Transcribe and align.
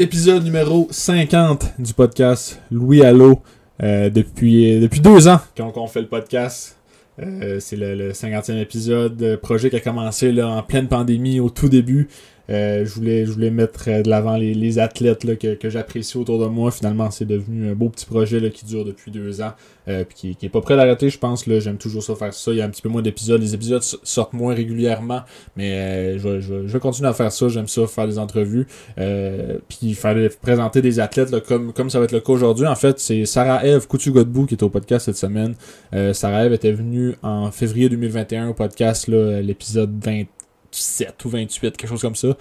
Épisode 0.00 0.44
numéro 0.44 0.86
50 0.92 1.74
du 1.80 1.92
podcast 1.92 2.60
Louis 2.70 3.02
Allo. 3.02 3.42
Euh, 3.82 4.10
depuis, 4.10 4.78
depuis 4.78 5.00
deux 5.00 5.26
ans 5.26 5.40
qu'on 5.56 5.88
fait 5.88 6.00
le 6.02 6.06
podcast. 6.06 6.76
Euh, 7.20 7.58
c'est 7.58 7.74
le, 7.74 7.96
le 7.96 8.12
50e 8.12 8.60
épisode. 8.60 9.40
Projet 9.42 9.70
qui 9.70 9.76
a 9.76 9.80
commencé 9.80 10.30
là, 10.30 10.46
en 10.46 10.62
pleine 10.62 10.86
pandémie 10.86 11.40
au 11.40 11.50
tout 11.50 11.68
début. 11.68 12.08
Euh, 12.50 12.84
je, 12.84 12.94
voulais, 12.94 13.26
je 13.26 13.32
voulais 13.32 13.50
mettre 13.50 13.84
de 14.02 14.08
l'avant 14.08 14.36
les, 14.36 14.54
les 14.54 14.78
athlètes 14.78 15.24
là, 15.24 15.36
que, 15.36 15.54
que 15.54 15.70
j'apprécie 15.70 16.16
autour 16.16 16.38
de 16.38 16.46
moi. 16.46 16.70
Finalement, 16.70 17.10
c'est 17.10 17.26
devenu 17.26 17.70
un 17.70 17.74
beau 17.74 17.88
petit 17.88 18.06
projet 18.06 18.40
là, 18.40 18.50
qui 18.50 18.64
dure 18.64 18.84
depuis 18.84 19.10
deux 19.10 19.40
ans. 19.40 19.52
Euh, 19.88 20.04
qui, 20.04 20.36
qui 20.36 20.44
est 20.44 20.50
pas 20.50 20.60
prêt 20.60 20.76
d'arrêter, 20.76 21.08
je 21.08 21.18
pense. 21.18 21.44
J'aime 21.46 21.78
toujours 21.78 22.02
ça 22.02 22.14
faire 22.14 22.34
ça. 22.34 22.50
Il 22.52 22.58
y 22.58 22.60
a 22.60 22.64
un 22.64 22.68
petit 22.68 22.82
peu 22.82 22.90
moins 22.90 23.00
d'épisodes. 23.00 23.40
Les 23.40 23.54
épisodes 23.54 23.82
sortent 23.82 24.34
moins 24.34 24.54
régulièrement. 24.54 25.22
Mais 25.56 25.72
euh, 25.72 26.18
je, 26.18 26.40
je, 26.40 26.66
je 26.66 26.72
vais 26.72 26.78
continuer 26.78 27.08
à 27.08 27.14
faire 27.14 27.32
ça. 27.32 27.48
J'aime 27.48 27.68
ça, 27.68 27.86
faire 27.86 28.06
des 28.06 28.18
entrevues. 28.18 28.66
Euh, 28.98 29.58
puis 29.68 29.94
faire 29.94 30.14
présenter 30.42 30.82
des 30.82 31.00
athlètes 31.00 31.30
là, 31.30 31.40
comme, 31.40 31.72
comme 31.72 31.88
ça 31.88 31.98
va 31.98 32.04
être 32.04 32.12
le 32.12 32.20
cas 32.20 32.32
aujourd'hui. 32.32 32.66
En 32.66 32.74
fait, 32.74 32.98
c'est 33.00 33.24
Sarah 33.24 33.64
Eve 33.66 33.86
Coutu-Godbout 33.86 34.46
qui 34.46 34.54
est 34.54 34.62
au 34.62 34.68
podcast 34.68 35.06
cette 35.06 35.16
semaine. 35.16 35.54
Euh, 35.94 36.12
Sarah 36.12 36.44
Eve 36.44 36.52
était 36.52 36.72
venue 36.72 37.14
en 37.22 37.50
février 37.50 37.88
2021 37.88 38.48
au 38.48 38.54
podcast, 38.54 39.08
l'épisode 39.08 39.92
20 40.04 40.24
27 40.72 41.24
ou 41.24 41.28
28, 41.28 41.76
quelque 41.76 41.88
chose 41.88 42.02
comme 42.02 42.14
ça. 42.14 42.36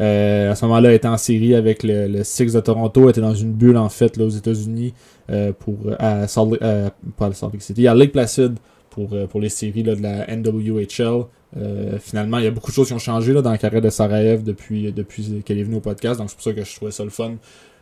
Euh, 0.00 0.52
à 0.52 0.54
ce 0.54 0.64
moment-là, 0.66 0.90
elle 0.90 0.96
était 0.96 1.08
en 1.08 1.16
série 1.16 1.54
avec 1.54 1.82
le, 1.82 2.06
le 2.08 2.24
Six 2.24 2.52
de 2.52 2.60
Toronto, 2.60 3.04
elle 3.04 3.10
était 3.10 3.20
dans 3.20 3.34
une 3.34 3.52
bulle 3.52 3.76
en 3.76 3.88
fait 3.88 4.18
aux 4.18 4.28
États-Unis 4.28 4.94
euh, 5.30 5.52
pour 5.52 5.76
à 5.98 6.26
Salt 6.28 6.52
Lake, 6.52 6.62
euh, 6.62 6.90
pas 7.16 7.26
à 7.26 7.32
Salt 7.32 7.52
Lake 7.52 7.62
City, 7.62 7.86
à 7.86 7.94
Lake 7.94 8.12
Placid 8.12 8.54
pour, 8.90 9.12
euh, 9.12 9.26
pour 9.26 9.40
les 9.40 9.48
séries 9.48 9.82
de 9.82 9.94
la 9.94 10.26
NWHL. 10.34 11.24
Euh, 11.54 11.98
finalement, 11.98 12.38
il 12.38 12.44
y 12.44 12.46
a 12.46 12.50
beaucoup 12.50 12.70
de 12.70 12.74
choses 12.74 12.88
qui 12.88 12.94
ont 12.94 12.98
changé 12.98 13.32
là, 13.32 13.42
dans 13.42 13.50
la 13.50 13.58
carrière 13.58 13.82
de 13.82 13.90
Sarajev 13.90 14.42
depuis, 14.42 14.90
depuis 14.92 15.42
qu'elle 15.44 15.58
est 15.58 15.64
venue 15.64 15.76
au 15.76 15.80
podcast, 15.80 16.18
donc 16.18 16.30
c'est 16.30 16.36
pour 16.36 16.44
ça 16.44 16.52
que 16.52 16.64
je 16.64 16.76
trouvais 16.76 16.92
ça 16.92 17.04
le 17.04 17.10
fun. 17.10 17.32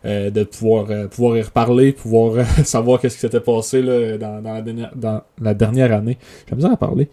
Euh, 0.07 0.31
de 0.31 0.45
pouvoir 0.45 0.87
euh, 0.91 1.09
pouvoir 1.09 1.37
y 1.37 1.43
reparler, 1.43 1.93
pouvoir 1.93 2.33
euh, 2.37 2.45
savoir 2.65 3.01
qu'est-ce 3.01 3.17
qui 3.17 3.21
s'était 3.21 3.39
passé 3.39 3.83
là, 3.83 4.17
dans, 4.17 4.41
dans, 4.41 4.55
la 4.55 4.63
dernière, 4.63 4.91
dans 4.97 5.23
la 5.39 5.53
dernière 5.53 5.93
année. 5.93 6.17
J'ai 6.49 6.57
besoin 6.57 6.73
à 6.73 6.77
parler. 6.77 7.11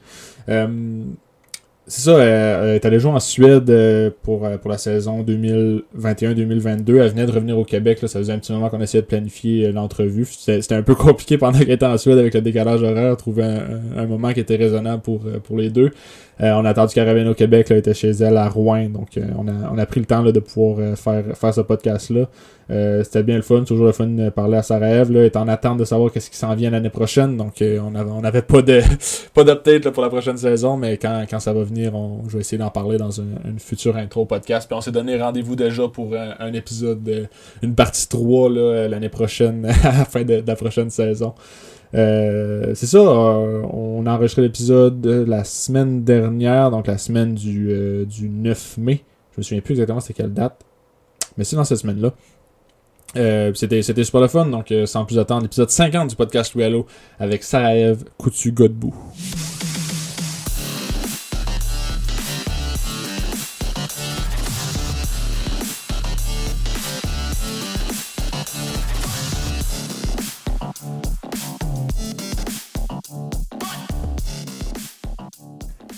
Euh, 1.88 1.90
c'est 1.90 2.02
ça, 2.02 2.12
euh, 2.12 2.70
elle 2.70 2.76
est 2.76 2.86
allée 2.86 3.00
jouer 3.00 3.12
en 3.12 3.20
Suède 3.20 3.70
euh, 3.70 4.10
pour, 4.24 4.46
euh, 4.46 4.58
pour 4.58 4.70
la 4.70 4.78
saison 4.78 5.24
2021-2022. 5.24 6.98
Elle 6.98 7.10
venait 7.10 7.26
de 7.26 7.32
revenir 7.32 7.58
au 7.58 7.64
Québec. 7.64 8.02
Là, 8.02 8.08
ça 8.08 8.20
faisait 8.20 8.34
un 8.34 8.40
petit 8.40 8.52
moment 8.52 8.70
qu'on 8.70 8.82
essayait 8.82 9.02
de 9.02 9.08
planifier 9.08 9.72
l'entrevue. 9.72 10.26
C'était, 10.26 10.76
un 10.76 10.84
peu 10.84 10.96
compliqué 10.96 11.38
pendant 11.38 11.58
qu'elle 11.60 11.72
était 11.72 11.86
en 11.86 11.98
Suède 11.98 12.18
avec 12.18 12.34
le 12.34 12.42
décalage 12.42 12.84
horaire, 12.84 13.16
trouver 13.16 13.44
un, 13.44 13.80
un 13.98 14.06
moment 14.06 14.34
qui 14.34 14.42
était 14.42 14.58
raisonnable 14.58 15.02
pour, 15.02 15.22
pour 15.44 15.58
les 15.58 15.70
deux. 15.70 15.92
Euh, 16.42 16.52
on 16.52 16.66
a 16.66 16.70
attendu 16.70 16.94
qu'elle 16.94 17.28
au 17.28 17.34
Québec, 17.34 17.70
là, 17.70 17.78
était 17.78 17.96
chez 17.96 18.12
elle 18.12 18.38
à 18.38 18.48
Rouen, 18.48 18.90
donc 18.90 19.18
euh, 19.18 19.26
on, 19.38 19.48
a, 19.48 19.72
on 19.72 19.78
a 19.78 19.86
pris 19.88 20.00
le 20.00 20.06
temps 20.06 20.22
là, 20.22 20.32
de 20.32 20.40
pouvoir 20.40 20.78
euh, 20.80 20.96
faire, 20.96 21.24
faire 21.36 21.54
ce 21.54 21.62
podcast-là. 21.62 22.28
c'était 23.04 23.24
bien 23.24 23.38
le 23.38 23.42
fun, 23.42 23.64
toujours 23.64 23.88
le 23.88 23.92
fun 23.92 24.06
de 24.06 24.30
parler 24.30 24.58
à 24.58 24.62
sa 24.62 24.78
rêve, 24.78 25.12
là, 25.12 25.26
est 25.26 25.36
en 25.36 25.48
attente 25.48 25.80
de 25.80 25.86
savoir 25.86 26.12
qu'est-ce 26.12 26.30
qui 26.30 26.38
s'en 26.38 26.54
vient 26.54 26.70
l'année 26.70 26.92
prochaine, 26.92 27.38
donc 27.38 27.54
on 27.62 27.96
avait, 27.96 28.12
on 28.12 28.24
avait 28.24 28.44
pas 28.44 28.62
de 28.62 28.82
pas 29.34 29.44
d'update 29.44 29.90
pour 29.90 30.04
la 30.04 30.10
prochaine 30.10 30.38
saison, 30.38 30.78
mais 30.78 30.98
quand, 30.98 31.26
quand 31.28 31.40
ça 31.40 31.54
va 31.54 31.64
venir, 31.64 31.96
on, 31.96 32.22
je 32.28 32.34
vais 32.34 32.42
essayer 32.42 32.60
d'en 32.60 32.70
parler 32.70 32.98
dans 32.98 33.12
une, 33.12 33.38
une 33.46 33.60
future 33.60 33.98
intro 33.98 34.26
podcast. 34.26 34.68
Puis 34.68 34.78
on 34.78 34.82
s'est 34.82 34.92
donné 34.92 35.20
rendez-vous 35.20 35.56
déjà 35.56 35.88
pour 35.88 36.14
un, 36.16 36.54
épisode, 36.54 37.30
une 37.64 37.74
partie 37.74 38.08
3 38.08 38.50
là, 38.50 38.88
l'année 38.88 39.10
prochaine, 39.10 39.66
à 39.84 40.00
la 40.00 40.06
fin 40.06 40.24
de 40.24 40.44
la 40.46 40.56
prochaine 40.56 40.90
saison. 40.90 41.34
Euh, 41.94 42.74
c'est 42.76 42.86
ça, 42.86 42.98
euh, 42.98 43.62
on 43.72 44.06
a 44.06 44.14
enregistré 44.14 44.42
l'épisode 44.42 45.06
la 45.06 45.44
semaine 45.44 46.04
dernière, 46.04 46.72
donc 46.72 46.88
la 46.88 46.98
semaine 46.98 47.34
du, 47.34 47.70
euh, 47.72 48.06
du 48.06 48.30
9 48.30 48.78
mai. 48.78 49.04
Je 49.34 49.40
me 49.40 49.44
souviens 49.44 49.62
plus 49.62 49.74
exactement 49.74 50.00
c'était 50.00 50.22
quelle 50.22 50.34
date, 50.34 50.60
mais 51.38 51.44
c'est 51.44 51.56
dans 51.56 51.64
cette 51.64 51.78
semaine-là. 51.80 52.14
C'était, 53.56 53.82
c'était 53.82 54.04
super 54.04 54.22
le 54.22 54.28
fun, 54.28 54.46
donc 54.46 54.72
sans 54.86 55.06
plus 55.06 55.18
attendre, 55.18 55.44
l'épisode 55.44 55.70
50 55.70 56.10
du 56.10 56.16
podcast 56.16 56.56
Hello 56.56 56.86
avec 57.20 57.44
Sarajev 57.44 58.04
Coutu-Godbout. 58.18 58.94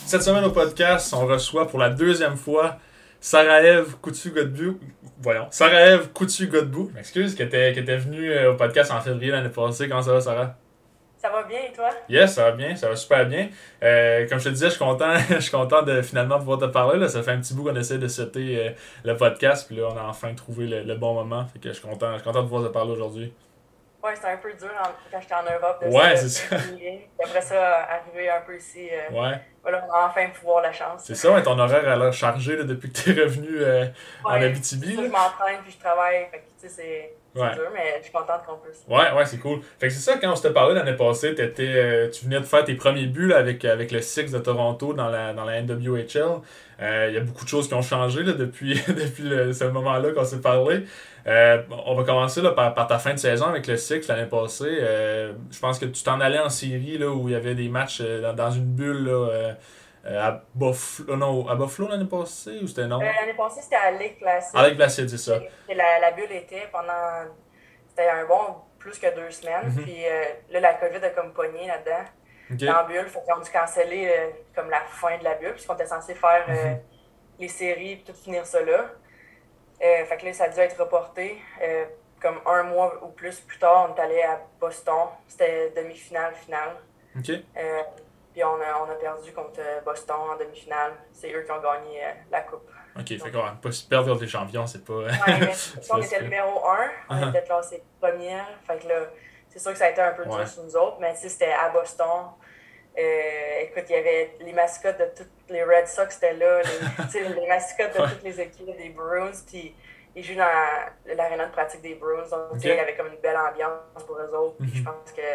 Cette 0.09 0.23
semaine 0.23 0.43
au 0.43 0.49
podcast, 0.49 1.13
on 1.13 1.27
reçoit 1.27 1.67
pour 1.67 1.77
la 1.77 1.91
deuxième 1.91 2.35
fois 2.35 2.77
Sarajev 3.19 3.97
Coutu-Godbout. 4.01 4.79
Voyons, 5.19 5.45
Sarajev 5.51 6.07
Coutu-Godbout, 6.13 6.89
m'excuse, 6.95 7.35
qui 7.35 7.43
était, 7.43 7.73
qui 7.73 7.79
était 7.81 7.97
venue 7.97 8.35
au 8.47 8.55
podcast 8.55 8.89
en 8.89 9.01
février 9.01 9.31
l'année 9.31 9.49
passée. 9.49 9.87
Comment 9.87 10.01
ça 10.01 10.13
va, 10.13 10.19
Sarah? 10.19 10.55
Ça 11.15 11.29
va 11.29 11.43
bien 11.43 11.59
et 11.59 11.71
toi? 11.71 11.91
Yes, 12.09 12.33
ça 12.33 12.45
va 12.45 12.51
bien, 12.53 12.75
ça 12.75 12.89
va 12.89 12.95
super 12.95 13.23
bien. 13.27 13.49
Euh, 13.83 14.27
comme 14.27 14.39
je 14.39 14.45
te 14.45 14.49
disais, 14.49 14.65
je 14.65 14.71
suis 14.71 14.79
content, 14.79 15.13
je 15.29 15.41
suis 15.41 15.51
content 15.51 15.83
de 15.83 16.01
finalement 16.01 16.39
pouvoir 16.39 16.57
te 16.57 16.65
parler. 16.65 16.97
Là. 16.97 17.07
Ça 17.07 17.21
fait 17.21 17.33
un 17.33 17.39
petit 17.39 17.53
bout 17.53 17.65
qu'on 17.65 17.75
essaie 17.75 17.99
de 17.99 18.07
setter 18.07 18.57
euh, 18.57 18.71
le 19.03 19.15
podcast, 19.15 19.67
puis 19.67 19.75
là, 19.75 19.89
on 19.93 19.95
a 19.95 20.05
enfin 20.05 20.33
trouvé 20.33 20.65
le, 20.65 20.81
le, 20.81 20.95
bon 20.95 21.13
moment. 21.13 21.45
Fait 21.45 21.59
que 21.59 21.69
je 21.69 21.73
suis 21.73 21.87
content, 21.87 22.13
je 22.13 22.15
suis 22.15 22.23
content 22.23 22.41
de 22.41 22.47
pouvoir 22.47 22.67
te 22.67 22.73
parler 22.73 22.93
aujourd'hui. 22.93 23.31
Ouais, 24.03 24.15
c'était 24.15 24.29
un 24.29 24.37
peu 24.37 24.53
dur 24.53 24.71
en, 24.81 24.87
quand 25.11 25.19
j'étais 25.19 25.35
en 25.35 25.43
Europe. 25.43 25.83
De 25.83 25.87
ouais, 25.89 26.15
c'est 26.15 26.29
ça. 26.29 26.55
Après 27.21 27.41
ça, 27.41 27.83
arriver 27.83 28.29
un 28.29 28.41
peu 28.41 28.55
ici. 28.55 28.87
Euh, 28.89 29.13
ouais. 29.13 29.41
Enfin 29.93 30.27
pouvoir 30.37 30.61
la 30.61 30.71
chance. 30.71 31.03
C'est 31.03 31.15
ça, 31.15 31.41
ton 31.41 31.57
horaire 31.57 31.87
a 31.87 31.95
l'air 31.95 32.13
chargé 32.13 32.55
là, 32.55 32.63
depuis 32.63 32.91
que 32.91 32.97
tu 32.97 33.09
es 33.11 33.23
revenu 33.23 33.49
euh, 33.59 33.83
ouais, 33.83 33.89
en 34.23 34.41
Abitibi. 34.41 34.95
je 34.95 35.01
m'entraîne 35.01 35.61
puis 35.63 35.73
je 35.73 35.79
travaille. 35.79 36.27
Fait 36.31 36.39
que, 36.39 36.67
c'est. 36.67 37.15
Ouais. 37.35 37.53
dur, 37.53 37.69
mais 37.71 37.97
je 37.99 38.03
suis 38.05 38.11
contente 38.11 38.41
qu'on 38.45 38.57
puisse. 38.57 38.83
Ouais, 38.87 39.11
ouais, 39.15 39.25
c'est 39.25 39.37
cool. 39.37 39.61
Fait 39.79 39.87
que 39.87 39.93
c'est 39.93 39.99
ça, 39.99 40.17
quand 40.17 40.31
on 40.31 40.35
s'était 40.35 40.51
parlé 40.51 40.73
l'année 40.73 40.95
passée, 40.95 41.29
étais, 41.29 41.53
euh, 41.59 42.09
tu 42.09 42.25
venais 42.25 42.39
de 42.39 42.45
faire 42.45 42.65
tes 42.65 42.73
premiers 42.73 43.05
buts 43.05 43.27
là, 43.27 43.37
avec, 43.37 43.63
avec 43.65 43.91
le 43.91 44.01
Six 44.01 44.31
de 44.31 44.39
Toronto 44.39 44.93
dans 44.93 45.09
la, 45.09 45.33
dans 45.33 45.45
la 45.45 45.61
NWHL. 45.61 46.41
Il 46.79 46.85
euh, 46.85 47.11
y 47.11 47.17
a 47.17 47.19
beaucoup 47.19 47.43
de 47.43 47.49
choses 47.49 47.67
qui 47.67 47.75
ont 47.75 47.83
changé 47.83 48.23
là, 48.23 48.33
depuis, 48.33 48.81
depuis 48.87 49.23
le, 49.23 49.53
ce 49.53 49.65
moment-là 49.65 50.11
qu'on 50.11 50.23
s'est 50.23 50.41
parlé. 50.41 50.85
Euh, 51.27 51.63
on 51.85 51.95
va 51.95 52.03
commencer 52.03 52.41
là, 52.41 52.51
par, 52.51 52.73
par, 52.73 52.87
ta 52.87 52.97
fin 52.99 53.13
de 53.13 53.19
saison 53.19 53.47
avec 53.47 53.67
le 53.67 53.77
Six 53.77 54.07
l'année 54.07 54.25
passée. 54.25 54.79
Euh, 54.81 55.33
je 55.51 55.59
pense 55.59 55.79
que 55.79 55.85
tu 55.85 56.03
t'en 56.03 56.19
allais 56.19 56.39
en 56.39 56.49
série 56.49 56.97
là, 56.97 57.09
où 57.09 57.27
il 57.29 57.33
y 57.33 57.35
avait 57.35 57.55
des 57.55 57.69
matchs 57.69 58.01
dans, 58.01 58.33
dans 58.33 58.51
une 58.51 58.65
bulle. 58.65 59.05
Là, 59.05 59.55
à 60.05 60.41
Buffalo, 60.55 61.15
non, 61.17 61.47
à 61.47 61.55
Buffalo 61.55 61.89
l'année 61.89 62.05
passée 62.05 62.59
ou 62.63 62.67
c'était 62.67 62.87
non? 62.87 62.99
l'année 62.99 63.33
passée, 63.37 63.61
c'était 63.61 63.75
à 63.75 63.91
Lake 63.91 64.17
Placid. 64.19 64.55
À 64.55 64.63
Lake 64.63 64.77
Placid, 64.77 65.09
c'est 65.09 65.17
ça. 65.17 65.39
La, 65.67 65.99
la 65.99 66.11
bulle 66.11 66.31
était 66.31 66.67
pendant. 66.71 67.33
C'était 67.89 68.09
un 68.09 68.25
bon 68.25 68.55
plus 68.79 68.97
que 68.97 69.13
deux 69.13 69.29
semaines. 69.29 69.67
Mm 69.67 69.77
-hmm. 69.77 69.83
Puis 69.83 69.97
là, 70.51 70.59
la 70.59 70.73
COVID 70.75 71.03
a 71.03 71.09
comme 71.09 71.33
pogné 71.33 71.67
là-dedans. 71.67 72.05
Okay. 72.53 72.65
Dans 72.65 72.73
la 72.73 72.83
bulle. 72.83 73.07
Fait 73.07 73.21
qu'ils 73.23 73.33
ont 73.33 73.39
dû 73.39 73.51
canceller 73.51 74.07
euh, 74.07 74.29
comme 74.55 74.69
la 74.69 74.81
fin 74.81 75.17
de 75.17 75.23
la 75.23 75.35
bulle, 75.35 75.53
puisqu'on 75.53 75.75
était 75.75 75.85
censé 75.85 76.15
faire 76.15 76.45
euh, 76.49 76.53
mm 76.53 76.73
-hmm. 76.73 76.79
les 77.39 77.47
séries 77.47 77.91
et 77.93 78.03
tout 78.03 78.13
finir 78.13 78.45
ça 78.45 78.61
là. 78.61 78.85
Euh, 79.81 80.05
fait 80.05 80.17
que 80.17 80.25
là, 80.25 80.33
ça 80.33 80.45
a 80.45 80.49
dû 80.49 80.59
être 80.59 80.79
reporté. 80.79 81.41
comme 82.21 82.39
un 82.45 82.63
mois 82.63 83.01
ou 83.01 83.07
plus 83.09 83.39
plus 83.39 83.59
tard, 83.59 83.89
on 83.89 83.95
est 83.95 84.01
allé 84.01 84.21
à 84.21 84.41
Boston. 84.59 85.07
C'était 85.27 85.71
demi-finale, 85.75 86.33
finale. 86.35 86.75
Okay. 87.17 87.45
puis 88.33 88.43
on 88.43 88.59
a, 88.61 88.85
on 88.85 88.91
a 88.91 88.95
perdu 88.95 89.31
contre 89.31 89.61
Boston 89.85 90.17
en 90.33 90.37
demi-finale. 90.37 90.93
C'est 91.13 91.33
eux 91.33 91.43
qui 91.43 91.51
ont 91.51 91.61
gagné 91.61 92.01
la 92.29 92.41
coupe. 92.41 92.69
OK, 92.97 93.09
Donc, 93.09 93.23
fait 93.23 93.31
qu'on 93.31 93.55
pas 93.61 93.69
perdre 93.89 94.09
contre 94.09 94.21
les 94.21 94.27
champions, 94.27 94.67
c'est 94.67 94.83
pas. 94.83 94.93
ouais, 94.93 95.11
on 95.89 96.01
était 96.01 96.21
numéro 96.21 96.67
1, 96.67 96.91
on 97.09 97.15
uh 97.15 97.21
-huh. 97.21 97.29
était 97.29 97.43
classé 97.43 97.83
première. 98.01 98.47
Fait 98.67 98.79
que 98.79 98.87
là, 98.87 98.95
c'est 99.49 99.59
sûr 99.59 99.71
que 99.71 99.77
ça 99.77 99.85
a 99.85 99.89
été 99.89 100.01
un 100.01 100.11
peu 100.11 100.23
dur 100.25 100.35
ouais. 100.35 100.45
sur 100.45 100.63
nous 100.63 100.75
autres, 100.75 100.97
mais 100.99 101.15
c'était 101.15 101.51
à 101.51 101.69
Boston. 101.69 102.31
Euh, 102.97 103.59
écoute, 103.61 103.85
il 103.89 103.95
y 103.95 103.99
avait 103.99 104.35
les 104.41 104.53
mascottes 104.53 104.99
de 104.99 105.05
toutes 105.15 105.38
les 105.49 105.63
Red 105.63 105.87
Sox, 105.87 106.15
c'était 106.15 106.33
là, 106.33 106.61
les, 106.61 107.19
les 107.41 107.47
mascottes 107.47 107.97
de 107.97 108.09
toutes 108.09 108.23
les 108.23 108.41
équipes 108.41 108.77
des 108.77 108.89
Bruins, 108.89 109.31
puis 109.47 109.75
ils 110.15 110.23
jouent 110.23 110.35
dans 110.35 111.15
l'aréna 111.15 111.45
de 111.47 111.51
pratique 111.51 111.81
des 111.81 111.95
Bruins, 111.95 112.27
donc 112.29 112.53
okay. 112.53 112.69
il 112.69 112.75
y 112.75 112.79
avait 112.79 112.95
comme 112.95 113.07
une 113.07 113.19
belle 113.19 113.37
ambiance 113.37 114.03
pour 114.05 114.17
eux 114.17 114.35
autres, 114.35 114.57
puis 114.57 114.67
mm 114.67 114.71
-hmm. 114.71 114.77
je 114.77 114.83
pense 114.83 115.11
que 115.11 115.29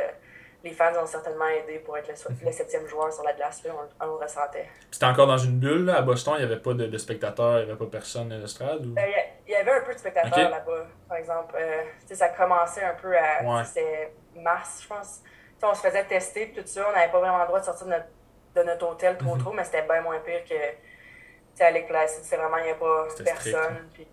les 0.65 0.73
fans 0.73 0.93
ont 1.03 1.07
certainement 1.07 1.47
aidé 1.47 1.79
pour 1.79 1.97
être 1.99 2.09
le, 2.09 2.47
le 2.47 2.53
septième 2.53 2.87
joueur 2.87 3.13
sur 3.13 3.23
la 3.23 3.35
glace, 3.35 3.63
là, 3.65 3.73
on, 3.75 4.05
on 4.05 4.07
le 4.07 4.25
ressentait. 4.25 4.69
C'était 4.91 5.07
encore 5.07 5.27
dans 5.27 5.43
une 5.49 5.59
bulle, 5.59 5.85
là, 5.85 5.99
à 5.99 6.03
Boston, 6.03 6.35
il 6.39 6.47
n'y 6.47 6.53
avait 6.53 6.63
pas 6.63 6.73
de, 6.73 6.87
de 6.87 6.99
spectateurs, 6.99 7.61
il 7.61 7.65
n'y 7.67 7.71
avait 7.71 7.79
pas 7.85 7.91
personne 7.99 8.33
à 8.33 8.39
l'estrade? 8.39 8.85
Ou... 8.87 8.99
Euh, 8.99 9.03
il 9.47 9.53
y 9.53 9.57
avait 9.57 9.73
un 9.73 9.83
peu 9.83 9.93
de 9.93 9.99
spectateurs 9.99 10.33
okay. 10.33 10.49
là-bas, 10.59 10.87
par 11.09 11.19
exemple. 11.19 11.55
Euh, 11.59 11.83
ça 12.23 12.29
commençait 12.31 12.85
un 12.93 12.95
peu 12.95 13.13
à... 13.17 13.43
Ouais. 13.45 13.65
C'était 13.65 14.13
mars, 14.37 14.81
je 14.83 14.89
pense. 14.89 15.21
T'sais, 15.59 15.67
on 15.67 15.75
se 15.75 15.83
faisait 15.87 16.05
tester 16.05 16.43
et 16.45 16.53
tout 16.53 16.67
ça. 16.67 16.87
On 16.89 16.93
n'avait 16.93 17.13
pas 17.13 17.21
vraiment 17.21 17.41
le 17.41 17.47
droit 17.47 17.61
de 17.61 17.65
sortir 17.65 17.87
de 17.87 17.93
notre, 17.93 18.07
de 18.55 18.63
notre 18.63 18.87
hôtel 18.89 19.17
trop 19.19 19.35
mm 19.35 19.39
-hmm. 19.39 19.43
trop, 19.43 19.53
mais 19.53 19.65
c'était 19.65 19.83
bien 19.83 20.01
moins 20.03 20.19
pire 20.21 20.45
que 20.45 21.63
à 21.63 21.71
Lake 21.71 21.89
Placid. 21.89 22.23
C'est 22.23 22.37
vraiment, 22.37 22.59
il 22.59 22.65
n'y 22.65 22.71
a 22.71 22.75
pas 22.75 23.07
personne. 23.25 23.77
Puis, 23.93 24.07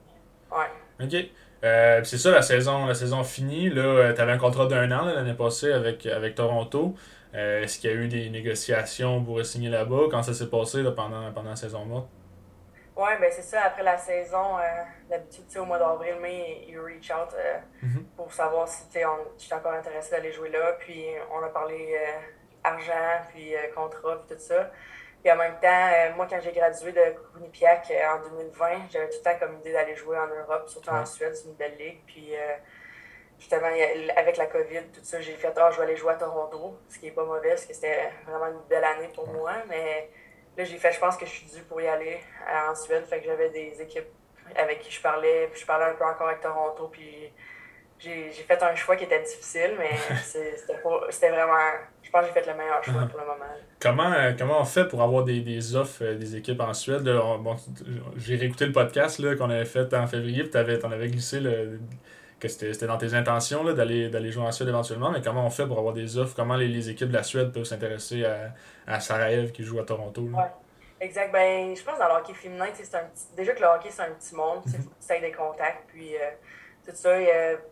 ouais. 0.51 1.05
OK. 1.05 1.29
Euh, 1.63 2.03
c'est 2.03 2.17
ça, 2.17 2.31
la 2.31 2.41
saison, 2.41 2.87
la 2.87 2.95
saison 2.95 3.23
finie. 3.23 3.69
Là, 3.69 4.13
tu 4.13 4.21
avais 4.21 4.31
un 4.31 4.37
contrat 4.37 4.65
d'un 4.67 4.91
an 4.91 5.05
l'année 5.05 5.33
passée 5.33 5.71
avec, 5.71 6.05
avec 6.05 6.35
Toronto. 6.35 6.95
Euh, 7.33 7.63
Est-ce 7.63 7.79
qu'il 7.79 7.89
y 7.91 7.93
a 7.93 7.95
eu 7.95 8.07
des 8.07 8.29
négociations 8.29 9.23
pour 9.23 9.43
signer 9.45 9.69
là-bas? 9.69 10.07
Quand 10.09 10.23
ça 10.23 10.33
s'est 10.33 10.49
passé 10.49 10.81
là, 10.83 10.91
pendant, 10.91 11.31
pendant 11.31 11.51
la 11.51 11.55
saison 11.55 11.85
morte? 11.85 12.09
Ouais, 12.95 13.17
ben 13.19 13.31
c'est 13.31 13.41
ça. 13.41 13.63
Après 13.63 13.83
la 13.83 13.97
saison, 13.97 14.57
euh, 14.57 14.61
d'habitude, 15.09 15.45
au 15.57 15.65
mois 15.65 15.79
d'avril, 15.79 16.15
mai, 16.21 16.65
ils 16.67 16.77
reach 16.77 17.09
out 17.09 17.33
euh, 17.33 17.57
mm-hmm. 17.83 18.03
pour 18.17 18.31
savoir 18.33 18.67
si 18.67 18.83
je 18.93 19.43
suis 19.43 19.53
encore 19.53 19.73
intéressé 19.73 20.11
d'aller 20.11 20.31
jouer 20.31 20.49
là. 20.49 20.73
Puis 20.79 21.05
on 21.33 21.43
a 21.43 21.49
parlé 21.49 21.95
euh, 21.95 22.19
argent, 22.63 23.21
puis 23.29 23.53
contrat, 23.75 24.21
puis 24.25 24.35
tout 24.35 24.41
ça. 24.41 24.71
Puis 25.21 25.31
en 25.31 25.35
même 25.35 25.59
temps, 25.61 26.15
moi, 26.15 26.27
quand 26.29 26.39
j'ai 26.41 26.51
gradué 26.51 26.91
de 26.91 27.15
Quinnipiac 27.33 27.91
en 28.11 28.29
2020, 28.29 28.89
j'avais 28.91 29.09
tout 29.09 29.17
le 29.17 29.23
temps 29.23 29.39
comme 29.39 29.59
idée 29.59 29.71
d'aller 29.71 29.95
jouer 29.95 30.17
en 30.17 30.27
Europe, 30.27 30.67
surtout 30.67 30.89
en 30.89 31.05
Suède, 31.05 31.35
c'est 31.35 31.47
une 31.47 31.55
belle 31.55 31.77
ligue. 31.77 32.01
Puis 32.07 32.33
justement, 33.37 33.69
avec 34.15 34.37
la 34.37 34.47
COVID, 34.47 34.83
tout 34.93 35.03
ça, 35.03 35.21
j'ai 35.21 35.33
fait, 35.33 35.53
ah, 35.55 35.69
je 35.71 35.77
vais 35.77 35.83
aller 35.83 35.95
jouer 35.95 36.13
à 36.13 36.15
Toronto, 36.15 36.79
ce 36.89 36.97
qui 36.97 37.05
n'est 37.05 37.11
pas 37.11 37.23
mauvais, 37.23 37.49
parce 37.49 37.65
que 37.65 37.73
c'était 37.73 38.09
vraiment 38.25 38.47
une 38.47 38.67
belle 38.67 38.83
année 38.83 39.09
pour 39.13 39.27
moi. 39.27 39.53
Mais 39.69 40.09
Là, 40.57 40.65
j'ai 40.65 40.77
fait, 40.77 40.91
je 40.91 40.99
pense 40.99 41.15
que 41.15 41.25
je 41.25 41.31
suis 41.31 41.45
due 41.47 41.63
pour 41.63 41.79
y 41.79 41.87
aller 41.87 42.19
en 42.69 42.75
Suède. 42.75 43.05
Fait 43.05 43.19
que 43.19 43.25
j'avais 43.25 43.49
des 43.49 43.81
équipes 43.81 44.09
avec 44.55 44.79
qui 44.79 44.91
je 44.91 45.01
parlais. 45.01 45.47
Puis 45.51 45.61
je 45.61 45.65
parlais 45.65 45.85
un 45.85 45.93
peu 45.93 46.03
encore 46.03 46.27
avec 46.27 46.41
Toronto. 46.41 46.89
Puis 46.89 47.31
j'ai 48.03 48.31
fait 48.31 48.63
un 48.63 48.75
choix 48.75 48.95
qui 48.95 49.03
était 49.03 49.21
difficile, 49.21 49.71
mais 49.77 49.91
c'était 50.23 51.29
vraiment. 51.29 51.57
Je 52.01 52.09
pense 52.09 52.21
que 52.21 52.27
j'ai 52.27 52.41
fait 52.41 52.51
le 52.51 52.57
meilleur 52.57 52.83
choix 52.83 53.05
pour 53.09 53.19
le 53.19 53.25
moment. 53.25 53.45
Comment, 53.79 54.11
euh, 54.11 54.33
comment 54.37 54.61
on 54.61 54.65
fait 54.65 54.85
pour 54.85 55.01
avoir 55.01 55.23
des, 55.23 55.41
des 55.41 55.75
offres 55.75 56.03
euh, 56.03 56.15
des 56.15 56.35
équipes 56.35 56.59
en 56.59 56.73
Suède? 56.73 57.03
bon, 57.03 57.55
j'ai 58.17 58.35
réécouté 58.35 58.65
le 58.65 58.71
podcast 58.71 59.21
qu'on 59.37 59.49
avait 59.49 59.65
fait 59.65 59.93
en 59.93 60.07
février, 60.07 60.43
puis 60.43 60.51
tu 60.51 60.57
avais, 60.57 61.07
glissé 61.07 61.39
le, 61.39 61.79
que 62.39 62.47
c'était 62.47 62.87
dans 62.87 62.97
tes 62.97 63.13
intentions 63.13 63.63
d'aller 63.63 64.31
jouer 64.31 64.43
en 64.43 64.51
Suède 64.51 64.69
éventuellement, 64.69 65.11
mais 65.11 65.21
comment 65.21 65.45
on 65.45 65.51
fait 65.51 65.67
pour 65.67 65.77
avoir 65.77 65.93
des 65.93 66.17
offres? 66.17 66.35
Comment 66.35 66.55
les, 66.55 66.67
les 66.67 66.89
équipes 66.89 67.09
de 67.09 67.13
la 67.13 67.23
Suède 67.23 67.51
peuvent 67.53 67.65
s'intéresser 67.65 68.25
à, 68.25 68.53
à 68.87 68.99
Sarajevo 68.99 69.51
qui 69.51 69.63
joue 69.63 69.79
à 69.79 69.83
Toronto? 69.83 70.21
Oui, 70.21 70.43
exact. 70.99 71.31
Ben, 71.31 71.75
je 71.75 71.83
pense 71.83 71.95
que 71.95 71.99
dans 71.99 72.07
le 72.07 72.21
hockey 72.21 72.33
féminin, 72.33 72.65
c'est 72.73 72.95
un 72.95 73.05
petit... 73.05 73.27
déjà 73.37 73.53
que 73.53 73.61
le 73.61 73.67
hockey, 73.67 73.89
c'est 73.91 74.01
un 74.01 74.11
petit 74.11 74.35
monde, 74.35 74.63
mm 74.65 74.71
ça 74.99 75.13
a 75.13 75.19
des 75.19 75.31
contacts, 75.31 75.87
puis 75.87 76.15
euh, 76.15 76.29
tout 76.85 76.95
ça. 76.95 77.17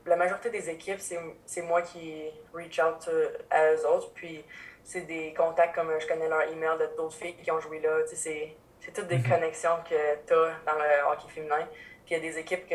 la 0.05 0.15
majorité 0.15 0.49
des 0.49 0.69
équipes, 0.69 0.99
c'est 0.99 1.61
moi 1.61 1.81
qui 1.81 2.31
reach 2.53 2.79
out 2.79 3.09
à 3.49 3.73
eux 3.73 3.87
autres, 3.87 4.11
puis 4.13 4.43
c'est 4.83 5.01
des 5.01 5.33
contacts 5.35 5.75
comme 5.75 5.91
je 5.99 6.07
connais 6.07 6.27
leur 6.27 6.41
email 6.43 6.77
de 6.79 6.95
d'autres 6.97 7.15
filles 7.15 7.35
qui 7.35 7.51
ont 7.51 7.59
joué 7.59 7.79
là. 7.79 7.89
C'est 8.07 8.55
toutes 8.93 9.07
des 9.07 9.17
mhm. 9.17 9.29
connexions 9.29 9.77
que 9.87 10.15
tu 10.25 10.33
as 10.33 10.55
dans 10.65 10.79
le 10.79 11.11
hockey 11.11 11.29
féminin. 11.29 11.67
Puis 12.05 12.15
il 12.15 12.23
y 12.23 12.27
a 12.27 12.31
des 12.31 12.39
équipes 12.39 12.65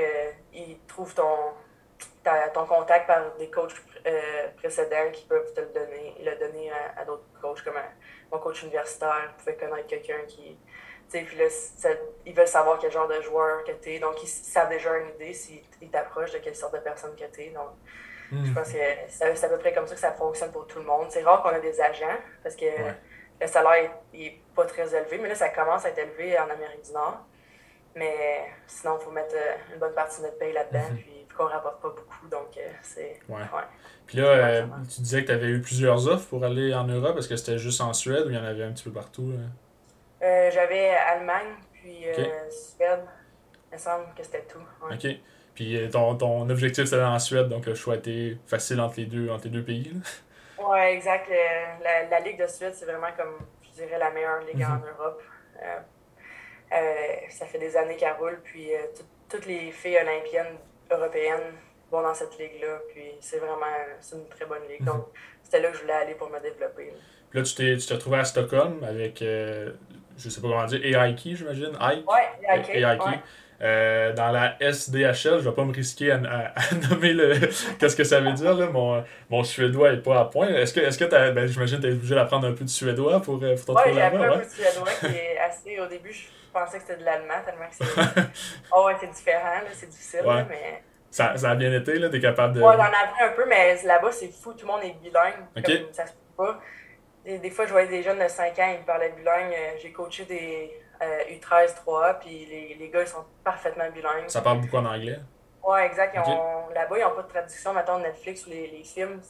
qui 0.53 0.79
trouvent 0.87 1.15
ton, 1.15 1.55
ton 2.53 2.67
contact 2.67 3.09
par 3.09 3.35
des 3.37 3.51
coachs 3.51 3.75
euh, 4.07 4.49
précédents 4.57 5.11
qui 5.13 5.25
peuvent 5.25 5.53
te 5.55 5.61
le 5.61 5.69
donner, 5.69 6.15
le 6.23 6.39
donner 6.39 6.71
à, 6.97 7.05
d'autres 7.05 7.25
coachs, 7.41 7.63
comme 7.63 7.75
mon 8.31 8.39
coach 8.39 8.63
universitaire 8.63 9.35
pouvait 9.39 9.57
connaître 9.57 9.89
quelqu'un 9.89 10.25
qui. 10.29 10.57
Puis 11.11 11.37
là, 11.37 11.45
ils 12.27 12.35
veulent 12.35 12.49
savoir 12.49 12.79
quel 12.79 12.91
genre 12.91 13.09
de 13.09 13.21
joueur 13.21 13.63
que 13.65 13.73
tu 13.73 13.91
es. 13.91 13.99
Donc, 14.01 14.23
ils 14.23 14.29
savent 14.29 14.69
déjà 14.69 14.97
une 14.99 15.11
idée 15.15 15.33
s'ils 15.33 15.91
t'approchent 15.91 16.33
de 16.33 16.39
quelle 16.39 16.57
sorte 16.57 16.75
de 16.75 16.81
personne 16.81 17.15
que 17.15 17.25
tu 17.33 17.43
es. 17.43 17.51
Donc, 17.51 17.71
je 18.33 18.37
hmm. 18.37 18.55
pense 18.55 18.73
que 18.73 18.79
c'est 19.09 19.45
à 19.45 19.49
peu 19.49 19.59
près 19.59 19.73
comme 19.73 19.87
ça 19.87 19.95
que 19.95 20.01
ça 20.01 20.13
fonctionne 20.13 20.51
pour 20.51 20.67
tout 20.67 20.79
le 20.79 20.85
monde. 20.85 21.07
C'est 21.11 21.23
rare 21.23 21.43
qu'on 21.43 21.51
a 21.51 21.61
des 21.61 21.81
agents 21.81 22.19
parce 22.43 22.57
que 22.57 22.65
le 23.41 23.47
salaire 23.47 23.91
n'est 24.13 24.41
pas 24.55 24.65
très 24.65 24.95
élevé. 24.95 25.19
Mais 25.19 25.29
là, 25.29 25.35
ça 25.35 25.49
commence 25.51 25.85
à 25.85 25.91
être 25.91 25.99
élevé 25.99 26.39
en 26.39 26.45
Amérique 26.45 26.85
du 26.85 26.93
Nord. 26.93 27.25
Mais 27.97 28.47
sinon, 28.67 28.97
il 29.01 29.05
faut 29.05 29.11
mettre 29.11 29.35
euh, 29.35 29.73
une 29.73 29.79
bonne 29.79 29.95
partie 29.95 30.21
de 30.21 30.27
notre 30.27 30.39
paye 30.39 30.53
là-dedans. 30.53 30.91
Mhm. 30.91 30.97
Puis 30.97 31.27
qu'on 31.37 31.47
rapporte 31.47 31.81
pas 31.81 31.89
beaucoup. 31.89 32.29
Donc, 32.29 32.57
euh, 32.57 32.69
c'est. 32.83 33.21
Ouais. 33.29 33.41
Puis 34.07 34.19
là, 34.19 34.27
euh, 34.27 34.67
tu 34.93 35.01
disais 35.01 35.23
que 35.23 35.29
tu 35.29 35.33
avais 35.33 35.49
eu 35.49 35.61
plusieurs 35.61 36.09
offres 36.09 36.29
pour 36.29 36.45
aller 36.45 36.75
en 36.75 36.85
Europe. 36.85 37.17
Est-ce 37.19 37.29
que 37.29 37.37
c'était 37.37 37.59
juste 37.59 37.81
en 37.81 37.93
Suède 37.93 38.27
ou 38.27 38.31
il 38.31 38.37
y 38.37 38.39
en 38.39 38.45
avait 38.45 38.65
un 38.65 38.73
petit 38.73 38.85
peu 38.85 38.93
partout? 38.93 39.33
Euh, 40.25 40.51
J'avais 40.51 40.91
Allemagne, 40.91 41.55
puis 41.73 42.07
Suède. 42.51 43.05
Il 43.71 43.75
me 43.75 43.79
semble 43.79 44.07
que 44.17 44.23
c'était 44.23 44.45
tout. 44.45 44.63
OK. 44.83 45.07
Puis 45.55 45.89
ton, 45.91 46.17
ton 46.17 46.49
objectif, 46.49 46.85
c'était 46.85 47.03
en 47.03 47.19
Suède, 47.19 47.49
donc 47.49 47.67
le 47.67 47.75
choix 47.75 47.97
était 47.97 48.37
facile 48.47 48.81
entre 48.81 48.97
les 48.97 49.07
deux, 49.07 49.29
entre 49.31 49.45
les 49.45 49.51
deux 49.51 49.65
pays. 49.65 49.93
Oui, 50.59 50.65
Ouais, 50.67 50.95
exact. 50.95 51.29
La, 51.83 52.09
la, 52.09 52.21
Ligue 52.21 52.41
de 52.41 52.47
Suède, 52.47 52.73
c'est 52.75 52.87
vraiment 52.87 53.13
comme, 53.17 53.35
je 53.63 53.83
dirais, 53.83 53.99
la 53.99 54.11
meilleure 54.11 54.41
ligue 54.45 54.65
en 54.65 54.77
mhm. 54.77 54.85
Europe. 54.99 55.23
ça 57.29 57.47
fait 57.47 57.59
des 57.59 57.77
années 57.77 57.97
qu'elle 57.97 58.15
roule, 58.15 58.41
puis 58.43 58.71
toutes 59.29 59.47
les 59.47 59.71
filles 59.73 59.99
olympiennes 59.99 60.57
européennes 60.91 61.55
vont 61.91 62.03
dans 62.03 62.15
cette 62.15 62.39
ligue-là. 62.39 62.81
Puis 62.93 63.05
c'est 63.21 63.39
vraiment 63.39 63.67
une 64.13 64.29
très 64.29 64.47
bonne 64.47 64.67
ligue. 64.69 64.85
Donc, 64.85 65.07
c'était 65.43 65.61
là 65.61 65.71
que 65.71 65.77
je 65.77 65.83
voulais 65.83 65.95
aller 65.95 66.15
pour 66.15 66.31
me 66.31 66.41
développer. 66.41 66.93
Puis 67.31 67.39
là, 67.39 67.45
tu 67.45 67.55
t'es, 67.55 67.77
tu 67.77 67.87
t'es 67.87 67.95
retrouvé 67.95 68.19
à 68.19 68.25
Stockholm 68.25 68.83
avec, 68.85 69.23
euh, 69.23 69.73
je 70.17 70.29
sais 70.29 70.41
pas 70.41 70.49
comment 70.49 70.65
dire, 70.67 70.81
Aiki, 70.85 71.37
j'imagine. 71.37 71.71
Ouais, 71.81 72.03
Aiki. 72.49 73.21
Euh, 73.63 74.13
dans 74.13 74.33
la 74.33 74.57
SDHL, 74.61 75.39
je 75.39 75.49
vais 75.49 75.55
pas 75.55 75.65
me 75.65 75.73
risquer 75.73 76.11
à, 76.11 76.19
nommer 76.91 77.13
le 77.13 77.35
qu'est-ce 77.79 77.95
que 77.95 78.03
ça 78.03 78.21
veut 78.21 78.33
dire 78.33 78.55
là. 78.55 78.67
Mon, 78.67 79.03
mon 79.31 79.45
suédois 79.45 79.93
est 79.93 80.03
pas 80.03 80.21
à 80.21 80.25
point. 80.25 80.49
Est-ce 80.49 80.75
que 80.75 80.81
est-ce 80.81 80.99
que 80.99 81.05
t'as, 81.05 81.31
ben, 81.31 81.47
j'imagine 81.47 81.79
que 81.79 81.83
tu 81.83 81.89
es 81.89 81.93
obligé 81.93 82.15
d'apprendre 82.17 82.49
un 82.49 82.53
peu 82.53 82.65
de 82.65 82.69
suédois 82.69 83.23
pour, 83.23 83.43
euh, 83.43 83.55
pour 83.55 83.67
ton 83.67 83.75
ouais, 83.75 83.95
j'ai 83.95 84.03
appris 84.03 84.25
un 84.25 84.39
peu 84.39 84.45
de 84.45 84.51
suédois 84.51 84.91
qui 84.99 85.07
est 85.07 85.39
assez 85.49 85.81
au 85.81 85.87
début 85.87 86.13
je 86.13 86.27
pensais 86.53 86.79
que 86.79 86.85
c'était 86.85 87.01
de 87.01 87.05
l'allemand 87.05 87.35
tellement 87.45 87.67
que 87.67 87.77
c'est 87.77 88.23
oh 88.77 88.87
ouais 88.87 88.97
c'est 89.01 89.11
différent 89.11 89.55
là, 89.55 89.71
c'est 89.73 89.89
difficile 89.89 90.23
mais 90.49 90.83
ça, 91.11 91.37
ça, 91.37 91.51
a 91.51 91.55
bien 91.55 91.73
été, 91.73 91.97
là, 92.01 92.09
t'es 92.09 92.19
capable 92.19 92.55
de. 92.55 92.61
Ouais, 92.61 92.75
j'en 92.77 92.87
ai 92.87 93.05
appris 93.05 93.23
un 93.23 93.29
peu, 93.37 93.45
mais 93.49 93.81
là-bas, 93.85 94.11
c'est 94.11 94.33
fou, 94.33 94.53
tout 94.53 94.67
le 94.67 94.73
monde 94.73 94.83
est 94.83 94.97
bilingue. 95.01 95.47
Comme 95.55 95.93
ça 95.93 96.09
se 96.09 96.13
peut 96.13 96.19
pas. 96.37 96.61
Des, 97.25 97.51
fois, 97.51 97.67
je 97.67 97.73
voyais 97.73 97.89
des 97.89 98.03
jeunes 98.03 98.19
de 98.19 98.29
5 98.29 98.59
ans, 98.59 98.75
ils 98.79 98.85
parlaient 98.85 99.13
bilingue. 99.17 99.53
Euh, 99.53 99.79
j'ai 99.81 99.93
coaché 99.93 100.25
des 100.25 100.79
U13 101.01 101.75
3A, 101.85 102.19
puis 102.19 102.47
les, 102.47 102.77
les, 102.79 102.89
gars, 102.89 103.03
ils 103.03 103.09
sont 103.09 103.25
parfaitement 103.43 103.91
bilingues. 103.91 104.29
Ça 104.29 104.43
parle 104.43 104.61
beaucoup 104.61 104.77
en 104.77 104.85
anglais? 104.85 105.19
Ouais, 105.63 105.87
exact. 105.87 106.15
Là-bas, 106.15 106.99
ils 106.99 107.03
n'ont 107.03 107.15
pas 107.15 107.23
de 107.23 107.29
traduction, 107.29 107.73
mettons, 107.73 107.99
Netflix 107.99 108.47
ou 108.47 108.51
les, 108.51 108.69
les 108.69 108.85
films. 108.85 109.21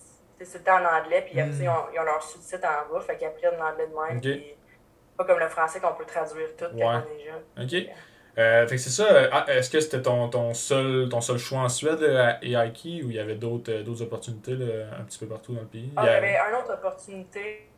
C'est 0.41 0.53
tout 0.53 0.59
le 0.59 0.65
temps 0.65 0.83
en 0.83 1.01
anglais, 1.01 1.23
puis 1.23 1.41
après, 1.41 1.53
hmm. 1.53 1.63
ils, 1.63 1.69
ont, 1.69 1.87
ils, 1.95 2.01
ont, 2.01 2.03
leur 2.03 2.23
sous-titres 2.23 2.67
en 2.67 2.93
bas, 2.93 3.01
fait 3.01 3.17
qu'ils 3.17 3.29
apprennent 3.29 3.59
l'anglais 3.59 3.87
de 3.87 3.95
même. 3.95 4.21
Puis, 4.21 4.57
pas 5.17 5.25
comme 5.25 5.39
le 5.39 5.49
français 5.49 5.81
qu'on 5.81 5.95
peut 5.95 6.05
traduire 6.05 6.49
tout 6.57 6.65
quand 6.77 7.03
on 7.03 7.19
est 7.19 7.25
jeune. 7.25 7.87
OK. 7.87 7.95
Euh, 8.37 8.67
fait 8.67 8.77
que 8.77 8.81
c'est 8.81 8.91
ça. 8.91 9.11
Euh, 9.13 9.29
ah, 9.33 9.45
est-ce 9.49 9.71
que 9.71 9.81
c'était 9.81 10.03
ton, 10.03 10.29
ton, 10.29 10.55
seul, 10.55 11.09
ton 11.09 11.21
seul 11.21 11.39
choix 11.39 11.61
en 11.61 11.69
Suède 11.69 12.03
à 12.03 12.39
Aiki 12.43 13.03
ou 13.05 13.11
il 13.11 13.17
y 13.17 13.21
avait 13.21 13.37
d'autres, 13.37 13.73
euh, 13.73 13.83
d'autres 13.83 14.03
opportunités 14.03 14.53
un 14.53 15.05
petit 15.05 15.19
peu 15.19 15.27
partout 15.27 15.55
dans 15.55 15.61
le 15.61 15.67
pays? 15.67 15.93
Ah, 15.97 16.03
il 16.05 16.07
y 16.07 16.15
avait 16.15 16.37
une 16.37 16.57
autre 16.57 16.75
opportunité, 16.75 17.69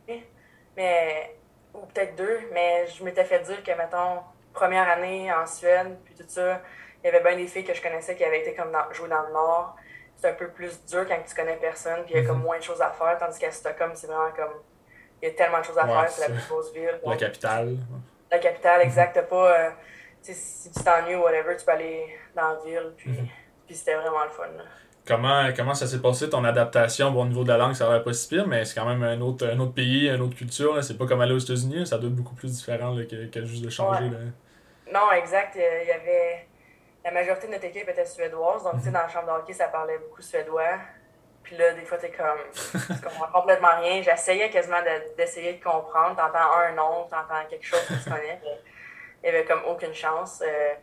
mais 0.75 1.35
ou 1.73 1.85
peut-être 1.93 2.15
deux, 2.15 2.39
mais 2.53 2.87
je 2.87 3.03
m'étais 3.03 3.23
fait 3.23 3.39
dire 3.41 3.61
que, 3.61 3.71
mettons, 3.71 4.21
première 4.53 4.89
année 4.89 5.31
en 5.31 5.45
Suède, 5.45 5.95
puis 6.03 6.15
tout 6.15 6.23
ça, 6.27 6.61
il 7.03 7.07
y 7.07 7.09
avait 7.09 7.21
bien 7.21 7.37
des 7.37 7.47
filles 7.47 7.63
que 7.63 7.75
je 7.75 7.81
connaissais 7.81 8.15
qui 8.15 8.23
avaient 8.23 8.41
été 8.41 8.55
comme 8.55 8.71
dans, 8.71 8.91
jouer 8.93 9.09
dans 9.09 9.21
le 9.27 9.33
Nord. 9.33 9.75
C'est 10.15 10.29
un 10.29 10.33
peu 10.33 10.47
plus 10.47 10.83
dur 10.85 11.05
quand 11.07 11.17
tu 11.27 11.35
connais 11.35 11.57
personne, 11.57 12.03
puis 12.05 12.15
il 12.15 12.21
y 12.21 12.25
a 12.25 12.27
comme 12.27 12.39
mhm. 12.39 12.43
moins 12.43 12.57
de 12.57 12.63
choses 12.63 12.81
à 12.81 12.89
faire, 12.89 13.15
tandis 13.19 13.37
qu'à 13.37 13.51
Stockholm, 13.51 13.91
c'est 13.93 14.07
vraiment 14.07 14.31
comme. 14.35 14.53
Il 15.21 15.29
y 15.29 15.31
a 15.31 15.35
tellement 15.35 15.59
de 15.59 15.65
choses 15.65 15.77
à 15.77 15.85
faire, 15.87 16.09
c'est 16.09 16.27
la 16.27 16.35
plus 16.35 16.47
grosse 16.47 16.71
ville. 16.73 16.99
La 17.03 17.15
capitale. 17.15 17.77
La 18.31 18.39
capitale, 18.39 18.81
exact. 18.81 19.13
T'as 19.13 19.23
pas 19.23 19.73
si 20.33 20.71
tu 20.71 20.83
t'ennuies 20.83 21.15
ou 21.15 21.23
whatever, 21.23 21.55
tu 21.57 21.65
peux 21.65 21.71
aller 21.71 22.05
dans 22.35 22.49
la 22.49 22.59
ville. 22.65 22.93
Puis, 22.97 23.11
mhm. 23.11 23.27
puis 23.65 23.75
c'était 23.75 23.95
vraiment 23.95 24.23
le 24.23 24.29
fun. 24.29 24.45
Comment, 25.07 25.47
comment 25.55 25.73
ça 25.73 25.87
s'est 25.87 26.01
passé 26.01 26.29
ton 26.29 26.43
adaptation? 26.43 27.11
Bon, 27.11 27.21
au 27.21 27.25
niveau 27.25 27.43
de 27.43 27.47
la 27.47 27.57
langue 27.57 27.73
ça 27.73 27.87
va 27.87 28.01
pas 28.01 28.11
si 28.11 28.27
pire 28.27 28.45
mais 28.45 28.65
c'est 28.65 28.77
quand 28.77 28.85
même 28.85 29.01
un 29.03 29.21
autre, 29.21 29.47
un 29.47 29.57
autre 29.59 29.73
pays 29.73 30.09
une 30.09 30.21
autre 30.21 30.35
culture 30.35 30.83
c'est 30.83 30.97
pas 30.97 31.07
comme 31.07 31.21
aller 31.21 31.33
aux 31.33 31.39
États-Unis 31.39 31.87
ça 31.87 31.97
doit 31.97 32.09
être 32.09 32.15
beaucoup 32.15 32.35
plus 32.35 32.51
différent 32.51 32.93
là, 32.93 33.05
que, 33.05 33.27
que, 33.27 33.45
juste 33.45 33.63
de 33.63 33.69
changer 33.69 34.09
là. 34.09 34.17
non 34.91 35.09
exact 35.13 35.55
il 35.55 35.87
y 35.87 35.91
avait 35.91 36.47
la 37.05 37.11
majorité 37.11 37.47
de 37.47 37.53
notre 37.53 37.63
équipe 37.63 37.87
était 37.87 38.05
suédoise 38.05 38.63
donc 38.63 38.73
tu 38.73 38.79
sais 38.81 38.87
mhm. 38.87 38.95
dans 38.95 38.99
la 38.99 39.07
chambre 39.07 39.27
de 39.27 39.31
hockey 39.31 39.53
ça 39.53 39.69
parlait 39.69 39.97
beaucoup 39.97 40.21
suédois 40.21 40.77
puis 41.41 41.55
là 41.55 41.71
des 41.73 41.85
fois 41.85 41.97
t'es 41.97 42.11
comme 42.11 42.39
tu 42.53 43.01
comprends 43.01 43.39
complètement 43.39 43.79
rien 43.79 44.01
j'essayais 44.01 44.49
quasiment 44.49 44.81
d'essayer 45.15 45.53
de, 45.53 45.63
comprendre 45.63 46.17
t'entends 46.17 46.51
un 46.57 46.73
nom 46.73 47.07
t'entends 47.09 47.47
quelque 47.49 47.65
chose 47.65 47.79
que 47.87 47.93
tu 47.93 48.09
connais 48.09 48.41
il 49.27 49.31
n'y 49.31 49.37
avait 49.37 49.45
comme 49.45 49.61
aucune 49.67 49.93
chance. 49.93 50.41
Euh, 50.41 50.73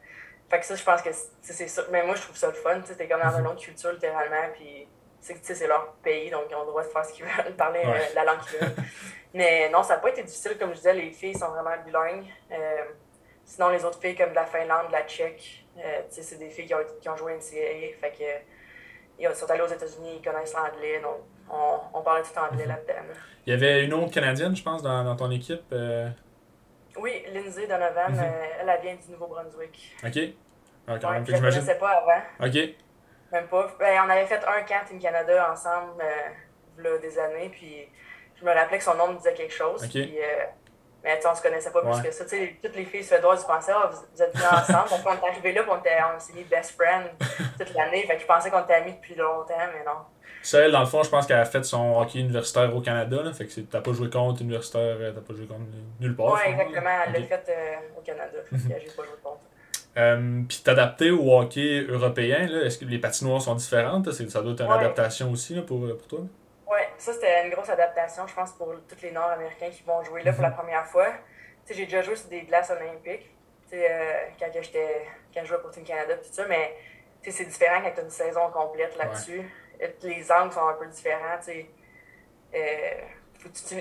fait 0.51 0.61
que 0.61 0.67
ça, 0.67 0.75
je 0.75 0.85
pense 0.85 1.01
que 1.01 1.11
c'est 1.41 1.67
ça. 1.69 1.83
Mais 1.91 2.05
moi, 2.05 2.15
je 2.15 2.23
trouve 2.23 2.37
ça 2.37 2.49
le 2.49 2.53
fun. 2.53 2.81
Tu 2.83 2.93
es 2.93 3.09
comme 3.09 3.21
dans 3.23 3.39
une 3.39 3.47
autre 3.47 3.63
culture, 3.63 3.93
littéralement. 3.93 4.51
Puis, 4.53 4.87
c'est 5.21 5.67
leur 5.67 5.95
pays, 6.03 6.31
donc 6.31 6.43
ils 6.51 6.55
ont 6.55 6.61
le 6.61 6.67
droit 6.67 6.83
de 6.83 6.89
faire 6.89 7.05
ce 7.05 7.15
qu'ils 7.15 7.25
veulent, 7.25 7.55
parler 7.57 7.81
euh, 7.83 7.99
la 8.15 8.25
langue 8.25 8.41
qu'ils 8.41 8.59
veulent. 8.59 8.85
Mais 9.33 9.71
non, 9.71 9.83
ça 9.83 9.95
n'a 9.95 10.01
pas 10.01 10.11
été 10.11 10.23
difficile. 10.23 10.59
Comme 10.59 10.71
je 10.71 10.77
disais, 10.77 10.93
les 10.93 11.11
filles 11.11 11.35
sont 11.35 11.49
vraiment 11.49 11.71
bilingues. 11.85 12.27
Euh, 12.53 12.85
sinon, 13.47 13.71
les 13.71 13.83
autres 13.85 13.99
filles, 13.99 14.15
comme 14.15 14.31
de 14.31 14.35
la 14.35 14.45
Finlande, 14.45 14.89
de 14.89 14.93
la 14.93 15.05
Tchèque, 15.05 15.65
c'est 16.11 16.39
des 16.39 16.51
filles 16.51 16.67
qui 16.67 16.75
ont, 16.75 16.85
qui 17.01 17.09
ont 17.09 17.17
joué 17.17 17.35
NCAA. 17.35 17.99
Fait 17.99 18.13
que, 18.17 18.25
ils 19.19 19.35
sont 19.35 19.51
allés 19.51 19.63
aux 19.63 19.67
États-Unis, 19.67 20.21
ils 20.21 20.23
connaissent 20.23 20.55
l'anglais. 20.55 21.01
Donc, 21.01 21.21
on, 21.51 21.99
on 21.99 22.03
parlait 22.03 22.23
tout 22.23 22.39
anglais 22.39 22.67
là-dedans. 22.67 23.15
Il 23.47 23.51
y 23.51 23.57
avait 23.57 23.85
une 23.85 23.95
autre 23.95 24.13
Canadienne, 24.13 24.55
je 24.55 24.63
pense, 24.63 24.83
dans, 24.83 25.03
dans 25.03 25.17
ton 25.17 25.31
équipe. 25.31 25.73
Oui, 26.97 27.25
Lindsay 27.33 27.67
Donovan, 27.67 28.19
euh, 28.19 28.45
elle, 28.61 28.81
vient 28.83 28.95
du 28.95 29.11
Nouveau-Brunswick. 29.11 29.97
OK. 30.05 30.19
Ah, 30.87 30.99
quand 31.01 31.11
même, 31.13 31.27
je 31.27 31.33
ne 31.33 31.39
connaissais 31.41 31.75
pas 31.77 31.91
avant. 31.91 32.47
OK. 32.47 32.55
Même 33.33 33.49
pas. 33.49 33.75
Ben, 33.79 34.01
on 34.05 34.11
avait 34.11 34.27
fait 34.27 34.41
un 34.47 34.63
camp 34.63 34.85
Team 34.87 35.01
Canada 35.01 35.51
ensemble, 35.53 36.01
euh, 36.01 36.83
là, 36.83 36.99
des 36.99 37.19
années, 37.19 37.49
puis 37.51 37.89
je 38.37 38.45
me 38.45 38.53
rappelais 38.53 38.79
que 38.79 38.85
son 38.85 38.95
nom 38.95 39.09
me 39.09 39.17
disait 39.17 39.35
quelque 39.35 39.55
chose. 39.55 39.87
Puis, 39.89 40.19
euh, 40.19 40.45
Mais 41.03 41.21
on 41.27 41.35
se 41.35 41.43
connaissait 41.43 41.71
pas 41.71 41.83
plus 41.83 42.03
que 42.03 42.11
ça. 42.11 42.29
sais 42.29 42.57
toutes 42.63 42.77
les 42.77 42.85
filles 42.85 43.05
suédoises, 43.05 43.45
pensais, 43.45 43.73
oh, 43.75 43.89
vous, 43.91 44.23
êtes 44.23 44.37
venus 44.37 44.53
ensemble. 44.53 44.91
Donc, 44.91 45.01
on 45.07 45.27
est 45.27 45.31
arrivé 45.31 45.53
là, 45.53 45.63
on, 45.69 45.75
on 45.75 46.21
s'est 46.21 46.33
mis 46.35 46.45
best 46.45 46.77
friend 46.77 47.11
toute 47.59 47.75
l'année. 47.75 48.07
Fait 48.07 48.17
que 48.17 48.23
je 48.23 48.27
pensais 48.27 48.51
qu'on 48.51 48.63
était 48.63 48.75
amis 48.75 48.93
depuis 48.93 49.15
longtemps, 49.15 49.55
mais 49.73 49.85
non. 49.85 49.99
Ça, 50.45 50.61
elle, 50.61 50.73
dans 50.73 50.81
le 50.81 50.87
fond, 50.87 51.03
je 51.03 51.11
pense 51.11 51.27
qu'elle 51.27 51.39
a 51.39 51.45
fait 51.45 51.65
son 51.65 51.99
hockey 51.99 52.21
universitaire 52.21 52.75
au 52.75 52.81
Canada. 52.81 53.23
Là, 53.23 53.33
fait 53.33 53.47
que 53.47 53.61
t'as 53.61 53.81
pas 53.81 53.93
joué 53.93 54.11
contre 54.11 54.43
universitaire, 54.43 54.97
euh, 55.01 55.13
t'as 55.13 55.21
pas 55.21 55.35
joué 55.35 55.47
contre 55.47 55.63
nulle 56.01 56.15
part. 56.15 56.35
Oui, 56.35 56.41
exactement. 56.47 56.91
Elle 57.07 57.13
l'a 57.13 57.27
fait 57.27 57.49
euh, 57.49 57.99
au 57.99 58.03
Canada. 58.03 58.39
j'ai 58.53 58.59
pas 58.69 59.03
joué 59.03 59.17
contre. 59.23 59.41
Euh, 59.97 60.43
puis 60.49 60.61
t'adapter 60.65 61.13
au 61.13 61.39
hockey 61.39 61.87
européen, 61.89 62.49
est-ce 62.65 62.79
que 62.79 62.85
les 62.85 62.99
patinoires 62.99 63.41
sont 63.41 63.55
différentes? 63.55 64.11
Ça 64.11 64.43
doit 64.43 64.53
être 64.53 64.63
une 64.63 64.73
adaptation 64.73 65.31
aussi 65.31 65.55
là, 65.55 65.63
pour, 65.63 65.87
pour 65.97 66.09
toi? 66.09 66.19
Oui, 66.67 66.81
ça 66.99 67.13
c'était 67.13 67.45
une 67.45 67.53
grosse 67.53 67.69
adaptation, 67.69 68.27
je 68.27 68.35
pense, 68.35 68.51
pour 68.55 68.75
tous 68.89 69.01
les 69.03 69.13
Nord-Américains 69.13 69.71
qui 69.71 69.85
vont 69.85 70.03
jouer 70.03 70.25
là 70.25 70.33
pour 70.33 70.43
la 70.43 70.49
mhm. 70.49 70.57
première 70.57 70.85
fois. 70.87 71.07
J'ai 71.71 71.85
déjà 71.85 72.03
joué 72.03 72.17
sur 72.17 72.29
des 72.29 72.43
glaces 72.43 72.73
olympiques 72.73 73.31
euh, 73.73 74.13
quand, 74.39 74.47
quand 74.53 75.41
je 75.43 75.47
jouais 75.47 75.59
pour 75.59 75.71
Team 75.71 75.85
Canada, 75.85 76.15
tout 76.17 76.33
ça, 76.33 76.45
mais 76.49 76.75
c'est 77.23 77.45
différent 77.45 77.81
quand 77.83 77.91
tu 77.93 78.01
as 78.01 78.03
une 78.03 78.11
saison 78.11 78.51
complète 78.53 78.97
là-dessus. 78.97 79.43
Les 80.03 80.31
angles 80.33 80.53
sont 80.53 80.67
un 80.67 80.75
peu 80.75 80.87
différents. 80.87 81.39
Euh, 82.55 83.01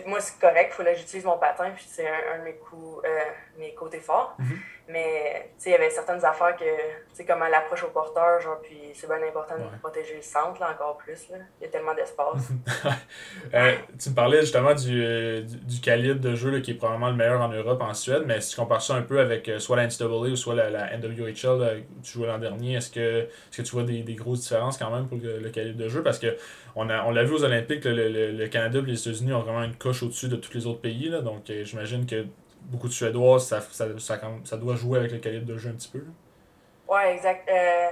moi, 0.07 0.19
c'est 0.19 0.39
correct, 0.39 0.71
il 0.71 0.75
faut 0.75 0.83
que 0.83 0.95
j'utilise 0.95 1.25
mon 1.25 1.37
patin, 1.37 1.71
puis 1.71 1.85
c'est 1.87 2.07
un, 2.07 2.39
de 2.39 2.43
mes, 2.43 2.55
coups, 2.55 3.05
euh, 3.05 3.19
mes 3.57 3.73
côtés 3.73 3.99
forts. 3.99 4.35
Mhm. 4.39 4.59
Mais 4.89 5.49
il 5.65 5.71
y 5.71 5.75
avait 5.75 5.89
certaines 5.89 6.23
affaires 6.25 6.57
que, 6.57 6.65
tu 6.65 7.13
sais, 7.13 7.25
comme 7.25 7.39
l'approche 7.39 7.83
au 7.83 7.89
porteur, 7.89 8.41
genre, 8.41 8.59
puis 8.61 8.77
c'est 8.93 9.07
bien 9.07 9.25
important 9.25 9.55
de 9.55 9.79
protéger 9.79 10.15
le 10.15 10.21
centre, 10.21 10.59
là, 10.59 10.71
encore 10.71 10.97
plus. 10.97 11.29
Là. 11.29 11.37
Il 11.61 11.63
y 11.63 11.67
a 11.67 11.69
tellement 11.69 11.93
d'espace. 11.93 12.49
euh, 13.53 13.75
tu 13.97 14.09
me 14.09 14.15
parlais 14.15 14.41
justement 14.41 14.73
du, 14.73 15.41
du, 15.43 15.79
calibre 15.81 16.19
de 16.19 16.35
jeu 16.35 16.51
là, 16.51 16.59
qui 16.59 16.71
est 16.71 16.73
probablement 16.73 17.09
le 17.11 17.15
meilleur 17.15 17.39
en 17.39 17.47
Europe, 17.47 17.81
en 17.81 17.93
Suède, 17.93 18.23
mais 18.25 18.41
si 18.41 18.51
tu 18.51 18.55
compares 18.57 18.81
ça 18.81 18.95
un 18.95 19.03
peu 19.03 19.19
avec 19.21 19.47
euh, 19.47 19.59
soit 19.59 19.77
la 19.77 19.87
NCAA 19.87 20.05
ou 20.05 20.35
soit 20.35 20.55
la, 20.55 20.69
la 20.69 20.97
NWHL 20.97 21.83
où 21.89 22.01
tu 22.01 22.11
jouais 22.11 22.27
l'an 22.27 22.39
dernier, 22.39 22.75
est-ce 22.75 22.91
que, 22.91 23.21
est 23.21 23.29
que 23.55 23.61
tu 23.61 23.71
vois 23.71 23.83
des, 23.83 24.03
des, 24.03 24.15
grosses 24.15 24.41
différences 24.41 24.77
quand 24.77 24.91
même 24.91 25.07
pour 25.07 25.17
le, 25.21 25.49
calibre 25.49 25.77
de 25.79 25.87
jeu? 25.87 26.03
Parce 26.03 26.19
que 26.19 26.35
on, 26.75 26.89
a, 26.89 27.05
on 27.05 27.11
l'a 27.11 27.23
vu 27.23 27.33
aux 27.33 27.43
Olympiques, 27.43 27.85
le, 27.85 28.09
le, 28.09 28.31
le, 28.31 28.47
Canada 28.47 28.79
et 28.79 28.81
les 28.81 28.99
États-Unis 28.99 29.31
ont 29.31 29.41
vraiment 29.41 29.63
une 29.63 29.75
coche 29.75 30.03
au-dessus 30.03 30.27
de 30.27 30.35
tous 30.35 30.53
les 30.53 30.67
autres 30.67 30.81
pays, 30.81 31.07
là, 31.07 31.21
donc 31.21 31.49
euh, 31.49 31.63
j'imagine 31.63 32.05
que 32.05 32.25
beaucoup 32.65 32.87
de 32.87 32.93
Suédois, 32.93 33.39
ça, 33.39 33.61
ça, 33.61 33.85
ça, 33.99 34.57
doit 34.57 34.75
jouer 34.75 34.99
avec 34.99 35.11
le 35.11 35.19
calibre 35.19 35.45
de 35.45 35.57
jeu 35.57 35.69
un 35.69 35.73
petit 35.73 35.89
peu. 35.89 36.03
Oui, 36.87 37.01
exact. 37.13 37.49
Euh, 37.49 37.89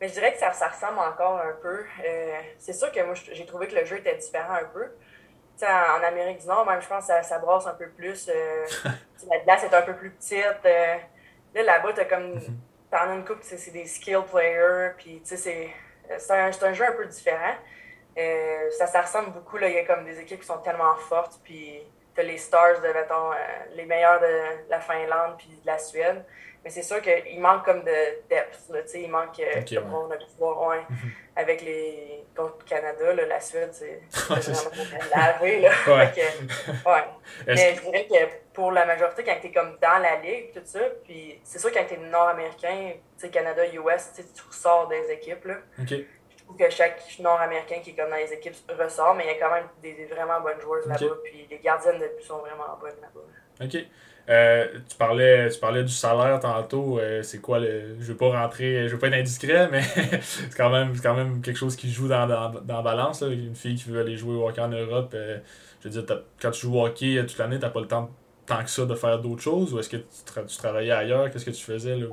mais 0.00 0.08
je 0.08 0.14
dirais 0.14 0.32
que 0.32 0.38
ça, 0.38 0.52
ça 0.52 0.68
ressemble 0.68 0.98
encore 0.98 1.40
un 1.40 1.52
peu. 1.60 1.84
Euh, 2.04 2.40
c'est 2.58 2.72
sûr 2.72 2.90
que 2.92 3.00
moi, 3.02 3.14
j'ai 3.14 3.46
trouvé 3.46 3.68
que 3.68 3.74
le 3.74 3.84
jeu 3.84 3.98
était 3.98 4.16
différent 4.16 4.54
un 4.54 4.64
peu. 4.64 4.90
En, 5.62 6.00
en, 6.00 6.04
Amérique 6.04 6.40
du 6.40 6.46
Nord, 6.46 6.66
même, 6.66 6.80
je 6.80 6.88
pense 6.88 7.06
que 7.06 7.08
ça, 7.08 7.22
ça 7.22 7.38
brasse 7.38 7.66
un 7.66 7.74
peu 7.74 7.88
plus. 7.88 8.28
Euh, 8.28 8.66
la 9.30 9.38
glace 9.40 9.64
est 9.64 9.74
un 9.74 9.82
peu 9.82 9.94
plus 9.94 10.10
petite. 10.10 10.64
là, 10.64 11.62
là-bas, 11.62 11.92
t'as 11.94 12.04
comme. 12.04 12.34
Mhm. 12.34 12.58
T'en 12.90 13.10
as 13.10 13.14
une 13.14 13.24
coupe, 13.24 13.38
c'est 13.42 13.72
des 13.72 13.86
skill 13.86 14.22
players. 14.30 14.92
Puis, 14.96 15.20
tu 15.24 15.36
sais, 15.36 15.72
c'est 16.18 16.32
un, 16.32 16.50
un, 16.62 16.72
jeu 16.72 16.84
un 16.86 16.92
peu 16.92 17.06
différent. 17.06 17.54
ça, 18.78 18.86
ça 18.86 19.02
ressemble 19.02 19.32
beaucoup. 19.32 19.56
Là, 19.56 19.68
il 19.68 19.74
y 19.74 19.78
a 19.78 19.84
comme 19.84 20.04
des 20.04 20.20
équipes 20.20 20.40
qui 20.40 20.46
sont 20.46 20.58
tellement 20.58 20.94
fortes. 20.96 21.40
Puis, 21.42 21.82
tu 22.14 22.22
les 22.22 22.38
stars 22.38 22.80
de, 22.80 22.88
mettons, 22.88 23.32
euh, 23.32 23.36
les 23.74 23.84
meilleurs 23.84 24.20
de 24.20 24.70
la 24.70 24.80
Finlande 24.80 25.36
puis 25.38 25.48
de 25.48 25.66
la 25.66 25.78
Suède. 25.78 26.24
Mais 26.62 26.70
c'est 26.70 26.82
sûr 26.82 27.02
qu'il 27.02 27.40
manque 27.40 27.64
comme 27.64 27.84
de 27.84 28.22
depth. 28.30 28.70
Là, 28.70 28.80
il 28.94 29.10
manque 29.10 29.38
euh, 29.38 29.60
okay, 29.60 29.78
on 29.78 30.10
a 30.10 30.16
pu 30.16 30.24
voir 30.38 30.68
ouais, 30.68 30.80
mhm. 30.90 31.10
avec 31.36 31.60
les 31.60 32.24
contre 32.34 32.56
le 32.60 32.64
Canada, 32.64 33.14
là, 33.14 33.26
la 33.26 33.40
Suède, 33.40 33.70
c'est 33.72 34.00
vraiment 34.10 34.70
lavé. 35.14 35.60
Là. 35.60 35.70
Ouais. 35.86 36.10
que, 36.14 36.88
ouais. 36.88 37.04
Mais 37.46 37.74
je 37.76 37.80
dirais 37.82 38.06
que 38.10 38.52
pour 38.54 38.72
la 38.72 38.86
majorité, 38.86 39.22
quand 39.22 39.36
tu 39.40 39.48
es 39.48 39.52
comme 39.52 39.76
dans 39.80 39.98
la 39.98 40.16
ligue, 40.16 40.52
tout 40.52 40.60
ça, 40.64 40.80
puis 41.04 41.38
c'est 41.44 41.58
sûr 41.58 41.70
quand 41.70 41.84
tu 41.86 41.94
es 41.94 41.98
nord-américain, 41.98 42.92
Canada, 43.32 43.62
US, 43.66 44.10
tu 44.14 44.42
ressors 44.48 44.88
des 44.88 45.10
équipes. 45.12 45.44
Là 45.46 45.56
trouve 46.44 46.56
que 46.56 46.70
chaque 46.70 47.00
Nord-Américain 47.20 47.76
qui 47.82 47.90
est 47.90 47.94
comme 47.94 48.10
dans 48.10 48.16
les 48.16 48.32
équipes 48.32 48.54
ressort, 48.78 49.14
mais 49.14 49.24
il 49.24 49.28
y 49.28 49.30
a 49.30 49.38
quand 49.38 49.54
même 49.54 49.66
des, 49.82 50.06
vraiment 50.06 50.40
bonnes 50.40 50.60
joueuses 50.60 50.86
là-bas. 50.86 51.14
Puis 51.24 51.46
les 51.50 51.58
gardiennes 51.58 51.98
de 51.98 52.06
but 52.16 52.24
sont 52.24 52.38
vraiment 52.38 52.78
bonnes 52.80 53.00
là-bas. 53.00 53.64
OK. 53.64 53.86
Euh, 54.26 54.66
tu, 54.88 54.96
parlais, 54.96 55.50
tu 55.50 55.60
parlais 55.60 55.82
du 55.82 55.92
salaire 55.92 56.40
tantôt. 56.40 56.98
Euh, 56.98 57.22
c'est 57.22 57.40
quoi 57.40 57.58
le. 57.58 57.96
Je 58.00 58.12
veux 58.12 58.16
pas 58.16 58.30
rentrer. 58.30 58.88
Je 58.88 58.94
veux 58.94 58.98
pas 58.98 59.08
être 59.08 59.14
indiscret, 59.14 59.68
mais 59.72 59.82
c'est 59.82 60.54
quand, 60.56 60.70
même, 60.70 60.98
quand 61.00 61.14
même 61.14 61.42
quelque 61.42 61.58
chose 61.58 61.76
qui 61.76 61.90
joue 61.90 62.08
dans, 62.08 62.26
dans, 62.26 62.50
dans 62.50 62.82
balance. 62.82 63.20
Là. 63.20 63.28
Une 63.28 63.54
fille 63.54 63.74
qui 63.76 63.90
veut 63.90 64.00
aller 64.00 64.16
jouer 64.16 64.34
au 64.34 64.48
hockey 64.48 64.62
en 64.62 64.68
Europe, 64.68 65.12
euh, 65.14 65.38
je 65.82 65.88
veux 65.88 66.02
dire, 66.02 66.22
quand 66.40 66.50
tu 66.52 66.62
joues 66.62 66.78
au 66.78 66.86
hockey 66.86 67.22
toute 67.26 67.38
l'année, 67.38 67.58
t'as 67.58 67.70
pas 67.70 67.80
le 67.80 67.88
temps 67.88 68.10
tant 68.46 68.62
que 68.62 68.70
ça 68.70 68.84
de 68.84 68.94
faire 68.94 69.18
d'autres 69.20 69.42
choses 69.42 69.72
ou 69.72 69.78
est-ce 69.78 69.88
que 69.88 69.96
tu, 69.96 70.56
travaillais 70.58 70.92
ailleurs? 70.92 71.30
Qu'est-ce 71.30 71.46
que 71.46 71.50
tu 71.50 71.64
faisais? 71.64 71.96
Là, 71.96 72.06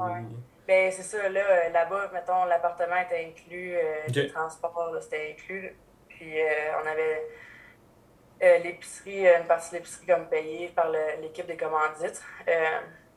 ben, 0.71 0.89
c'est 0.89 1.03
ça, 1.03 1.27
là, 1.27 1.41
euh, 1.41 1.69
là-bas, 1.73 2.11
mettons, 2.13 2.45
l'appartement 2.45 2.95
était 2.95 3.25
inclus, 3.25 3.75
euh, 3.75 4.03
le 4.07 4.27
transport, 4.31 4.95
c'était 5.01 5.31
inclus. 5.33 5.75
Puis 6.07 6.41
euh, 6.41 6.45
on 6.81 6.87
avait 6.87 8.59
l'épicerie, 8.63 9.27
une 9.27 9.45
partie 9.47 9.71
de 9.71 9.75
l'épicerie 9.75 10.05
comme 10.07 10.27
payée 10.27 10.69
par 10.69 10.89
l'équipe 11.21 11.45
des 11.45 11.57
commandites. 11.57 12.23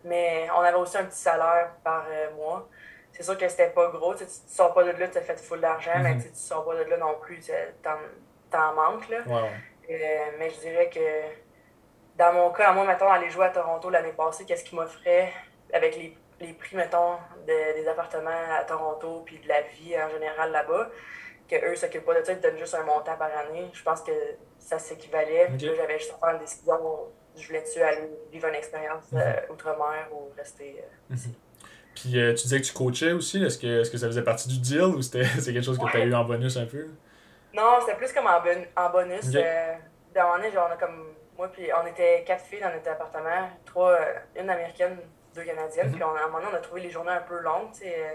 mais 0.05 0.49
on 0.55 0.61
avait 0.61 0.77
aussi 0.77 0.99
un 0.99 1.05
petit 1.05 1.21
salaire 1.21 1.71
par 1.85 2.07
mois. 2.37 2.69
C'est 3.13 3.23
sûr 3.23 3.39
que 3.39 3.49
c'était 3.49 3.71
pas 3.71 3.89
gros. 3.89 4.15
Tu, 4.17 4.25
ne 4.25 4.29
sors 4.29 4.75
pas 4.75 4.83
de 4.83 4.91
là, 4.91 5.07
tu 5.07 5.17
as 5.17 5.23
fait 5.23 5.41
full 5.41 5.61
d'argent, 5.61 5.99
mais 6.03 6.15
mhm. 6.15 6.23
tu 6.23 6.35
sors 6.35 6.65
pas 6.65 6.75
de 6.75 6.83
là 6.91 6.97
non 6.97 7.15
plus, 7.23 7.41
t'en 8.51 8.75
manques. 8.75 9.09
Là. 9.09 9.21
mais 10.39 10.51
je 10.51 10.61
dirais 10.61 10.91
que 10.91 12.19
dans 12.19 12.33
mon 12.33 12.51
cas, 12.51 12.73
moi, 12.73 12.85
mettons, 12.85 13.11
aller 13.11 13.31
jouer 13.31 13.47
à 13.47 13.51
Toronto 13.51 13.89
l'année 13.91 14.13
passée, 14.13 14.45
qu'est-ce 14.45 14.65
qui 14.65 14.75
m'offrait 14.75 15.33
avec 15.73 15.97
les 15.97 16.17
les 16.47 16.53
prix, 16.53 16.77
mettons, 16.77 17.17
des 17.47 17.87
appartements 17.89 18.31
à 18.59 18.65
Toronto, 18.65 19.23
puis 19.25 19.39
de 19.39 19.49
la 19.49 19.63
vie 19.63 19.95
en 19.97 20.09
général 20.09 20.53
là-bas, 20.53 20.91
qu'eux 21.49 21.71
ne 21.71 21.75
s'occupent 21.75 22.05
pas 22.05 22.19
de 22.21 22.25
ça, 22.25 22.33
ils 22.33 22.41
donnent 22.41 22.59
juste 22.59 22.75
un 22.75 22.85
montant 22.85 23.17
par 23.17 23.31
année. 23.37 23.71
Je 23.73 23.83
pense 23.83 24.01
que 24.01 24.13
ça 24.59 24.79
s'équivalait. 24.79 25.51
j'avais 25.59 25.99
juste 25.99 26.15
à 26.15 26.27
faire 26.27 26.35
une 26.35 26.41
décision. 26.41 26.79
Je 27.37 27.47
voulais-tu 27.47 27.83
aller 27.83 28.09
vivre 28.31 28.49
une 28.49 28.55
expérience 28.55 29.11
mhm. 29.13 29.21
euh, 29.21 29.53
outre-mer 29.53 30.09
ou 30.13 30.33
rester 30.37 30.83
euh, 30.83 31.15
ici? 31.15 31.35
Puis 31.95 32.19
euh, 32.19 32.35
tu 32.35 32.45
disais 32.45 32.61
que 32.61 32.67
tu 32.67 32.73
coachais 32.73 33.13
aussi. 33.13 33.43
Est-ce 33.43 33.59
que, 33.59 33.83
est 33.83 33.91
que 33.91 33.99
ça 33.99 34.07
faisait 34.07 34.23
partie 34.23 34.49
du 34.49 34.59
deal 34.59 34.83
ou 34.83 35.03
c'était 35.03 35.25
c'est 35.41 35.53
quelque 35.53 35.65
chose 35.65 35.79
que 35.79 35.91
tu 35.91 35.97
as 35.97 36.05
eu 36.05 36.15
en 36.15 36.25
bonus 36.25 36.57
un 36.57 36.67
peu? 36.67 36.87
Non, 37.53 37.79
c'était 37.81 37.97
plus 37.97 38.13
comme 38.13 38.27
en, 38.27 38.41
en 38.77 38.91
bonus. 38.91 39.31
dans 39.31 40.29
mon 40.29 40.35
année, 40.35 40.51
on 40.57 40.73
a 40.73 40.77
comme. 40.77 41.15
Moi, 41.37 41.49
puis 41.49 41.69
on 41.73 41.85
était 41.87 42.23
quatre 42.25 42.45
filles 42.45 42.61
dans 42.61 42.73
notre 42.73 42.89
appartement. 42.89 43.51
Trois, 43.65 43.99
une 44.37 44.49
américaine, 44.49 44.99
deux 45.35 45.45
Canadiennes. 45.45 45.89
Mhm. 45.89 45.95
Puis 45.95 46.05
on, 46.05 46.15
à 46.15 46.21
un 46.21 46.27
moment 46.27 46.39
donné, 46.39 46.53
on 46.53 46.57
a 46.57 46.61
trouvé 46.61 46.81
les 46.83 46.91
journées 46.91 47.13
un 47.13 47.21
peu 47.21 47.39
longues. 47.41 47.71
Euh, 47.85 48.15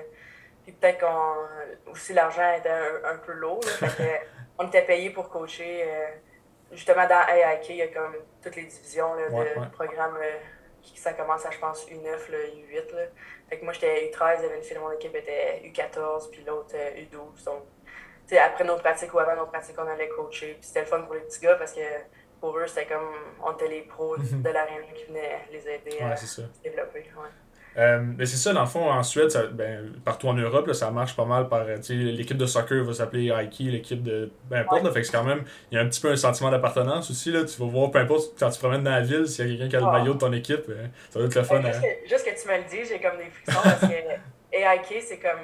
puis 0.63 0.73
peut-être 0.73 0.99
qu'on 0.99 1.91
aussi 1.91 2.13
l'argent 2.13 2.53
était 2.57 2.69
un, 2.69 3.17
peu 3.17 3.33
lourd. 3.33 3.61
on 4.57 4.67
était 4.67 4.83
payé 4.83 5.09
pour 5.09 5.29
coacher. 5.29 5.83
Euh, 5.83 6.07
justement, 6.71 7.07
dans 7.07 7.27
AIK, 7.27 7.69
il 7.69 7.75
y 7.77 7.81
a 7.81 7.87
comme 7.87 8.15
toutes 8.41 8.55
les 8.55 8.65
divisions 8.65 9.13
là, 9.15 9.29
de 9.29 9.69
programme. 9.71 10.17
Euh, 10.17 10.37
qui 10.81 10.97
ça 10.97 11.11
commence 11.11 11.45
à, 11.45 11.51
je 11.51 11.59
pense, 11.59 11.85
U9, 11.87 12.15
U8. 12.31 12.95
Là. 12.95 13.01
Fait 13.49 13.59
que 13.59 13.65
moi, 13.65 13.73
j'étais 13.73 14.09
U13, 14.09 14.37
il 14.37 14.43
y 14.43 14.45
avait 14.45 14.57
une 14.57 14.63
fille 14.63 14.77
de 14.77 14.81
mon 14.81 14.91
équipe 14.93 15.13
était 15.13 15.61
U14, 15.65 16.29
puis 16.31 16.41
l'autre 16.45 16.73
U12. 16.73 17.43
Donc, 17.43 17.63
après 18.37 18.63
nos 18.63 18.77
pratiques 18.77 19.13
ou 19.13 19.19
avant 19.19 19.35
nos 19.35 19.47
pratiques, 19.47 19.75
on 19.77 19.87
allait 19.87 20.07
coacher. 20.07 20.53
Puis 20.53 20.67
c'était 20.67 20.81
le 20.81 20.85
fun 20.85 21.01
pour 21.01 21.15
les 21.15 21.21
petits 21.21 21.41
gars 21.41 21.55
parce 21.55 21.73
que 21.73 21.81
pour 22.39 22.57
eux, 22.57 22.67
c'était 22.67 22.85
comme 22.85 23.13
on 23.45 23.53
était 23.53 23.67
les 23.67 23.81
pros 23.81 24.17
mhm. 24.17 24.41
de 24.41 24.49
l'arène 24.49 24.83
qui 24.95 25.05
venaient 25.05 25.45
les 25.51 25.59
aider 25.59 25.99
à 26.01 26.15
se 26.15 26.41
développer. 26.63 27.05
Euh, 27.77 27.99
mais 28.01 28.25
c'est 28.25 28.37
ça, 28.37 28.51
dans 28.51 28.61
le 28.61 28.67
fond, 28.67 28.89
en 28.89 29.03
Suède, 29.03 29.31
ben, 29.53 29.93
partout 30.03 30.27
en 30.27 30.33
Europe, 30.33 30.67
là, 30.67 30.73
ça 30.73 30.89
marche 30.91 31.15
pas 31.15 31.25
mal 31.25 31.47
par. 31.47 31.65
L'équipe 31.89 32.35
de 32.35 32.45
soccer 32.45 32.83
va 32.83 32.93
s'appeler 32.93 33.29
Aiki, 33.29 33.69
l'équipe 33.69 34.01
de. 34.01 34.31
Peu 34.49 34.55
importe, 34.55 34.91
fait 34.91 35.01
que 35.01 35.05
c'est 35.05 35.13
quand 35.13 35.23
même. 35.23 35.43
Il 35.71 35.75
y 35.75 35.77
a 35.77 35.81
un 35.81 35.87
petit 35.87 36.01
peu 36.01 36.09
un 36.09 36.15
sentiment 36.15 36.49
d'appartenance 36.49 37.09
aussi. 37.11 37.31
Là, 37.31 37.43
tu 37.43 37.59
vas 37.61 37.67
voir, 37.67 37.91
peu 37.91 37.99
importe, 37.99 38.37
quand 38.39 38.49
tu 38.49 38.55
te 38.55 38.59
promènes 38.59 38.83
dans 38.83 38.91
la 38.91 39.01
ville, 39.01 39.27
s'il 39.27 39.45
y 39.45 39.55
a 39.55 39.57
quelqu'un 39.57 39.69
qui 39.69 39.75
a 39.75 39.79
le 39.85 39.97
maillot 39.97 40.13
de 40.15 40.19
ton 40.19 40.33
équipe, 40.33 40.65
euh, 40.69 40.87
ça 41.09 41.19
va 41.19 41.25
être 41.25 41.35
le 41.35 41.43
fun. 41.43 41.61
Juste, 41.61 41.75
hein. 41.75 41.81
que, 41.81 42.09
juste, 42.09 42.25
que, 42.25 42.41
tu 42.41 42.47
me 42.47 42.57
le 42.57 42.63
dis, 42.63 42.89
j'ai 42.89 42.99
comme 42.99 43.17
des 43.17 43.29
frissons 43.29 43.61
parce 43.63 43.81
que 43.81 44.51
AIK, 44.51 45.03
c'est 45.03 45.19
comme. 45.19 45.39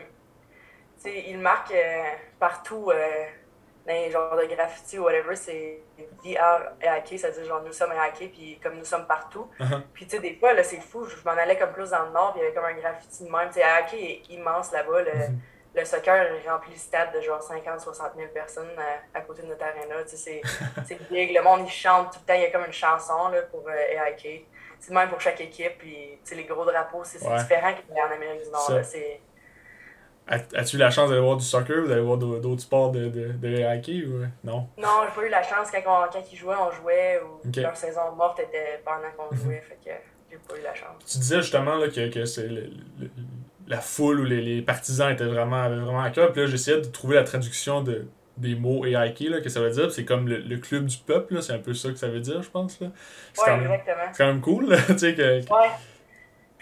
Tu 1.01 1.11
sais, 1.11 1.23
il 1.29 1.37
marque 1.37 1.71
euh, 1.71 2.03
partout 2.39 2.91
dans 2.91 3.44
les 3.93 4.11
genres 4.11 4.35
de 4.35 4.45
graffiti 4.45 4.97
ou 4.97 5.03
whatever, 5.03 5.35
c'est 5.35 5.79
VR 6.23 6.71
hacké, 6.81 7.17
ça 7.17 7.29
veut 7.29 7.35
dire 7.35 7.45
genre 7.45 7.61
nous 7.63 7.71
sommes 7.71 7.91
hackés, 7.91 8.29
puis 8.29 8.59
comme 8.61 8.77
nous 8.77 8.85
sommes 8.85 9.05
partout. 9.05 9.47
Uh-huh. 9.59 9.81
Puis 9.93 10.05
tu 10.05 10.15
sais, 10.15 10.21
des 10.21 10.35
fois, 10.35 10.53
là, 10.53 10.63
c'est 10.63 10.81
fou, 10.81 11.05
je 11.05 11.15
m'en 11.23 11.31
allais 11.31 11.57
comme 11.57 11.71
plus 11.71 11.91
dans 11.91 12.05
le 12.05 12.11
nord, 12.11 12.33
puis 12.33 12.41
il 12.41 12.43
y 12.43 12.47
avait 12.47 12.55
comme 12.55 12.65
un 12.65 12.73
graffiti 12.73 13.23
de 13.23 13.29
même. 13.29 13.47
Tu 13.49 13.55
sais, 13.55 13.63
hacké 13.63 14.11
est 14.11 14.33
immense 14.33 14.71
là-bas. 14.71 15.01
Le, 15.01 15.11
mm-hmm. 15.11 15.37
le, 15.75 15.85
soccer 15.85 16.27
remplit 16.47 16.73
le 16.73 16.79
stade 16.79 17.13
de 17.13 17.21
genre 17.21 17.39
50-60 17.39 18.15
000 18.17 18.27
personnes 18.33 18.69
à, 19.13 19.21
côté 19.21 19.43
de 19.43 19.47
notre 19.47 19.63
arena. 19.63 20.03
Tu 20.09 20.17
sais, 20.17 20.41
c'est 20.87 21.11
big, 21.11 21.35
le 21.35 21.43
monde 21.43 21.61
il 21.65 21.71
chante 21.71 22.11
tout 22.11 22.19
le 22.21 22.25
temps, 22.25 22.33
il 22.33 22.41
y 22.41 22.45
a 22.45 22.51
comme 22.51 22.65
une 22.65 22.73
chanson 22.73 23.29
là, 23.29 23.43
pour 23.43 23.67
euh, 23.67 24.43
C'est 24.79 24.93
même 24.93 25.09
pour 25.09 25.21
chaque 25.21 25.41
équipe, 25.41 25.77
puis 25.77 26.19
tu 26.23 26.29
sais, 26.29 26.35
les 26.35 26.45
gros 26.45 26.65
drapeaux, 26.65 27.03
c'est 27.03 27.19
différent 27.19 27.73
qu'en 27.87 28.13
Amérique 28.13 28.43
du 28.45 28.49
Nord. 28.49 28.71
C'est 28.83 29.21
As-tu 30.27 30.77
eu 30.77 30.79
la 30.79 30.89
chance 30.89 31.09
d'aller 31.09 31.21
voir 31.21 31.37
du 31.37 31.45
soccer 31.45 31.83
ou 31.83 31.87
d'aller 31.87 32.01
voir 32.01 32.17
d'autres 32.17 32.61
sports 32.61 32.91
de, 32.91 33.09
de, 33.09 33.31
de 33.33 33.63
hockey 33.63 34.03
ou 34.05 34.25
non? 34.43 34.67
Non, 34.77 35.03
j'ai 35.05 35.21
pas 35.21 35.27
eu 35.27 35.29
la 35.29 35.43
chance. 35.43 35.69
Quand, 35.71 35.79
on, 35.85 36.11
quand 36.11 36.23
ils 36.31 36.35
jouaient, 36.35 36.55
on 36.59 36.71
jouait 36.71 37.21
ou 37.21 37.61
leur 37.61 37.77
saison 37.77 38.11
morte 38.17 38.39
était 38.39 38.81
pendant 38.83 39.11
qu'on 39.15 39.35
jouait. 39.35 39.61
fait 39.61 39.77
que 39.83 39.95
j'ai 40.31 40.37
pas 40.37 40.59
eu 40.59 40.63
la 40.63 40.73
chance. 40.73 41.05
Tu 41.05 41.19
disais 41.19 41.41
justement 41.41 41.75
là, 41.75 41.89
que, 41.89 42.09
que 42.09 42.25
c'est 42.25 42.49
la 43.67 43.81
foule 43.81 44.21
ou 44.21 44.23
les, 44.23 44.41
les, 44.41 44.61
partisans 44.61 45.11
étaient 45.11 45.25
vraiment, 45.25 45.63
avaient 45.63 45.75
vraiment 45.77 46.01
à 46.01 46.09
cœur. 46.09 46.31
Puis 46.31 46.41
là, 46.41 46.47
j'essayais 46.47 46.81
de 46.81 46.85
trouver 46.85 47.15
la 47.15 47.23
traduction 47.23 47.81
de, 47.81 48.07
des 48.37 48.55
mots 48.55 48.85
et 48.85 48.95
hockey, 48.95 49.29
là, 49.29 49.41
que 49.41 49.49
ça 49.49 49.61
veut 49.61 49.71
dire. 49.71 49.91
C'est 49.91 50.05
comme 50.05 50.27
le, 50.27 50.37
le, 50.37 50.57
club 50.57 50.85
du 50.85 50.97
peuple, 50.97 51.41
c'est 51.41 51.53
un 51.53 51.59
peu 51.59 51.73
ça 51.73 51.89
que 51.89 51.97
ça 51.97 52.07
veut 52.07 52.19
dire, 52.19 52.41
je 52.41 52.49
pense. 52.49 52.79
Là. 52.79 52.87
Ouais, 52.87 53.53
exactement. 53.53 53.95
C'est 54.11 54.23
quand 54.23 54.27
même 54.27 54.41
cool, 54.41 54.75
tu 54.87 54.97
sais, 54.97 55.15
que... 55.15 55.39
Ouais. 55.39 55.69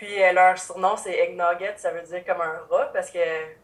Puis 0.04 0.22
euh, 0.22 0.34
leur 0.34 0.58
surnom, 0.58 0.98
c'est 0.98 1.14
Egg 1.14 1.38
Nugget, 1.38 1.76
ça 1.78 1.92
veut 1.92 2.02
dire 2.02 2.26
comme 2.26 2.42
un 2.42 2.60
rat, 2.70 2.92
parce 2.92 3.10
que 3.10 3.20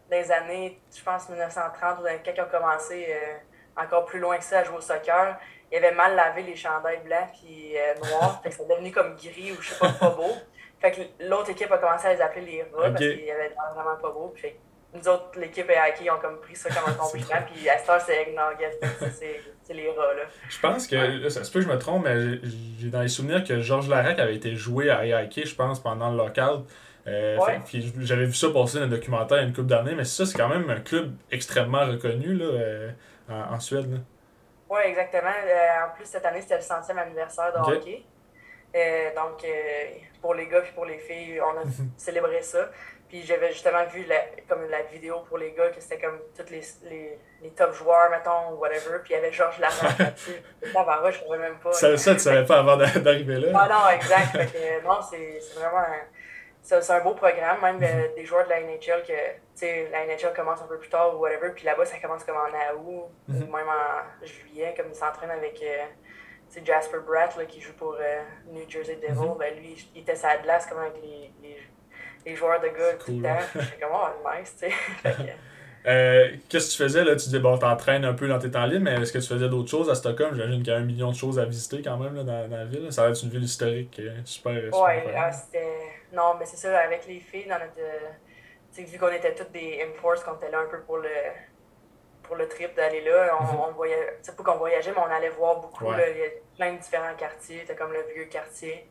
dans 0.10 0.18
les 0.18 0.32
années, 0.32 0.80
je 0.96 1.04
pense 1.04 1.28
1930, 1.28 1.98
quand 2.24 2.32
ils 2.34 2.42
ont 2.42 2.46
commencé 2.50 3.08
euh, 3.10 3.82
encore 3.84 4.06
plus 4.06 4.20
loin 4.20 4.38
que 4.38 4.46
ça 4.46 4.60
à 4.60 4.64
jouer 4.64 4.78
au 4.78 4.82
soccer, 4.82 5.38
ils 5.70 5.78
avaient 5.78 5.92
mal 5.92 6.16
lavé 6.16 6.44
les 6.44 6.56
chandails 6.56 7.02
blancs 7.04 7.28
puis 7.34 7.78
euh, 7.78 7.94
noirs, 7.96 8.40
fait 8.42 8.52
que 8.52 8.56
c'est 8.56 8.68
devenu 8.70 8.90
comme 8.90 9.18
gris 9.18 9.52
ou 9.52 9.62
je 9.62 9.74
sais 9.74 9.80
pas, 9.80 9.92
pas 9.92 10.12
beau. 10.12 10.32
Fait 10.80 10.92
que 10.92 11.02
l'autre 11.26 11.50
équipe 11.50 11.70
a 11.74 11.78
commencé 11.78 12.08
à 12.08 12.14
les 12.14 12.22
appeler 12.22 12.46
les 12.46 12.64
rats 12.64 12.90
parce 12.90 13.00
qu'ils 13.00 13.32
avaient 13.32 13.54
vraiment 13.76 13.98
pas 14.02 14.10
beau. 14.12 14.32
Puis 14.34 14.56
nous 14.94 15.08
autres, 15.08 15.40
l'équipe 15.40 15.70
et 15.70 15.78
hockey 15.78 16.10
ont 16.10 16.20
comme 16.20 16.40
pris 16.40 16.56
ça 16.56 16.70
comme 16.70 16.92
un 16.92 16.96
compliment. 16.98 17.42
puis 17.52 17.70
à 17.70 17.78
cette 17.78 17.90
heure, 17.90 18.02
c'est 18.02 18.22
Egg 18.22 18.30
Nugget, 18.30 18.80
c'est 19.64 19.74
les 19.74 19.90
rats. 19.92 20.14
Là. 20.16 20.24
Je 20.50 20.60
pense 20.60 20.88
que, 20.88 21.30
ça 21.30 21.44
se 21.44 21.52
peut 21.52 21.60
que 21.60 21.66
je 21.66 21.72
me 21.72 21.78
trompe, 21.78 22.06
mais 22.06 22.40
j'ai 22.80 22.90
dans 22.90 23.02
les 23.02 23.08
souvenirs 23.08 23.44
que 23.44 23.60
Georges 23.60 23.88
Larac 23.88 24.18
avait 24.20 24.36
été 24.36 24.56
joué 24.56 24.90
à 24.90 25.02
hockey, 25.22 25.46
je 25.46 25.56
pense, 25.56 25.80
pendant 25.80 26.10
le 26.10 26.18
local. 26.18 26.62
Euh, 27.08 27.38
j'avais 28.00 28.26
vu 28.26 28.34
ça 28.34 28.50
passer 28.50 28.80
dans 28.80 28.86
un 28.86 28.88
documentaire 28.88 29.38
il 29.38 29.42
y 29.42 29.44
a 29.46 29.48
une 29.48 29.54
couple 29.54 29.68
d'années, 29.68 29.96
mais 29.96 30.06
ça, 30.06 30.26
c'est 30.26 30.38
quand 30.38 30.50
même 30.50 30.70
un 30.70 30.80
club 30.80 31.16
extrêmement 31.32 31.86
reconnu 31.86 32.34
là, 32.34 32.46
euh, 32.46 32.92
en, 33.30 33.60
Suède. 33.60 34.02
Oui, 34.70 34.82
exactement. 34.86 35.30
Euh, 35.30 35.86
en 35.86 35.96
plus, 35.96 36.06
cette 36.06 36.26
année, 36.26 36.42
c'était 36.42 36.58
le 36.58 36.62
centième 36.62 37.00
anniversaire 37.00 37.54
de 37.54 37.60
hockey. 37.60 38.04
donc, 39.16 39.46
pour 40.22 40.34
les 40.34 40.48
gars 40.48 40.60
et 40.60 40.74
pour 40.74 40.86
les 40.86 40.98
filles, 40.98 41.40
on 41.42 41.58
a 41.58 41.64
célébré 41.98 42.42
ça. 42.42 42.70
Puis 43.10 43.24
j'avais 43.24 43.52
justement 43.52 43.84
vu 43.86 44.06
la, 44.06 44.18
comme 44.48 44.70
la 44.70 44.84
vidéo 44.84 45.22
pour 45.28 45.40
les 45.40 45.52
gars, 45.52 45.70
que 45.70 45.82
c'était 45.82 46.00
comme 46.00 46.20
tous 46.38 46.52
les, 46.52 46.62
les, 46.90 47.20
les, 47.42 47.50
top 47.50 47.74
joueurs, 47.74 48.10
mettons, 48.12 48.54
ou 48.54 48.60
whatever. 48.60 49.00
Puis 49.04 49.14
il 49.14 49.16
y 49.16 49.16
avait 49.16 49.32
Georges 49.32 49.60
Larac 49.60 49.98
là-dessus. 49.98 50.42
Je 50.62 50.68
ne 50.68 51.12
savais 51.12 51.38
même 51.40 51.58
pas. 51.58 51.74
Ça, 51.74 51.98
ça 51.98 52.14
tu 52.14 52.20
savais 52.20 52.46
pas 52.46 52.60
avant 52.60 52.78
d'arriver 52.78 53.38
là? 53.38 53.48
Ah 53.56 53.68
non, 53.68 53.90
exact. 53.96 54.32
que, 54.54 54.84
non, 54.84 55.00
c'est 55.02 55.40
vraiment 55.60 55.80
un, 55.80 56.02
c'est 56.62 56.92
un 56.92 57.00
beau 57.02 57.14
programme, 57.14 57.62
même 57.62 57.80
euh, 57.82 58.16
des 58.16 58.26
joueurs 58.26 58.46
de 58.46 58.50
la 58.50 58.62
NHL 58.62 59.04
que, 59.04 59.14
tu 59.14 59.40
sais, 59.56 59.90
la 59.92 60.06
NHL 60.06 60.34
commence 60.36 60.62
un 60.62 60.68
peu 60.68 60.78
plus 60.78 60.90
tard 60.90 61.16
ou 61.16 61.20
whatever, 61.20 61.52
puis 61.56 61.66
là-bas, 61.66 61.86
ça 61.86 61.98
commence 62.00 62.24
comme 62.24 62.38
en 62.38 62.76
août, 62.78 63.10
mhm. 63.28 63.40
même 63.40 63.68
en 63.68 64.26
juillet, 64.26 64.74
comme 64.78 64.88
ils 64.90 64.96
s'entraînent 64.96 65.32
avec, 65.32 65.62
euh, 65.64 65.86
Jasper 66.64 67.00
Bratt, 67.06 67.38
là, 67.38 67.46
qui 67.46 67.62
joue 67.62 67.74
pour 67.74 67.96
euh, 68.00 68.22
New 68.52 68.70
Jersey 68.70 68.96
Devil, 68.96 69.30
mhm. 69.30 69.38
ben 69.38 69.56
lui, 69.56 69.90
il 69.96 70.02
était 70.02 70.16
sa 70.16 70.38
glace 70.38 70.66
comme 70.66 70.80
avec 70.80 70.96
les, 71.02 71.32
les, 71.42 71.58
les 72.26 72.36
joueurs 72.36 72.60
de 72.60 72.68
gars 72.68 72.94
tout 73.04 73.12
le 73.12 73.24
temps, 73.24 73.40
j'étais 73.56 73.80
comme, 73.82 73.94
oh, 73.94 74.30
nice, 74.30 74.56
tu 74.60 74.70
sais. 74.70 75.36
Euh, 75.88 76.32
qu'est-ce 76.50 76.68
que 76.68 76.72
tu 76.74 76.84
faisais 76.84 77.06
là? 77.06 77.16
Tu 77.16 77.30
dis, 77.30 77.40
bon, 77.40 77.58
t'entraînes 77.58 78.04
un 78.04 78.14
peu 78.14 78.28
dans 78.28 78.38
tes 78.38 78.52
temps 78.52 78.66
libres, 78.66 78.84
mais 78.84 79.02
est-ce 79.02 79.14
que 79.14 79.18
tu 79.20 79.28
faisais 79.28 79.48
d'autres 79.48 79.70
choses 79.70 79.90
à 79.90 79.96
Stockholm? 79.96 80.36
J'imagine 80.36 80.62
qu'il 80.62 80.74
y 80.74 80.76
a 80.76 80.78
un 80.78 80.84
million 80.84 81.10
de 81.10 81.16
choses 81.16 81.40
à 81.40 81.46
visiter 81.46 81.82
quand 81.82 81.96
même 81.96 82.16
là, 82.16 82.24
dans, 82.24 82.50
la 82.50 82.66
ville. 82.66 82.92
Ça 82.92 83.04
va 83.04 83.10
être 83.12 83.24
une 83.24 83.30
ville 83.30 83.46
historique 83.46 84.00
super. 84.26 84.62
super 84.66 84.82
ouais, 84.82 85.04
c'était 85.32 86.00
non, 86.12 86.36
mais 86.40 86.46
c'est 86.46 86.58
ça, 86.58 86.78
avec 86.80 87.06
les 87.08 87.20
filles, 87.20 87.48
dans 87.48 87.60
notre. 87.60 87.76
sais, 88.72 88.84
vu 88.84 88.98
qu'on 88.98 89.12
était 89.12 89.34
toutes 89.36 89.52
des 89.52 89.80
M-Force, 89.82 90.24
qu'on 90.24 90.36
était 90.36 90.50
là 90.50 90.60
un 90.60 90.66
peu 90.66 90.80
pour 90.82 90.98
le, 90.98 91.10
pour 92.24 92.36
le 92.36 92.48
trip 92.48 92.76
d'aller 92.76 93.02
là, 93.02 93.38
on, 93.40 93.44
mhm. 93.44 93.60
on 93.70 93.72
voyait. 93.74 94.18
C'est 94.22 94.36
pas 94.36 94.44
qu'on 94.44 94.58
voyageait, 94.58 94.92
mais 94.92 95.02
on 95.02 95.12
allait 95.12 95.30
voir 95.30 95.60
beaucoup. 95.60 95.92
Là, 95.92 96.10
il 96.10 96.18
y 96.18 96.24
a 96.24 96.30
plein 96.58 96.74
de 96.74 96.80
différents 96.80 97.16
quartiers. 97.16 97.60
C'était 97.62 97.76
comme 97.76 97.94
le 97.94 98.04
vieux 98.14 98.26
quartier. 98.26 98.88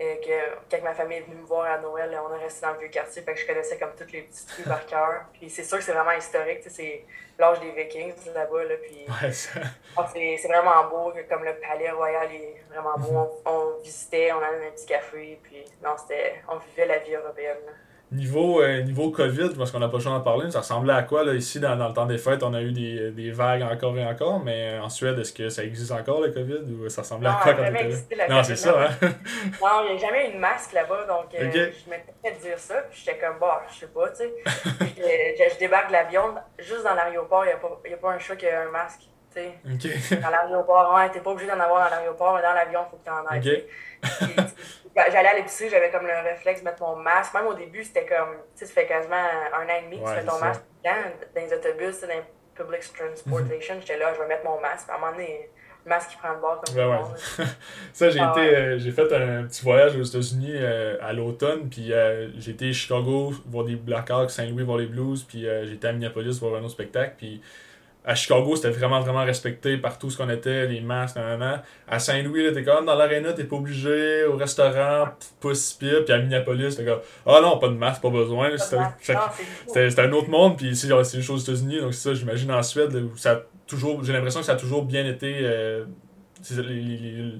Que, 0.00 0.56
quand 0.70 0.82
ma 0.82 0.94
famille 0.94 1.18
est 1.18 1.22
venue 1.22 1.36
me 1.36 1.46
voir 1.46 1.70
à 1.70 1.78
Noël, 1.78 2.18
on 2.26 2.34
est 2.34 2.42
resté 2.42 2.64
dans 2.64 2.72
le 2.72 2.78
vieux 2.78 2.88
quartier, 2.88 3.20
fait 3.20 3.34
que 3.34 3.40
je 3.40 3.46
connaissais 3.46 3.78
comme 3.78 3.94
toutes 3.94 4.12
les 4.12 4.22
petites 4.22 4.50
rues 4.52 4.62
par 4.62 4.86
cœur. 4.86 5.26
Puis 5.34 5.50
c'est 5.50 5.62
sûr 5.62 5.76
que 5.76 5.84
c'est 5.84 5.92
vraiment 5.92 6.12
historique, 6.12 6.60
c'est 6.68 7.04
l'âge 7.38 7.60
des 7.60 7.70
Vikings 7.72 8.14
là-bas. 8.34 8.64
Là, 8.64 8.76
puis 8.82 9.06
ah, 9.08 9.30
c'est 10.10 10.48
vraiment 10.48 10.88
beau, 10.88 11.12
comme 11.28 11.44
le 11.44 11.54
palais 11.56 11.90
royal 11.90 12.32
est 12.32 12.62
vraiment 12.70 12.96
beau. 12.96 13.10
Mhm. 13.10 13.42
on, 13.44 13.50
on, 13.50 13.80
visitait, 13.82 14.32
on 14.32 14.38
allait 14.42 14.60
dans 14.60 14.68
un 14.68 14.70
petit 14.70 14.86
café, 14.86 15.38
puis 15.42 15.64
non, 15.82 15.96
c'était, 15.98 16.42
on 16.48 16.56
vivait 16.56 16.86
la 16.86 16.98
vie 16.98 17.14
européenne. 17.14 17.58
Niveau, 18.12 18.60
euh, 18.60 18.82
niveau 18.82 19.12
COVID, 19.12 19.50
parce 19.56 19.70
qu'on 19.70 19.78
n'a 19.78 19.88
pas 19.88 19.98
le 19.98 20.02
choix 20.02 20.10
d'en 20.10 20.20
parler, 20.20 20.50
ça 20.50 20.58
ressemblait 20.60 20.92
à 20.92 21.04
quoi 21.04 21.22
là, 21.22 21.32
ici 21.32 21.60
dans, 21.60 21.76
dans, 21.76 21.86
le 21.86 21.94
temps 21.94 22.06
des 22.06 22.18
fêtes? 22.18 22.42
On 22.42 22.52
a 22.54 22.60
eu 22.60 22.72
des, 22.72 23.12
des 23.12 23.30
vagues 23.30 23.62
encore 23.62 23.96
et 23.96 24.04
encore, 24.04 24.40
mais 24.40 24.76
en 24.80 24.88
Suède, 24.88 25.16
est-ce 25.20 25.32
que 25.32 25.48
ça 25.48 25.62
existe 25.62 25.92
encore 25.92 26.20
le 26.20 26.32
COVID 26.32 26.72
ou 26.72 26.88
ça 26.88 27.02
ressemblait 27.02 27.28
à 27.28 27.38
quoi 27.40 27.54
quand 27.54 27.62
là? 27.62 28.28
Non, 28.28 28.42
c'est 28.42 28.56
ça, 28.56 28.82
hein? 28.82 28.88
non, 29.62 29.84
il 29.84 29.92
n'y 29.92 29.96
a 29.96 30.06
jamais 30.08 30.30
eu 30.30 30.32
de 30.32 30.38
masque 30.38 30.72
là-bas, 30.72 31.06
donc 31.06 31.32
euh, 31.34 31.50
je 31.52 31.90
m'étais 31.90 32.12
fait 32.20 32.48
dire 32.48 32.58
ça, 32.58 32.82
puis 32.90 33.00
j'étais 33.04 33.16
comme, 33.16 33.38
bah, 33.40 33.62
je 33.72 33.78
sais 33.78 33.86
pas, 33.86 34.08
tu 34.08 34.16
sais. 34.16 34.34
je, 34.80 35.54
je, 35.54 35.58
débarque 35.60 35.86
de 35.86 35.92
l'avion, 35.92 36.34
juste 36.58 36.82
dans 36.82 36.94
l'aéroport, 36.94 37.44
il 37.44 37.48
n'y 37.48 37.52
a, 37.52 37.58
pas, 37.58 37.68
a 37.68 37.96
pas 37.96 38.12
un 38.14 38.18
chat 38.18 38.34
qui 38.34 38.48
a 38.48 38.62
un 38.62 38.70
masque. 38.72 39.02
sais. 39.30 39.54
Dans 40.20 40.30
l'aéroport, 40.30 40.94
ouais, 40.96 41.08
t'es 41.10 41.20
pas 41.20 41.30
obligé 41.30 41.48
d'en 41.48 41.60
avoir 41.60 41.88
dans 41.88 41.94
l'aéroport, 41.96 42.34
mais 42.34 42.42
dans 42.42 42.54
l'avion, 42.54 42.80
il 42.86 42.90
faut 42.90 42.96
que 42.96 43.04
tu 43.04 43.10
en 43.10 43.24
aies. 43.32 43.66
J'allais 44.96 45.28
à 45.28 45.34
l'épicerie, 45.34 45.68
j'avais 45.70 45.90
comme 45.90 46.06
le 46.06 46.28
réflexe 46.28 46.60
de 46.60 46.64
mettre 46.64 46.82
mon 46.82 46.96
masque. 46.96 47.32
Même 47.34 47.46
au 47.46 47.54
début, 47.54 47.84
c'était 47.84 48.06
comme, 48.06 48.34
tu 48.56 48.60
sais, 48.60 48.66
ça 48.66 48.72
fait 48.72 48.86
quasiment 48.86 49.16
un 49.16 49.64
an 49.64 49.78
et 49.80 49.84
demi 49.84 50.02
que 50.02 50.08
tu 50.08 50.14
fais 50.14 50.24
ton 50.24 50.38
masque 50.38 50.62
dans, 50.84 50.90
dans 50.90 51.46
les 51.46 51.52
autobus, 51.52 52.00
dans 52.00 52.08
les 52.08 52.22
public 52.62 52.80
transportation. 52.92 53.74
J'étais 53.80 53.98
là, 53.98 54.12
je 54.14 54.20
vais 54.20 54.28
mettre 54.28 54.44
mon 54.44 54.60
masque. 54.60 54.88
À 54.88 54.96
un 54.96 54.98
moment 54.98 55.12
donné, 55.12 55.48
le 55.84 55.88
masque 55.88 56.10
qui 56.10 56.16
prend 56.16 56.32
le 56.32 56.40
bord 56.40 56.60
comme 56.60 56.76
ouais, 56.76 56.84
ouais. 56.84 57.46
ça, 57.92 58.10
j'ai 58.10 58.20
ah 58.20 58.34
été, 58.36 58.56
euh, 58.56 58.78
j'ai 58.78 58.90
fait 58.90 59.12
un 59.12 59.44
petit 59.44 59.62
voyage 59.62 59.96
aux 59.96 60.02
États-Unis 60.02 60.52
euh, 60.54 60.96
à 61.00 61.12
l'automne, 61.12 61.68
puis 61.70 61.92
euh, 61.92 62.28
j'ai 62.38 62.52
été 62.52 62.68
à 62.68 62.72
Chicago 62.72 63.32
voir 63.46 63.64
des 63.64 63.76
Blackhawks, 63.76 64.30
Saint-Louis 64.30 64.64
voir 64.64 64.78
les 64.78 64.86
Blues, 64.86 65.24
puis 65.26 65.46
j'étais 65.64 65.88
à 65.88 65.92
Minneapolis 65.92 66.38
voir 66.40 66.56
un 66.56 66.60
autre 66.60 66.72
spectacle, 66.72 67.14
puis 67.16 67.40
à 68.04 68.14
Chicago, 68.14 68.56
c'était 68.56 68.70
vraiment, 68.70 69.00
vraiment 69.00 69.24
respecté 69.24 69.76
par 69.76 69.98
tout 69.98 70.10
ce 70.10 70.16
qu'on 70.16 70.30
était, 70.30 70.66
les 70.66 70.80
masques, 70.80 71.16
nan, 71.16 71.62
À 71.86 71.98
Saint-Louis, 71.98 72.52
t'es 72.52 72.64
comme 72.64 72.86
dans 72.86 72.94
l'aréna, 72.94 73.32
t'es 73.34 73.44
pas 73.44 73.56
obligé, 73.56 74.24
au 74.24 74.36
restaurant, 74.36 75.08
pas 75.40 75.54
si 75.54 75.76
pire. 75.76 76.04
Puis 76.04 76.14
à 76.14 76.18
Minneapolis, 76.18 76.76
t'es 76.76 76.84
comme, 76.84 77.00
ah 77.26 77.36
oh 77.38 77.42
non, 77.42 77.58
pas 77.58 77.68
de 77.68 77.74
masque, 77.74 78.00
pas 78.00 78.10
besoin. 78.10 78.50
C'était 78.56 80.00
un 80.00 80.12
autre 80.12 80.30
monde, 80.30 80.56
puis 80.56 80.68
ici, 80.68 80.88
c'est 81.04 81.16
les 81.18 81.22
choses 81.22 81.48
aux 81.48 81.52
États-Unis, 81.52 81.80
donc 81.80 81.94
c'est 81.94 82.08
ça, 82.08 82.14
j'imagine 82.14 82.50
en 82.52 82.62
Suède, 82.62 82.90
ça 83.16 83.42
toujours, 83.70 84.04
j'ai 84.04 84.12
l'impression 84.12 84.40
que 84.40 84.46
ça 84.46 84.52
a 84.52 84.56
toujours 84.56 84.84
bien 84.84 85.06
été. 85.06 85.40
Euh, 85.42 85.84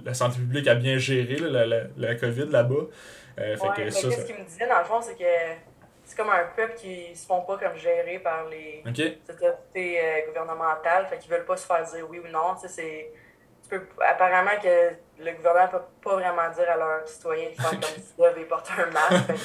la 0.04 0.14
santé 0.14 0.36
publique 0.38 0.68
a 0.68 0.74
bien 0.74 0.98
géré 0.98 1.36
la, 1.36 1.66
la, 1.66 1.78
la, 1.96 2.14
COVID 2.14 2.46
là-bas. 2.50 2.74
Euh, 3.38 3.56
fait 3.56 3.84
que 3.84 3.90
ça, 3.90 4.10
ce 4.10 4.26
qu'il 4.26 4.34
me 4.36 4.44
disait, 4.44 4.68
dans 4.68 4.78
le 4.78 4.84
fond, 4.84 5.00
c'est 5.00 5.16
que 5.16 5.24
c'est 6.10 6.16
comme 6.16 6.30
un 6.30 6.44
peuple 6.56 6.74
qui 6.74 7.14
se 7.14 7.24
font 7.24 7.42
pas 7.42 7.56
comme 7.56 7.76
géré 7.76 8.18
par 8.18 8.48
les 8.48 8.82
autorités 8.84 10.00
euh, 10.00 10.26
gouvernementales, 10.26 11.06
fait 11.06 11.18
qu'ils 11.18 11.30
veulent 11.30 11.44
pas 11.44 11.56
se 11.56 11.64
faire 11.64 11.84
dire 11.84 12.04
oui 12.10 12.18
ou 12.18 12.26
non. 12.26 12.56
C'est, 12.66 13.12
tu 13.62 13.68
peux, 13.68 13.86
apparemment 14.04 14.60
que 14.60 14.90
le 15.20 15.32
gouvernement 15.34 15.68
peut 15.68 15.82
pas 16.02 16.14
vraiment 16.16 16.50
dire 16.50 16.68
à 16.68 16.76
leurs 16.76 17.06
citoyens 17.06 17.50
de 17.50 17.54
faire 17.54 17.70
comme 17.70 17.82
s'ils 17.82 18.16
doivent 18.16 18.44
porter 18.46 18.72
un 18.78 18.86
masque. 18.86 19.36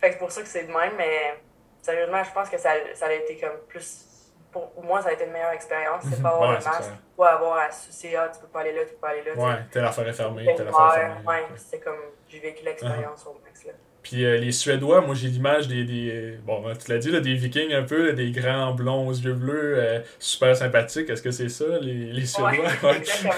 fait, 0.00 0.12
c'est 0.12 0.18
pour 0.18 0.32
ça 0.32 0.40
que 0.40 0.48
c'est 0.48 0.64
de 0.64 0.72
même, 0.72 0.94
mais 0.96 1.38
sérieusement, 1.82 2.24
je 2.24 2.32
pense 2.32 2.48
que 2.48 2.56
ça, 2.56 2.70
ça 2.94 3.08
a 3.08 3.12
été 3.12 3.38
comme 3.38 3.58
plus 3.68 4.06
pour 4.50 4.72
moi, 4.82 5.02
ça 5.02 5.10
a 5.10 5.12
été 5.12 5.26
une 5.26 5.32
meilleure 5.32 5.52
expérience. 5.52 6.04
C'est 6.10 6.22
pas 6.22 6.30
avoir 6.30 6.52
ouais, 6.52 6.58
le 6.58 6.64
masque, 6.64 6.90
peux 7.18 7.22
avoir 7.22 7.58
à 7.58 7.70
soucier, 7.70 8.16
ah, 8.16 8.30
tu 8.32 8.40
peux 8.40 8.48
pas 8.48 8.60
aller 8.60 8.72
là, 8.72 8.86
tu 8.86 8.94
peux 8.94 9.00
pas 9.00 9.10
aller 9.10 9.24
là. 9.24 9.34
Ouais, 9.34 9.56
telle 9.70 9.84
affaire 9.84 10.08
est 10.08 10.14
fermée, 10.14 10.54
telle 10.56 10.68
affaire 10.68 10.86
est 10.86 11.00
fermée. 11.00 11.26
Ouais, 11.26 11.44
c'est 11.56 11.80
comme, 11.80 12.00
j'ai 12.28 12.40
vécu 12.40 12.64
l'expérience 12.64 13.26
au 13.26 13.38
max 13.44 13.66
là. 13.66 13.72
Puis 14.02 14.24
euh, 14.24 14.38
les 14.38 14.52
Suédois, 14.52 15.02
moi 15.02 15.14
j'ai 15.14 15.28
l'image 15.28 15.68
des, 15.68 15.84
des. 15.84 16.38
Bon, 16.44 16.62
tu 16.74 16.90
l'as 16.90 16.98
dit, 16.98 17.10
là, 17.10 17.20
des 17.20 17.34
Vikings 17.34 17.72
un 17.72 17.82
peu, 17.82 18.12
des 18.12 18.30
grands 18.30 18.72
blonds 18.72 19.06
aux 19.06 19.12
yeux 19.12 19.34
bleus, 19.34 19.78
euh, 19.78 20.00
super 20.18 20.56
sympathiques. 20.56 21.10
Est-ce 21.10 21.22
que 21.22 21.30
c'est 21.30 21.48
ça, 21.48 21.78
les, 21.80 22.12
les 22.12 22.26
Suédois? 22.26 22.50
Ouais, 22.82 22.96
exactement. 22.96 23.32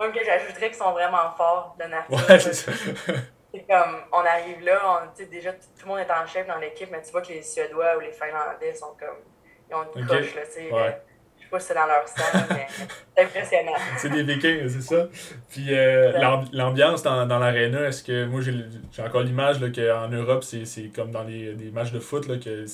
Même 0.00 0.12
que 0.12 0.24
j'ajouterais 0.24 0.68
qu'ils 0.68 0.74
sont 0.74 0.92
vraiment 0.92 1.30
forts 1.36 1.76
de 1.78 1.84
nature. 1.86 2.28
Ouais, 2.28 2.38
c'est 2.38 2.54
ça. 2.54 2.72
c'est 3.54 3.66
comme, 3.66 3.96
on 4.12 4.18
arrive 4.18 4.62
là, 4.64 5.02
on, 5.02 5.24
déjà, 5.24 5.52
tout, 5.52 5.66
le 5.82 5.86
monde 5.86 5.98
est 6.00 6.10
en 6.10 6.26
chef 6.26 6.46
dans 6.46 6.58
l'équipe, 6.58 6.88
mais 6.90 7.02
tu 7.02 7.10
vois 7.10 7.22
que 7.22 7.28
les 7.28 7.42
Suédois 7.42 7.96
ou 7.96 8.00
les 8.00 8.12
Finlandais 8.12 8.74
sont 8.74 8.94
comme. 8.98 9.18
Ils 9.70 9.74
ont 9.74 9.86
une 9.96 10.06
coche, 10.06 10.34
là, 10.34 10.42
tu 10.44 10.52
sais. 10.52 10.72
Ouais 10.72 11.00
c'est 11.58 11.74
dans 11.74 11.86
leur 11.86 12.06
sang, 12.06 12.38
mais 12.50 12.66
c'est 12.68 13.22
impressionnant. 13.22 13.72
c'est 13.96 14.10
des 14.10 14.22
vikings, 14.22 14.68
c'est 14.68 14.82
ça. 14.82 15.08
Puis 15.48 15.66
euh, 15.70 16.12
l'ambiance 16.52 17.02
dans, 17.02 17.26
dans 17.26 17.38
l'aréna, 17.38 17.88
est-ce 17.88 18.02
que 18.04 18.26
moi 18.26 18.40
j'ai 18.40 19.02
encore 19.02 19.22
l'image 19.22 19.58
qu'en 19.72 20.08
Europe, 20.08 20.44
c'est 20.44 20.92
comme 20.94 21.10
dans 21.10 21.24
les, 21.24 21.54
des 21.54 21.70
matchs 21.70 21.92
de 21.92 22.00
foot, 22.00 22.28
là, 22.28 22.36
que 22.36 22.64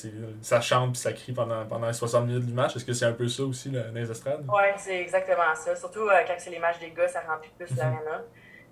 ça 0.42 0.60
chante 0.60 0.92
puis 0.92 1.00
ça 1.00 1.12
crie 1.12 1.32
pendant, 1.32 1.64
pendant 1.64 1.86
les 1.86 1.92
60 1.92 2.26
minutes 2.26 2.46
du 2.46 2.52
match. 2.52 2.76
Est-ce 2.76 2.84
que 2.84 2.92
c'est 2.92 3.06
un 3.06 3.12
peu 3.12 3.28
ça 3.28 3.44
aussi 3.44 3.70
là, 3.70 3.82
dans 3.82 3.94
les 3.94 4.10
estrades? 4.10 4.44
Oui, 4.48 4.64
c'est 4.76 5.00
exactement 5.00 5.54
ça. 5.54 5.74
Surtout 5.74 6.08
euh, 6.08 6.20
quand 6.26 6.34
c'est 6.38 6.50
les 6.50 6.58
matchs 6.58 6.80
des 6.80 6.90
gars, 6.90 7.08
ça 7.08 7.22
remplit 7.26 7.50
plus 7.56 7.70
mm 7.72 7.78
l'aréna. 7.78 8.24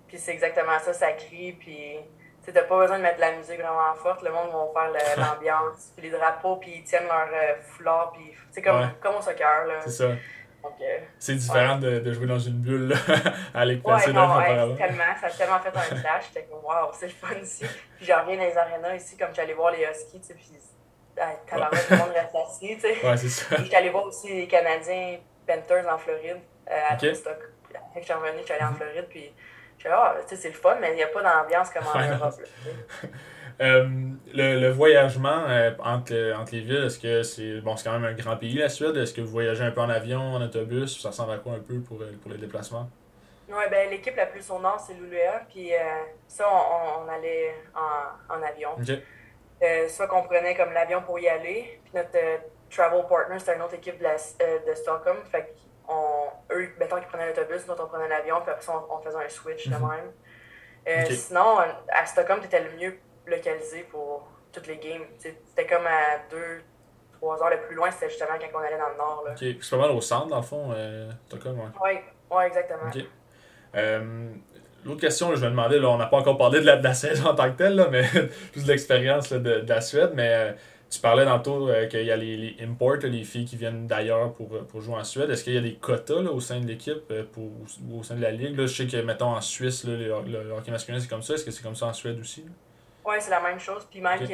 Puis 0.07 0.17
c'est 0.19 0.33
exactement 0.33 0.77
ça, 0.83 0.93
ça 0.93 1.11
crie, 1.13 1.53
puis 1.53 1.97
t'as 2.51 2.63
pas 2.63 2.79
besoin 2.79 2.97
de 2.97 3.03
mettre 3.03 3.17
de 3.17 3.21
la 3.21 3.31
musique 3.33 3.59
vraiment 3.59 3.93
forte, 3.95 4.21
le 4.23 4.31
monde 4.31 4.49
va 4.51 4.91
faire 4.91 5.17
l'ambiance, 5.17 5.91
puis 5.95 6.09
les 6.09 6.17
drapeaux, 6.17 6.57
puis 6.57 6.75
ils 6.77 6.83
tiennent 6.83 7.07
leur 7.07 7.27
euh, 7.33 7.55
foulard, 7.61 8.11
puis 8.13 8.33
c'est 8.51 8.61
comme, 8.61 8.89
comme 9.01 9.15
au 9.15 9.21
soccer. 9.21 9.65
C'est 9.83 9.91
ça. 9.91 10.05
Euh, 10.65 10.97
c'est 11.19 11.35
différent 11.35 11.77
de, 11.77 11.99
de, 11.99 12.11
jouer 12.11 12.25
dans 12.25 12.39
une 12.39 12.59
bulle 12.59 12.87
là, 12.87 12.95
à 13.53 13.61
aller 13.61 13.77
passer 13.77 14.07
ouais, 14.07 14.13
non, 14.13 14.35
ouais, 14.35 14.75
tellement, 14.75 15.03
ça 15.21 15.27
a 15.27 15.29
tellement 15.29 15.59
fait 15.59 15.69
un 15.69 15.95
flash, 15.95 16.25
j'étais 16.33 16.47
comme 16.47 16.63
waouh, 16.63 16.89
c'est 16.93 17.05
le 17.05 17.11
fun 17.11 17.35
ici. 17.35 17.65
Puis 17.97 18.05
j'en 18.05 18.21
reviens 18.21 18.37
dans 18.37 18.43
les 18.43 18.57
arénas 18.57 18.95
ici, 18.95 19.15
comme 19.15 19.33
j'allais 19.33 19.53
voir 19.53 19.71
les 19.71 19.83
Huskies, 19.83 20.21
tu 20.21 20.27
sais, 20.27 20.33
puis 20.33 20.49
tabarouette, 21.47 21.73
ouais. 21.73 21.79
tout 21.87 21.93
le 21.93 21.97
monde 21.99 22.15
reste 22.15 22.35
assis, 22.35 22.75
tu 22.75 22.81
sais. 22.81 23.07
Ouais, 23.07 23.17
c'est 23.17 23.29
ça. 23.29 23.55
Puis 23.55 23.69
j'allais 23.71 23.89
voir 23.89 24.05
aussi 24.05 24.27
les 24.33 24.47
Canadiens 24.47 25.17
Panthers 25.47 25.87
en 25.87 25.97
Floride, 25.97 26.41
euh, 26.69 26.73
à 26.89 26.95
okay. 26.95 27.13
Stock. 27.13 27.37
Après 27.73 28.01
que 28.01 28.01
je 28.01 28.05
suis 28.05 28.13
revenu, 28.13 28.39
je 28.39 28.43
suis 28.43 28.53
allé 28.53 28.63
en 28.63 28.71
mhm. 28.71 28.75
Floride, 28.75 29.05
puis 29.09 29.33
je 29.77 29.87
ah, 29.89 30.15
tu 30.21 30.35
sais, 30.35 30.41
c'est 30.41 30.49
le 30.49 30.55
fun, 30.55 30.77
mais 30.79 30.91
il 30.91 30.95
n'y 30.95 31.03
a 31.03 31.07
pas 31.07 31.21
d'ambiance 31.21 31.69
comme 31.69 31.85
en 31.87 32.17
Europe. 32.17 32.35
Euh, 33.61 33.87
le, 34.33 34.59
le, 34.59 34.69
voyagement 34.69 35.45
euh, 35.47 35.71
entre, 35.81 36.33
entre 36.37 36.51
les 36.51 36.59
villes, 36.59 36.83
est-ce 36.87 36.99
que 36.99 37.23
c'est 37.23 37.61
bon 37.61 37.77
c'est 37.77 37.85
quand 37.85 37.97
même 37.97 38.03
un 38.03 38.13
grand 38.13 38.35
pays 38.35 38.55
la 38.55 38.67
Suède? 38.67 38.97
Est-ce 38.97 39.13
que 39.13 39.21
vous 39.21 39.31
voyagez 39.31 39.63
un 39.63 39.71
peu 39.71 39.79
en 39.79 39.87
avion, 39.87 40.19
en 40.19 40.41
autobus? 40.41 41.01
Ça 41.01 41.07
ressemble 41.07 41.31
à 41.31 41.37
quoi 41.37 41.53
un 41.53 41.59
peu 41.59 41.79
pour, 41.79 42.01
euh, 42.01 42.11
pour 42.21 42.31
les 42.31 42.37
déplacements? 42.37 42.89
Oui, 43.47 43.63
ben 43.71 43.89
l'équipe 43.89 44.17
la 44.17 44.25
plus 44.25 44.51
au 44.51 44.59
nord, 44.59 44.77
c'est 44.85 44.95
Lulea. 44.95 45.45
Puis 45.47 45.71
ça, 46.27 46.45
on, 46.51 47.05
on, 47.05 47.07
allait 47.07 47.55
en, 47.73 48.35
en 48.35 48.43
avion. 48.43 48.71
soit 49.87 50.07
qu'on 50.07 50.23
prenait 50.23 50.53
comme 50.53 50.73
l'avion 50.73 51.01
pour 51.01 51.17
y 51.17 51.29
aller. 51.29 51.79
Puis 51.85 51.93
notre 51.93 52.17
travel 52.69 53.05
partner, 53.07 53.39
c'était 53.39 53.55
une 53.55 53.61
autre 53.61 53.75
équipe 53.75 53.99
de, 53.99 54.03
la, 54.03 54.15
de 54.15 54.75
Stockholm. 54.75 55.19
Fait 55.31 55.55
eux, 56.51 56.69
mettons 56.79 56.97
qu'ils 56.97 57.07
prenaient 57.07 57.27
l'autobus, 57.27 57.67
nous 57.67 57.73
on 57.73 57.87
prenait 57.87 58.07
l'avion. 58.07 58.41
Puis 58.41 58.51
après 58.51 58.63
ça, 58.63 58.73
on, 58.89 58.99
faisait 58.99 59.25
un 59.25 59.29
switch 59.29 59.67
de 59.67 59.75
mhm. 59.75 59.87
même. 59.87 61.07
Sinon, 61.11 61.57
à 61.89 62.05
Stockholm, 62.05 62.39
c'était 62.41 62.63
le 62.63 62.71
mieux 62.77 62.97
localisé 63.25 63.83
pour 63.83 64.27
toutes 64.51 64.67
les 64.67 64.77
games. 64.77 65.03
C'était 65.17 65.67
comme 65.67 65.85
à 65.85 66.19
2 66.29 66.61
3 67.25 67.43
heures 67.43 67.49
le 67.49 67.67
plus 67.67 67.75
loin, 67.75 67.89
c'était 67.91 68.09
justement 68.09 68.33
quand 68.39 68.59
on 68.59 68.63
allait 68.63 68.77
dans 68.77 68.89
le 68.89 68.97
nord. 68.97 69.23
Là. 69.25 69.31
Ok, 69.31 69.57
c'est 69.61 69.69
pas 69.69 69.77
mal 69.77 69.91
au 69.91 70.01
centre 70.01 70.27
dans 70.27 70.37
le 70.37 70.43
fond, 70.43 70.71
euh, 70.71 71.09
Stockholm, 71.27 71.59
ouais. 71.59 71.65
Oui, 71.83 72.37
ouais, 72.37 72.47
exactement. 72.47 72.91
Euh, 73.75 74.29
L'autre 74.85 75.01
question, 75.01 75.35
je 75.35 75.43
me 75.43 75.49
demandais, 75.49 75.79
là, 75.79 75.89
on 75.89 75.97
n'a 75.97 76.05
pas 76.05 76.17
encore 76.17 76.37
parlé 76.37 76.61
de 76.61 76.65
la, 76.65 76.77
de 76.77 76.83
la 76.83 76.93
saison 76.93 77.29
en 77.29 77.35
tant 77.35 77.51
que 77.51 77.57
telle, 77.57 77.75
là, 77.75 77.87
mais 77.89 78.03
plus 78.51 78.63
de 78.63 78.67
l'expérience 78.67 79.33
de, 79.33 79.39
de, 79.39 79.69
la 79.69 79.81
Suède, 79.81 80.11
mais 80.13 80.29
euh, 80.29 80.51
tu 80.89 80.99
parlais 80.99 81.25
dans 81.25 81.37
le 81.37 81.71
euh, 81.71 81.87
qu'il 81.87 82.03
y 82.03 82.11
a 82.11 82.15
les, 82.15 82.37
les 82.37 82.63
imports, 82.63 82.97
les 83.03 83.23
filles 83.23 83.45
qui 83.45 83.57
viennent 83.57 83.87
d'ailleurs 83.87 84.33
pour, 84.33 84.65
pour 84.67 84.81
jouer 84.81 84.95
en 84.95 85.03
Suède. 85.03 85.29
Est-ce 85.29 85.43
qu'il 85.43 85.53
y 85.53 85.57
a 85.57 85.61
des 85.61 85.75
quotas 85.75 86.21
là, 86.21 86.31
au 86.31 86.39
sein 86.39 86.59
de 86.59 86.67
l'équipe 86.67 87.09
euh, 87.11 87.23
pour, 87.31 87.43
ou 87.43 87.99
au 87.99 88.03
sein 88.03 88.15
de 88.15 88.21
la 88.21 88.31
ligue? 88.31 88.57
Là, 88.57 88.65
je 88.65 88.75
sais 88.75 88.87
que, 88.87 89.01
mettons, 89.01 89.35
en 89.35 89.41
Suisse, 89.41 89.83
là, 89.83 89.95
le, 89.95 90.43
le 90.43 90.51
hockey 90.51 90.71
masculin, 90.71 90.99
c'est 90.99 91.09
comme 91.09 91.23
ça. 91.23 91.33
Est-ce 91.33 91.45
que 91.45 91.51
c'est 91.51 91.63
comme 91.63 91.75
ça 91.75 91.87
en 91.87 91.93
Suède 91.93 92.19
aussi? 92.19 92.45
Oui, 93.05 93.15
c'est 93.19 93.31
la 93.31 93.41
même 93.41 93.59
chose. 93.59 93.87
Puis 93.89 94.01
même 94.01 94.19
que 94.19 94.33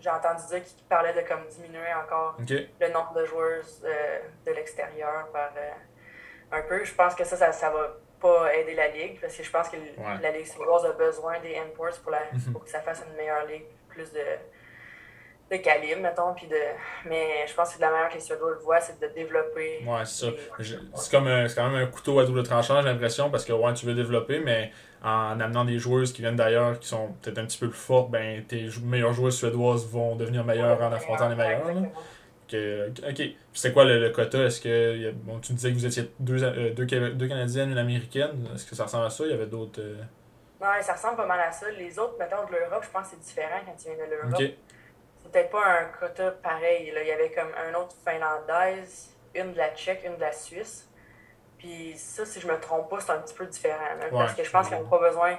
j'ai 0.00 0.10
entendu 0.10 0.42
dire 0.48 0.64
qu'il 0.64 0.84
parlait 0.88 1.12
de 1.12 1.26
comme 1.26 1.46
diminuer 1.48 1.92
encore 1.94 2.36
le 2.38 2.92
nombre 2.92 3.14
de 3.14 3.24
joueurs 3.26 3.62
euh, 3.84 4.18
de 4.46 4.52
l'extérieur 4.52 5.28
par 5.32 5.50
euh, 5.56 6.56
un 6.56 6.62
peu. 6.62 6.84
Je 6.84 6.94
pense 6.94 7.14
que 7.14 7.24
ça, 7.24 7.36
ça, 7.36 7.52
ça 7.52 7.70
va 7.70 7.96
pas 8.20 8.54
aider 8.54 8.74
la 8.74 8.88
ligue 8.88 9.20
parce 9.20 9.36
que 9.36 9.42
je 9.42 9.50
pense 9.50 9.68
que 9.68 9.76
la 10.22 10.30
Ligue 10.30 10.46
suédoise 10.46 10.84
a 10.84 10.92
besoin 10.92 11.40
des 11.40 11.56
imports 11.56 11.98
pour, 12.02 12.12
la, 12.12 12.20
mhm. 12.32 12.52
pour 12.52 12.64
que 12.64 12.70
ça 12.70 12.80
fasse 12.80 13.02
une 13.08 13.16
meilleure 13.16 13.46
ligue, 13.46 13.64
plus 13.88 14.12
de, 14.12 14.20
de 15.50 15.56
calibre, 15.56 16.00
mettons. 16.00 16.32
Puis 16.34 16.46
de... 16.46 16.56
Mais 17.06 17.46
je 17.46 17.54
pense 17.54 17.74
que 17.74 17.80
la 17.80 17.90
manière 17.90 18.08
que 18.08 18.14
les 18.14 18.20
Suédois 18.20 18.50
le 18.50 18.58
voient, 18.58 18.80
c'est 18.80 19.00
de 19.00 19.06
développer. 19.14 19.84
Ouais, 19.86 20.04
c'est 20.04 20.26
ça. 20.26 20.32
C'est 20.94 21.10
comme 21.10 21.28
quand 21.54 21.70
même 21.70 21.82
un 21.82 21.86
couteau 21.86 22.18
à 22.20 22.24
double 22.24 22.42
tranchant, 22.42 22.80
j'ai 22.82 22.88
l'impression, 22.88 23.30
parce 23.30 23.44
que 23.44 23.52
ouais, 23.52 23.74
tu 23.74 23.86
veux 23.86 23.94
développer, 23.94 24.38
mais 24.38 24.70
en 25.02 25.40
amenant 25.40 25.64
des 25.64 25.78
joueuses 25.78 26.12
qui 26.12 26.22
viennent 26.22 26.36
d'ailleurs, 26.36 26.78
qui 26.78 26.88
sont 26.88 27.08
peut-être 27.22 27.38
un 27.38 27.46
petit 27.46 27.58
peu 27.58 27.68
plus 27.68 27.78
fortes, 27.78 28.10
ben, 28.10 28.44
tes 28.44 28.68
meilleures 28.82 29.12
joueuses 29.12 29.36
suédoises 29.38 29.86
vont 29.86 30.14
devenir 30.14 30.44
meilleures 30.44 30.80
en 30.80 30.92
affrontant 30.92 31.28
les 31.28 31.36
meilleures. 31.36 31.62
ok. 33.08 33.22
C'est 33.52 33.72
quoi 33.72 33.84
le, 33.84 34.10
quota? 34.10 34.38
Est-ce 34.44 34.60
que. 34.60 35.10
Bon, 35.12 35.38
tu 35.38 35.52
disais 35.54 35.70
que 35.70 35.74
vous 35.74 35.86
étiez 35.86 36.10
deux, 36.18 36.42
euh, 36.42 36.72
deux, 36.74 36.84
deux 36.84 37.28
Canadiennes, 37.28 37.70
une 37.70 37.78
Américaine. 37.78 38.46
Est-ce 38.54 38.66
que 38.66 38.76
ça 38.76 38.84
ressemble 38.84 39.06
à 39.06 39.10
ça? 39.10 39.24
Il 39.24 39.30
y 39.30 39.34
avait 39.34 39.46
d'autres. 39.46 39.80
Euh... 39.80 39.96
Ouais, 40.60 40.82
ça 40.82 40.92
ressemble 40.92 41.16
pas 41.16 41.26
mal 41.26 41.40
à 41.40 41.50
ça. 41.50 41.66
Les 41.70 41.98
autres, 41.98 42.16
mettons, 42.18 42.46
de 42.46 42.52
l'Europe, 42.52 42.84
je 42.84 42.90
pense 42.90 43.08
que 43.08 43.10
c'est 43.12 43.20
différent 43.20 43.60
quand 43.64 43.74
tu 43.76 43.88
viens 43.88 44.06
de 44.06 44.10
l'Europe. 44.10 44.34
C'est 44.38 44.54
peut-être 45.30 45.50
pas 45.50 45.64
un 45.64 45.84
quota 45.98 46.30
pareil. 46.30 46.90
Là. 46.90 47.02
Il 47.02 47.08
y 47.08 47.12
avait 47.12 47.30
comme 47.30 47.52
un 47.54 47.74
autre 47.74 47.94
finlandaise, 48.06 49.16
une 49.34 49.52
de 49.52 49.58
la 49.58 49.70
Tchèque, 49.74 50.02
une 50.04 50.16
de 50.16 50.20
la 50.20 50.32
Suisse. 50.32 50.88
Puis 51.58 51.94
ça, 51.96 52.24
si 52.24 52.40
je 52.40 52.46
me 52.46 52.58
trompe 52.58 52.88
pas, 52.88 53.00
c'est 53.00 53.12
un 53.12 53.18
petit 53.18 53.34
peu 53.34 53.46
différent. 53.46 53.84
parce 54.10 54.34
que 54.34 54.44
je 54.44 54.50
pense 54.50 54.68
qu'ils 54.68 54.78
n'ont 54.78 54.88
pas 54.88 54.98
besoin 54.98 55.38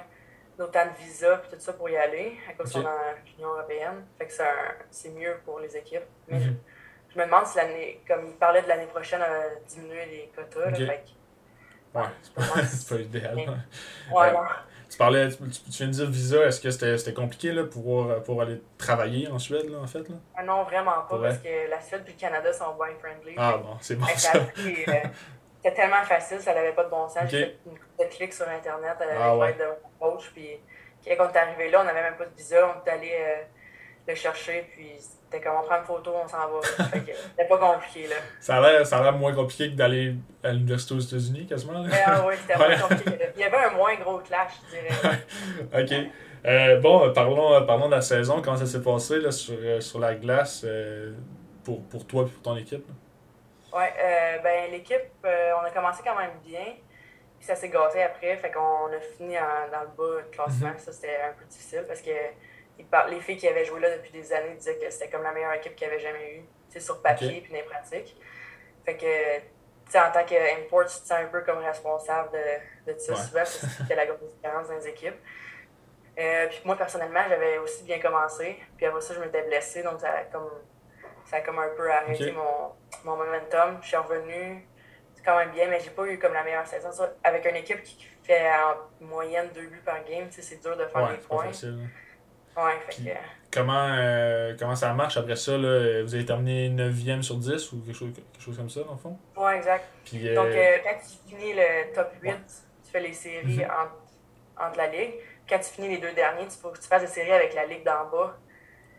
d'autant 0.56 0.84
de 0.86 0.92
visa 1.02 1.42
et 1.44 1.54
tout 1.54 1.60
ça 1.60 1.72
pour 1.72 1.88
y 1.88 1.96
aller, 1.96 2.38
à 2.48 2.52
cause 2.52 2.70
qu'ils 2.70 2.82
sont 2.82 2.88
dans 2.88 2.98
l'Union 3.26 3.48
européenne. 3.54 4.04
Fait 4.18 4.26
que 4.26 4.32
c'est 4.90 5.10
mieux 5.10 5.40
pour 5.44 5.58
les 5.58 5.76
équipes. 5.76 6.06
Mais 6.28 6.38
mhm. 6.38 6.56
je, 7.10 7.18
me 7.18 7.24
demande 7.24 7.46
si 7.46 7.56
l'année, 7.56 8.02
comme 8.06 8.26
il 8.28 8.34
parlait 8.34 8.62
de 8.62 8.68
l'année 8.68 8.86
prochaine, 8.86 9.22
à 9.22 9.54
diminuer 9.68 10.06
les 10.06 10.32
quotas. 10.34 10.70
Là, 10.70 10.76
fait 10.76 11.04
que, 11.04 11.98
ouais, 11.98 12.64
c'est 12.64 12.88
pas, 12.88 13.02
idéal. 13.02 13.36
Ouais, 14.12 14.32
Tu 14.92 14.98
parlais, 14.98 15.30
tu, 15.30 15.38
viens 15.70 15.86
de 15.86 15.92
dire 15.92 16.10
visa, 16.10 16.44
est-ce 16.44 16.60
que 16.60 16.70
c'était 16.70 17.14
compliqué 17.14 17.50
là, 17.50 17.64
pour, 17.64 18.14
pour 18.24 18.42
aller 18.42 18.60
travailler 18.76 19.26
en 19.28 19.38
Suède, 19.38 19.70
là, 19.70 19.78
en 19.78 19.86
fait? 19.86 20.06
Là? 20.06 20.16
Ah 20.36 20.42
non, 20.42 20.64
vraiment 20.64 21.00
pas, 21.08 21.18
parce 21.18 21.38
que 21.38 21.70
la 21.70 21.80
Suède 21.80 22.02
et 22.06 22.10
le 22.10 22.18
Canada 22.18 22.52
sont 22.52 22.74
bien 22.74 22.94
friendly. 23.00 23.34
Ah 23.38 23.56
bon, 23.56 23.78
c'est 23.80 23.96
bon. 23.96 24.04
Ça. 24.14 24.32
C'était 24.54 25.76
tellement 25.76 26.02
facile, 26.02 26.40
ça 26.40 26.54
n'avait 26.54 26.72
pas 26.72 26.84
de 26.84 26.90
bon 26.90 27.08
sens. 27.08 27.22
J'ai 27.28 27.38
fait 27.38 27.58
une 27.64 28.04
de 28.04 28.10
clics 28.10 28.34
sur 28.34 28.46
Internet 28.48 28.96
avec 29.00 29.16
ah, 29.18 29.34
l'aide 29.40 29.58
de 29.58 29.64
mon 29.64 30.10
coach. 30.10 30.30
Puis 30.34 30.58
quand 31.06 31.24
on 31.24 31.32
est 31.32 31.36
arrivé 31.38 31.70
là, 31.70 31.80
on 31.80 31.84
n'avait 31.84 32.02
même 32.02 32.16
pas 32.16 32.26
de 32.26 32.34
visa. 32.36 32.68
On 32.68 32.84
est 32.84 32.90
allé 32.90 33.12
euh, 33.14 33.42
le 34.06 34.14
chercher. 34.14 34.68
Puis 34.74 34.90
c'était 34.98 35.40
comme 35.40 35.56
on 35.62 35.66
prend 35.66 35.78
une 35.78 35.84
photo, 35.84 36.12
on 36.24 36.28
s'en 36.28 36.38
va. 36.38 36.60
c'était 36.62 37.48
pas 37.48 37.58
compliqué. 37.58 38.08
Là. 38.08 38.16
Ça 38.40 38.56
a 38.56 39.02
l'air 39.02 39.12
moins 39.14 39.34
compliqué 39.34 39.70
que 39.70 39.76
d'aller 39.76 40.14
à 40.42 40.52
l'université 40.52 40.94
aux 40.94 41.00
États-Unis, 41.00 41.46
quasiment. 41.46 41.82
Là. 41.82 41.88
Ah, 42.06 42.24
oui, 42.26 42.34
c'était 42.40 42.56
moins 42.56 42.78
compliqué. 42.78 43.18
Il 43.36 43.40
y 43.40 43.44
avait 43.44 43.56
un 43.56 43.70
moins 43.70 43.94
gros 43.96 44.18
clash, 44.18 44.52
je 44.66 44.76
dirais. 44.76 45.18
ok. 45.82 46.10
Euh, 46.44 46.80
bon, 46.80 47.12
parlons, 47.12 47.64
parlons 47.66 47.86
de 47.86 47.94
la 47.94 48.02
saison. 48.02 48.42
Comment 48.42 48.56
ça 48.56 48.66
s'est 48.66 48.82
passé 48.82 49.20
là, 49.20 49.30
sur, 49.30 49.54
euh, 49.60 49.80
sur 49.80 50.00
la 50.00 50.14
glace 50.14 50.66
pour, 51.64 51.82
pour 51.84 52.06
toi 52.06 52.24
et 52.24 52.30
pour 52.30 52.42
ton 52.42 52.56
équipe? 52.56 52.84
Oui, 53.72 53.84
euh, 53.84 54.38
ben, 54.42 54.70
l'équipe, 54.70 55.00
euh, 55.24 55.52
on 55.58 55.64
a 55.64 55.70
commencé 55.70 56.02
quand 56.04 56.16
même 56.16 56.38
bien. 56.44 56.74
Puis 57.38 57.46
ça 57.46 57.54
s'est 57.54 57.70
gâté 57.70 58.02
après. 58.02 58.36
Fait 58.36 58.50
qu'on 58.50 58.92
a 58.92 59.00
fini 59.16 59.34
dans 59.34 59.80
le 59.80 59.96
bas 59.96 60.22
de 60.22 60.28
classement. 60.30 60.68
Mhm. 60.68 60.78
Ça, 60.78 60.92
c'était 60.92 61.20
un 61.28 61.32
peu 61.32 61.44
difficile 61.46 61.84
parce 61.88 62.02
que 62.02 62.10
les 63.08 63.20
filles 63.20 63.36
qui 63.36 63.48
avaient 63.48 63.64
joué 63.64 63.80
là 63.80 63.96
depuis 63.96 64.12
des 64.12 64.32
années 64.32 64.54
disaient 64.54 64.78
que 64.78 64.90
c'était 64.90 65.10
comme 65.10 65.22
la 65.22 65.32
meilleure 65.32 65.54
équipe 65.54 65.74
qu'ils 65.74 65.88
avaient 65.88 66.00
jamais 66.00 66.36
eue, 66.36 66.80
sur 66.80 67.02
papier 67.02 67.40
puis 67.42 67.52
dans 67.52 67.58
les 67.58 67.64
pratiques. 67.64 68.16
Fait 68.84 68.96
que, 68.96 69.98
en 69.98 70.10
tant 70.10 70.24
qu'import, 70.24 70.86
tu 70.86 71.00
te 71.00 71.06
sens 71.06 71.12
un 71.12 71.26
peu 71.26 71.42
comme 71.42 71.58
responsable 71.58 72.30
de, 72.32 72.92
de 72.92 72.98
tout 72.98 73.04
ça 73.04 73.16
souvent 73.16 73.38
parce 73.40 73.58
que 73.58 73.66
c'était 73.66 73.94
la 73.94 74.06
grosse 74.06 74.34
différence 74.34 74.68
dans 74.68 74.74
les 74.74 74.88
équipes. 74.88 75.20
Euh, 76.18 76.46
puis 76.48 76.60
moi, 76.64 76.76
personnellement, 76.76 77.20
j'avais 77.28 77.58
aussi 77.58 77.84
bien 77.84 77.98
commencé. 77.98 78.58
Puis 78.76 78.86
après 78.86 79.00
ça, 79.00 79.14
je 79.14 79.20
m'étais 79.20 79.42
blessée. 79.42 79.82
Donc, 79.82 80.00
ça 80.00 80.10
a 80.10 80.24
comme 80.24 80.50
ça 81.24 81.36
a 81.36 81.40
comme 81.40 81.58
un 81.58 81.68
peu 81.76 81.90
arrêté 81.90 82.32
mon, 82.32 82.72
mon 83.04 83.16
momentum. 83.16 83.78
Je 83.80 83.88
suis 83.88 83.96
revenu, 83.96 84.66
c'est 85.14 85.22
quand 85.24 85.36
même 85.36 85.50
bien, 85.50 85.68
mais 85.68 85.80
j'ai 85.80 85.90
pas 85.90 86.06
eu 86.06 86.18
comme 86.18 86.34
la 86.34 86.42
meilleure 86.42 86.66
saison. 86.66 86.90
avec 87.22 87.46
une 87.46 87.56
équipe 87.56 87.82
qui 87.82 88.06
fait 88.22 88.50
en 88.50 89.04
moyenne 89.04 89.50
deux 89.54 89.66
buts 89.66 89.82
par 89.84 90.04
game, 90.04 90.26
c'est 90.30 90.60
dur 90.60 90.76
de 90.76 90.86
faire 90.86 91.08
des 91.08 91.18
points. 91.18 91.46
Facile. 91.46 91.88
Ouais, 92.56 92.78
fait 92.88 93.02
que... 93.02 93.10
Comment, 93.52 93.86
euh, 93.90 94.54
comment 94.58 94.74
ça 94.74 94.94
marche 94.94 95.18
après 95.18 95.36
ça? 95.36 95.58
Là? 95.58 96.02
Vous 96.02 96.14
avez 96.14 96.24
terminé 96.24 96.70
9e 96.70 97.20
sur 97.20 97.36
10 97.36 97.72
ou 97.72 97.82
quelque 97.82 97.94
chose, 97.94 98.12
quelque 98.14 98.42
chose 98.42 98.56
comme 98.56 98.70
ça, 98.70 98.80
dans 98.80 98.92
le 98.92 98.98
fond? 98.98 99.18
Ouais, 99.36 99.58
exact. 99.58 99.84
Euh, 100.14 100.34
Donc, 100.34 100.46
euh, 100.46 100.78
quand 100.82 100.96
tu 100.96 101.28
finis 101.28 101.52
le 101.52 101.94
top 101.94 102.12
8, 102.22 102.34
tu 102.84 102.90
fais 102.90 103.00
les 103.00 103.12
séries 103.12 103.58
mhm. 103.58 103.64
entre, 103.64 104.66
entre, 104.66 104.78
la 104.78 104.86
ligue. 104.86 105.14
Quand 105.46 105.58
tu 105.58 105.64
finis 105.66 105.88
les 105.88 105.98
deux 105.98 106.12
derniers, 106.12 106.46
tu 106.46 106.56
faut 106.56 106.70
que 106.70 106.80
tu 106.80 106.88
fasses 106.88 107.02
des 107.02 107.08
séries 107.08 107.32
avec 107.32 107.54
la 107.54 107.66
ligue 107.66 107.84
d'en 107.84 108.06
bas. 108.06 108.38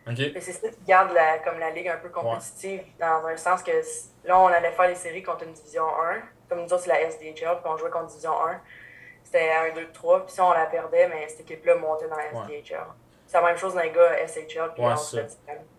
Okay. 0.08 0.32
C'est 0.38 0.52
ça 0.52 0.68
qui 0.68 0.84
garde 0.86 1.12
la, 1.14 1.38
comme 1.38 1.58
la 1.58 1.70
ligue 1.70 1.88
un 1.88 1.96
peu 1.96 2.10
compétitive, 2.10 2.82
dans 3.00 3.26
un 3.26 3.36
sens 3.36 3.62
que 3.62 3.72
là, 4.24 4.38
on 4.38 4.46
allait 4.48 4.70
faire 4.72 4.86
les 4.86 4.94
séries 4.94 5.22
contre 5.22 5.44
une 5.44 5.52
division 5.52 5.84
1. 5.84 6.20
Comme 6.48 6.60
nous 6.60 6.72
autres, 6.72 6.80
c'est 6.80 6.90
la 6.90 7.00
SDHL, 7.00 7.32
puis 7.34 7.64
on 7.64 7.76
jouait 7.76 7.90
contre 7.90 8.08
division 8.08 8.34
1. 8.46 8.60
C'était 9.24 9.50
1, 9.72 9.74
2, 9.74 9.88
3, 9.92 10.26
puis 10.26 10.34
si 10.34 10.40
on 10.40 10.52
la 10.52 10.66
perdait, 10.66 11.08
mais 11.08 11.26
cette 11.28 11.40
équipe-là 11.40 11.74
montait 11.76 12.06
dans 12.06 12.16
la 12.16 12.26
SDHL. 12.26 12.86
C'est 13.34 13.40
la 13.40 13.48
même 13.48 13.56
chose 13.56 13.74
dans 13.74 13.80
les 13.80 13.90
gars 13.90 14.12
SHL. 14.28 14.80
Ouais, 14.80 14.94
c'est 14.96 15.26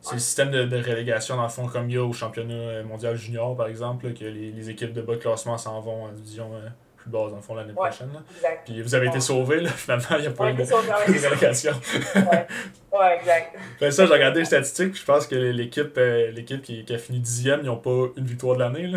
C'est 0.01 0.13
le 0.15 0.19
système 0.19 0.51
de, 0.51 0.65
de, 0.65 0.75
relégation, 0.75 1.37
dans 1.37 1.43
le 1.43 1.49
fond, 1.49 1.67
comme 1.67 1.89
il 1.89 1.95
y 1.95 1.97
a 1.97 2.03
au 2.03 2.11
championnat 2.11 2.83
mondial 2.83 3.15
junior, 3.15 3.55
par 3.55 3.67
exemple, 3.67 4.11
que 4.11 4.25
les, 4.25 4.51
les, 4.51 4.69
équipes 4.69 4.91
de 4.91 5.01
bas 5.01 5.13
de 5.13 5.21
classement 5.21 5.57
s'en 5.57 5.79
vont 5.79 6.03
en 6.03 6.11
division 6.11 6.53
euh, 6.53 6.67
plus 6.97 7.09
basse, 7.09 7.29
dans 7.29 7.37
le 7.37 7.41
fond, 7.41 7.55
l'année 7.55 7.71
prochaine. 7.71 8.11
Là. 8.11 8.49
Puis 8.65 8.81
vous 8.81 8.93
avez 8.93 9.07
été 9.07 9.21
sauvés, 9.21 9.61
là, 9.61 9.69
finalement, 9.77 10.17
il 10.17 10.21
n'y 10.21 10.27
a 10.27 10.31
pas 10.31 10.49
eu 10.49 10.53
de, 10.53 10.63
de 10.63 11.27
relégation. 11.29 11.71
ouais. 12.13 12.47
ouais, 12.91 13.15
exact. 13.19 13.55
Ça, 13.91 14.05
j'ai 14.05 14.13
regardé 14.13 14.39
les 14.39 14.45
statistiques, 14.45 14.99
je 14.99 15.05
pense 15.05 15.25
que 15.25 15.35
l'équipe 15.35 15.97
euh, 15.97 16.31
l'équipe 16.31 16.61
qui, 16.61 16.83
qui, 16.83 16.93
a 16.93 16.97
fini 16.97 17.19
dixième, 17.19 17.61
ils 17.61 17.67
n'ont 17.67 17.77
pas 17.77 18.11
une 18.17 18.25
victoire 18.25 18.55
de 18.57 18.63
l'année. 18.63 18.91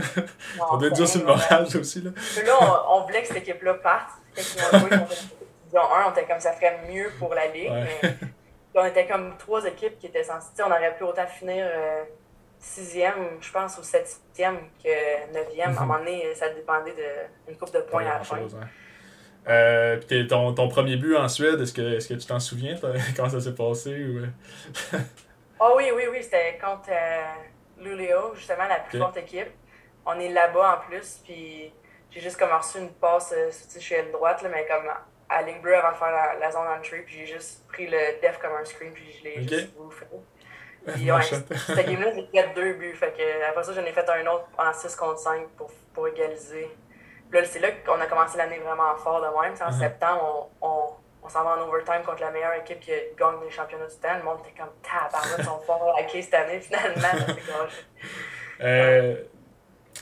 On 0.68 0.78
doit 0.78 0.90
dire 0.90 1.06
sur 1.06 1.20
le 1.20 1.26
moral, 1.26 1.64
aussi. 1.80 2.00
Là, 2.00 2.10
là 2.44 2.52
on, 2.60 2.96
on, 2.96 3.00
voulait 3.02 3.22
que 3.22 3.28
cette 3.28 3.36
équipe-là 3.36 3.74
parte. 3.74 4.14
Quand 4.34 4.42
ils 4.42 4.76
ont 4.76 4.80
joué, 4.80 4.90
division 4.90 5.94
1, 5.94 6.08
on 6.08 6.10
était 6.10 6.24
comme 6.24 6.40
ça 6.40 6.52
ferait 6.54 6.80
mieux 6.92 7.08
pour 7.20 7.32
la 7.34 7.46
Ligue. 7.46 7.70
Mais, 8.02 8.14
on 8.74 8.84
était 8.84 9.06
comme 9.06 9.36
trois 9.38 9.64
équipes 9.64 9.98
qui 9.98 10.06
étaient 10.06 10.24
censées. 10.24 10.62
On 10.62 10.70
aurait 10.70 10.94
pu 10.96 11.04
autant 11.04 11.26
finir 11.26 11.66
euh, 11.66 12.04
sixième, 12.58 13.38
je 13.40 13.50
pense, 13.50 13.78
ou 13.78 13.82
septième 13.82 14.58
que 14.82 15.32
neuvième. 15.32 15.68
À 15.68 15.70
un 15.70 15.72
mhm. 15.72 15.86
moment 15.86 15.98
donné, 15.98 16.34
ça 16.34 16.48
dépendait 16.50 16.94
d'une 17.46 17.56
coupe 17.56 17.72
de 17.72 17.80
points 17.80 18.02
à 18.06 18.18
la 18.18 18.24
fin. 18.24 18.38
Euh, 19.48 19.98
ton, 20.28 20.52
ton, 20.52 20.68
premier 20.68 20.96
but 20.96 21.16
en 21.16 21.28
Suède, 21.28 21.60
est-ce 21.60 21.72
que, 21.72 21.96
est 21.96 22.06
que 22.06 22.14
tu 22.14 22.26
t'en 22.26 22.40
souviens 22.40 22.76
quand 23.16 23.30
ça 23.30 23.40
s'est 23.40 23.54
passé? 23.54 24.04
Ou... 24.04 24.26
oh 25.60 25.72
oui, 25.76 25.90
oui, 25.94 26.02
oui, 26.10 26.22
c'était 26.22 26.58
contre 26.62 26.90
euh, 26.90 27.82
Luleå, 27.82 28.34
justement, 28.34 28.66
la 28.68 28.80
plus 28.80 28.98
forte 28.98 29.16
équipe. 29.16 29.48
On 30.04 30.18
est 30.18 30.30
là-bas 30.30 30.76
en 30.76 30.90
plus, 30.90 31.20
puis 31.24 31.72
j'ai 32.10 32.20
juste 32.20 32.38
comme 32.38 32.50
reçu 32.50 32.78
une 32.78 32.90
passe, 32.90 33.32
euh, 33.36 33.50
je 33.74 33.80
suis 33.80 33.94
à 33.94 34.02
droite, 34.02 34.42
là, 34.42 34.50
mais 34.52 34.66
comme 34.66 34.90
à 35.28 35.42
ligne 35.42 35.60
bleue 35.60 35.76
avant 35.76 35.92
de 35.92 35.96
faire 35.96 36.10
la, 36.10 36.34
la 36.40 36.50
zone 36.50 36.66
entry, 36.66 37.02
puis 37.02 37.16
j'ai 37.18 37.26
juste 37.26 37.66
pris 37.68 37.86
le 37.86 38.20
def 38.20 38.38
comme 38.38 38.52
un 38.52 38.64
screen, 38.64 38.92
puis 38.92 39.04
je 39.18 39.24
l'ai 39.24 39.42
juste 39.46 39.74
bouffé. 39.74 40.06
Puis 40.94 41.12
ouais, 41.12 41.22
cette 41.22 41.86
game-là, 41.86 42.12
j'ai 42.14 42.40
fait 42.40 42.54
deux 42.54 42.72
buts. 42.74 42.94
Fait 42.94 43.12
que, 43.12 43.48
après 43.50 43.62
ça, 43.62 43.72
j'en 43.72 43.84
ai 43.84 43.92
fait 43.92 44.08
un 44.08 44.26
autre 44.26 44.46
en 44.56 44.72
6 44.72 44.94
contre 44.96 45.18
5 45.18 45.48
pour, 45.56 45.70
pour 45.92 46.08
égaliser. 46.08 46.68
Là, 47.30 47.44
c'est 47.44 47.58
là 47.58 47.68
qu'on 47.84 48.00
a 48.00 48.06
commencé 48.06 48.38
l'année 48.38 48.58
vraiment 48.58 48.96
fort 48.96 49.20
de 49.20 49.26
même. 49.26 49.52
en 49.52 49.70
uh-huh. 49.70 49.78
septembre, 49.78 50.48
on, 50.62 50.66
on, 50.66 50.90
on 51.22 51.28
s'en 51.28 51.44
va 51.44 51.58
en 51.58 51.68
overtime 51.68 52.02
contre 52.06 52.22
la 52.22 52.30
meilleure 52.30 52.54
équipe 52.54 52.80
qui 52.80 52.90
gagne 53.18 53.34
les 53.44 53.50
championnats 53.50 53.86
du 53.86 53.96
temps. 53.96 54.16
Le 54.16 54.22
monde 54.22 54.38
était 54.40 54.58
comme 54.58 54.72
tabac, 54.82 55.24
ils 55.38 55.44
sont 55.44 55.60
forts 55.66 55.94
à 55.98 56.08
cette 56.22 56.34
année, 56.34 56.60
finalement. 56.60 57.34
euh, 58.62 59.16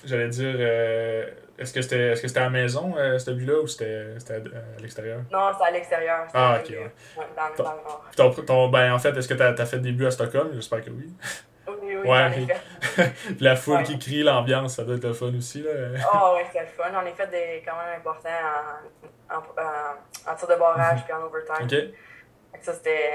J'allais 0.04 0.28
dire, 0.28 0.54
euh, 0.58 1.30
est-ce 1.58 1.72
que 1.72 1.82
c'était 1.82 2.08
est 2.08 2.14
-ce 2.14 2.28
c'était 2.28 2.40
à 2.40 2.44
la 2.44 2.50
maison, 2.50 2.94
euh, 2.96 3.18
ce 3.18 3.30
but-là, 3.30 3.60
ou 3.60 3.66
c'était 3.66 4.14
à, 4.30 4.80
l'extérieur? 4.80 5.20
Non, 5.30 5.52
c'était 5.52 5.68
à 5.68 5.70
l'extérieur. 5.70 6.26
Ah, 6.34 6.58
ok, 6.60 6.70
ouais. 6.70 6.92
dans, 7.36 7.64
dans, 7.64 7.72
le 7.72 8.16
Ton, 8.16 8.30
ton, 8.42 8.68
ben, 8.68 8.92
en 8.92 8.98
fait, 8.98 9.16
est-ce 9.16 9.28
que 9.28 9.34
tu 9.34 9.42
as, 9.42 9.66
fait 9.66 9.78
des 9.78 9.92
buts 9.92 10.06
à 10.06 10.10
Stockholm? 10.10 10.50
J'espère 10.52 10.84
que 10.84 10.90
oui. 10.90 11.12
Oui, 11.68 11.74
oui, 11.82 12.08
ouais. 12.08 12.46
Puis 13.26 13.36
la 13.40 13.56
foule 13.56 13.82
qui 13.82 13.98
crie, 13.98 14.22
l'ambiance, 14.22 14.76
ça 14.76 14.84
doit 14.84 14.96
être 14.96 15.04
le 15.04 15.12
fun 15.12 15.32
aussi. 15.36 15.62
Là. 15.62 15.70
oh, 16.14 16.34
oui, 16.36 16.42
c'était 16.46 16.60
le 16.60 16.66
fun. 16.66 16.90
On 16.94 16.98
a 16.98 17.12
fait 17.12 17.30
des 17.30 17.62
quand 17.66 17.76
même 17.76 17.98
importants 17.98 18.28
en, 19.30 19.36
en, 19.36 20.32
en 20.32 20.34
tir 20.36 20.48
de 20.48 20.54
barrage 20.54 21.04
puis 21.04 21.12
en 21.12 21.22
overtime. 21.22 21.64
OK. 21.64 22.62
Ça, 22.62 22.72
c'était 22.72 23.12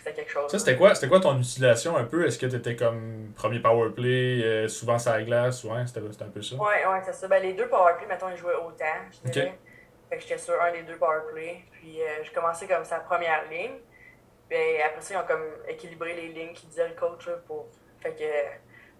c'était 0.00 0.14
quelque 0.14 0.30
chose. 0.30 0.50
Ça, 0.50 0.58
c'était 0.58 0.76
quoi, 0.76 0.94
c'était 0.94 1.08
quoi 1.08 1.20
ton 1.20 1.38
utilisation 1.38 1.96
un 1.96 2.04
peu? 2.04 2.26
Est-ce 2.26 2.38
que 2.38 2.46
tu 2.46 2.56
étais 2.56 2.74
comme 2.74 3.32
premier 3.36 3.60
powerplay, 3.60 4.42
euh, 4.42 4.68
souvent 4.68 4.98
sur 4.98 5.12
la 5.12 5.22
glace? 5.22 5.62
Ouais, 5.64 5.86
c'était, 5.86 6.00
un 6.00 6.28
peu 6.28 6.42
ça. 6.42 6.56
Ouais, 6.56 6.86
ouais, 6.86 7.02
c'est 7.04 7.12
ça. 7.12 7.28
Ben, 7.28 7.42
les 7.42 7.52
deux 7.52 7.68
powerplay, 7.68 8.06
mettons, 8.06 8.30
ils 8.30 8.36
jouaient 8.36 8.54
autant, 8.54 8.84
je 9.24 9.30
dirais. 9.30 9.58
Fait 10.08 10.16
que 10.16 10.22
j'étais 10.22 10.38
sur 10.38 10.60
un 10.60 10.72
des 10.72 10.82
deux 10.82 10.96
powerplay. 10.96 11.64
Puis 11.72 12.02
euh, 12.02 12.24
je 12.24 12.30
commençais 12.32 12.66
comme 12.66 12.84
sa 12.84 13.00
première 13.00 13.48
ligne. 13.50 13.78
Puis 14.48 14.58
après 14.84 15.00
ça, 15.00 15.14
ils 15.14 15.16
ont 15.18 15.26
comme 15.26 15.44
équilibré 15.68 16.14
les 16.14 16.28
lignes 16.28 16.54
qui 16.54 16.66
disaient 16.66 16.88
le 16.88 16.94
coach 16.94 17.28
pour. 17.46 17.68
Fait 18.00 18.12
que, 18.12 18.16
tu 18.16 18.24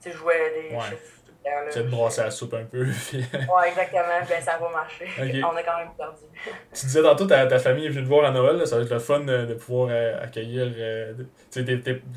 sais, 0.00 0.12
je 0.12 0.16
jouais 0.16 0.50
des 0.50 0.78
chiffres 0.80 1.19
tu 1.42 1.78
vas 1.78 1.84
te 1.84 1.90
brasser 1.90 2.22
la 2.22 2.30
soupe 2.30 2.54
un 2.54 2.64
peu. 2.64 2.82
ouais, 3.12 3.68
exactement. 3.68 4.02
Ben, 4.28 4.42
ça 4.42 4.58
va 4.58 4.68
marcher. 4.68 5.06
On 5.18 5.56
a 5.56 5.62
quand 5.62 5.78
même 5.78 5.90
perdu. 5.96 6.22
tu 6.74 6.86
disais 6.86 7.02
tantôt, 7.02 7.26
ta, 7.26 7.46
ta 7.46 7.58
famille 7.58 7.86
est 7.86 7.90
venue 7.90 8.04
te 8.04 8.08
voir 8.08 8.24
à 8.24 8.30
Noël. 8.30 8.66
ça 8.66 8.76
va 8.76 8.82
être 8.82 8.92
le 8.92 8.98
fun 8.98 9.20
de, 9.20 9.54
pouvoir 9.54 9.88
euh, 9.90 10.22
accueillir 10.22 10.72
euh, 10.76 11.14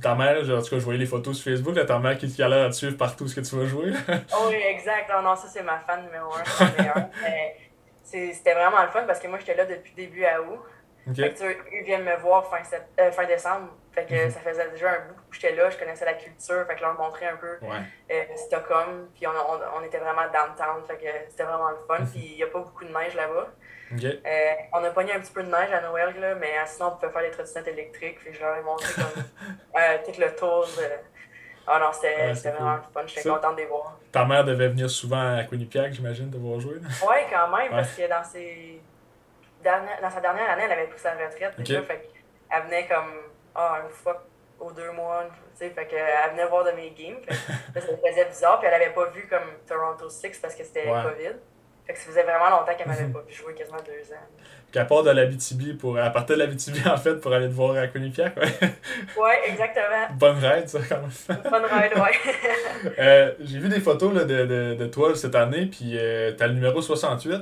ta 0.01 0.15
mère. 0.15 0.43
Genre, 0.43 0.59
en 0.59 0.61
tout 0.61 0.69
cas, 0.69 0.79
je 0.79 0.83
voyais 0.83 0.99
les 0.99 1.05
photos 1.05 1.37
sur 1.37 1.51
Facebook. 1.51 1.75
Là, 1.75 1.85
ta 1.85 1.99
mère 1.99 2.17
qui, 2.17 2.27
qui 2.31 2.43
a 2.43 2.49
l'air 2.49 2.67
de 2.67 2.73
suivre 2.73 2.97
partout 2.97 3.27
ce 3.27 3.35
que 3.35 3.41
tu 3.41 3.55
vas 3.55 3.65
jouer. 3.65 3.91
oh, 4.09 4.47
oui, 4.49 4.57
exact. 4.67 5.09
Non, 5.09 5.21
non 5.21 5.35
ça, 5.35 5.47
c'est 5.47 5.63
ma 5.63 5.79
fan 5.79 6.03
numéro 6.03 6.31
un. 6.33 7.09
C'était 8.03 8.53
vraiment 8.53 8.83
le 8.83 8.89
fun 8.89 9.03
parce 9.07 9.19
que 9.19 9.27
moi, 9.27 9.39
j'étais 9.39 9.55
là 9.55 9.65
depuis 9.65 9.93
début 9.95 10.25
à 10.25 10.41
août. 10.41 10.59
Fait 11.15 11.33
que, 11.33 11.43
ils 11.73 11.83
viennent 11.83 12.03
me 12.03 12.15
voir 12.17 12.45
fin, 12.47 12.61
euh, 12.99 13.11
fin 13.11 13.25
décembre. 13.25 13.69
Fait 13.93 14.05
que 14.05 14.25
mhm. 14.25 14.31
ça 14.31 14.39
faisait 14.39 14.69
déjà 14.69 14.89
un 14.89 14.99
bout 15.07 15.13
que 15.29 15.35
j'étais 15.35 15.55
là, 15.55 15.69
je 15.69 15.77
connaissais 15.77 16.05
la 16.05 16.15
culture, 16.15 16.65
fait 16.65 16.75
que 16.75 16.81
leur 16.81 16.97
montrais 16.99 17.27
un 17.27 17.35
peu 17.35 17.59
euh, 17.61 18.23
Stockholm, 18.35 19.07
puis 19.13 19.27
on, 19.27 19.29
on, 19.29 19.79
on, 19.79 19.83
était 19.83 19.99
vraiment 19.99 20.23
downtown, 20.33 20.83
fait 20.87 20.97
que 20.97 21.29
c'était 21.29 21.43
vraiment 21.43 21.69
le 21.69 21.77
fun, 21.87 21.99
mhm. 21.99 22.07
puis 22.07 22.25
il 22.31 22.35
n'y 22.37 22.43
a 22.43 22.47
pas 22.47 22.59
beaucoup 22.59 22.85
de 22.85 22.91
neige 22.91 23.13
là-bas. 23.15 23.49
Euh, 23.93 24.53
on 24.73 24.83
a 24.83 24.89
pogné 24.89 25.13
un 25.13 25.19
petit 25.19 25.31
peu 25.31 25.43
de 25.43 25.51
neige 25.51 25.71
à 25.71 25.81
Noël, 25.81 26.11
là, 26.19 26.33
mais 26.33 26.53
sinon 26.65 26.87
on 26.87 26.91
pouvait 26.95 27.11
faire 27.11 27.21
des 27.21 27.29
trottinettes 27.29 27.67
électriques, 27.67 28.19
puis 28.19 28.33
je 28.33 28.39
leur 28.39 28.57
ai 28.57 28.63
montré 28.63 28.91
comme 28.95 29.23
euh, 29.75 29.97
tout 30.03 30.19
le 30.19 30.35
tour 30.35 30.65
de... 30.75 30.87
Ah 31.67 31.79
non, 31.79 31.93
c'était 31.93 32.49
vraiment 32.49 32.75
le 32.77 32.81
fun, 32.91 33.03
j'étais 33.05 33.29
contente 33.29 33.55
de 33.55 33.61
les 33.61 33.67
voir. 33.67 33.99
Ta 34.11 34.25
mère 34.25 34.43
devait 34.43 34.69
venir 34.69 34.89
souvent 34.89 35.37
à 35.37 35.43
Quinnipiac, 35.43 35.93
j'imagine, 35.93 36.31
de 36.31 36.37
voir 36.39 36.59
jouer? 36.59 36.77
Oui, 37.07 37.17
quand 37.31 37.55
même, 37.55 37.69
parce 37.69 37.95
que 37.95 38.09
dans, 38.09 38.23
ses... 38.23 38.81
dans 39.63 40.09
sa 40.09 40.19
dernière 40.19 40.49
année, 40.49 40.63
elle 40.65 40.71
avait 40.71 40.87
pris 40.87 40.99
sa 40.99 41.11
retraite, 41.11 41.55
déjà, 41.59 41.83
fait 41.83 42.09
qu'elle 42.49 42.63
venait 42.63 42.87
comme 42.87 43.32
ah, 43.55 43.81
une 43.83 43.89
fois 43.89 44.23
aux 44.59 44.71
deux 44.71 44.91
mois, 44.91 45.25
tu 45.29 45.65
sais, 45.65 45.69
fait 45.69 45.85
qu'elle 45.85 46.31
venait 46.31 46.47
voir 46.47 46.63
de 46.63 46.71
mes 46.71 46.91
games. 46.91 47.17
Fait, 47.73 47.81
ça 47.81 47.91
me 47.91 47.97
faisait 47.97 48.25
bizarre, 48.25 48.59
puis 48.59 48.67
elle 48.67 48.81
avait 48.81 48.93
pas 48.93 49.09
vu 49.09 49.27
comme 49.27 49.43
Toronto 49.67 50.09
6 50.09 50.39
parce 50.41 50.55
que 50.55 50.63
c'était 50.63 50.85
COVID. 50.85 51.35
Fait 51.85 51.93
que 51.93 51.99
ça 51.99 52.05
faisait 52.05 52.23
vraiment 52.23 52.49
longtemps 52.49 52.73
qu'elle 52.77 52.87
m'avait 52.87 53.03
pas 53.13 53.21
vu 53.21 53.33
jouer, 53.33 53.53
quasiment 53.53 53.79
deux 53.85 54.13
ans. 54.13 54.19
Qu'à 54.71 54.85
part 54.85 55.03
de 55.03 55.11
la 55.11 55.25
BTB, 55.25 55.77
pour, 55.77 55.99
à 55.99 56.09
partir 56.09 56.37
de 56.37 56.43
la 56.43 56.47
BTB, 56.47 56.87
en 56.87 56.97
fait, 56.97 57.15
pour 57.15 57.33
aller 57.33 57.47
te 57.47 57.53
voir 57.53 57.75
à 57.75 57.87
Quinnipiac, 57.87 58.35
ouais. 58.37 58.43
ouais, 59.21 59.49
exactement. 59.49 60.07
Bonne 60.17 60.37
ride, 60.37 60.67
ça, 60.67 60.79
quand 60.87 61.01
même. 61.01 61.41
Bonne 61.43 61.65
ride, 61.65 61.93
ouais. 61.95 62.91
euh, 62.99 63.33
J'ai 63.41 63.59
vu 63.59 63.69
des 63.69 63.81
photos 63.81 64.13
là, 64.13 64.23
de, 64.23 64.45
de, 64.45 64.73
de, 64.75 64.85
toi 64.87 65.13
cette 65.15 65.35
année, 65.35 65.65
puis 65.65 65.97
euh, 65.97 66.31
t'as 66.37 66.47
le 66.47 66.53
numéro 66.53 66.81
68. 66.81 67.41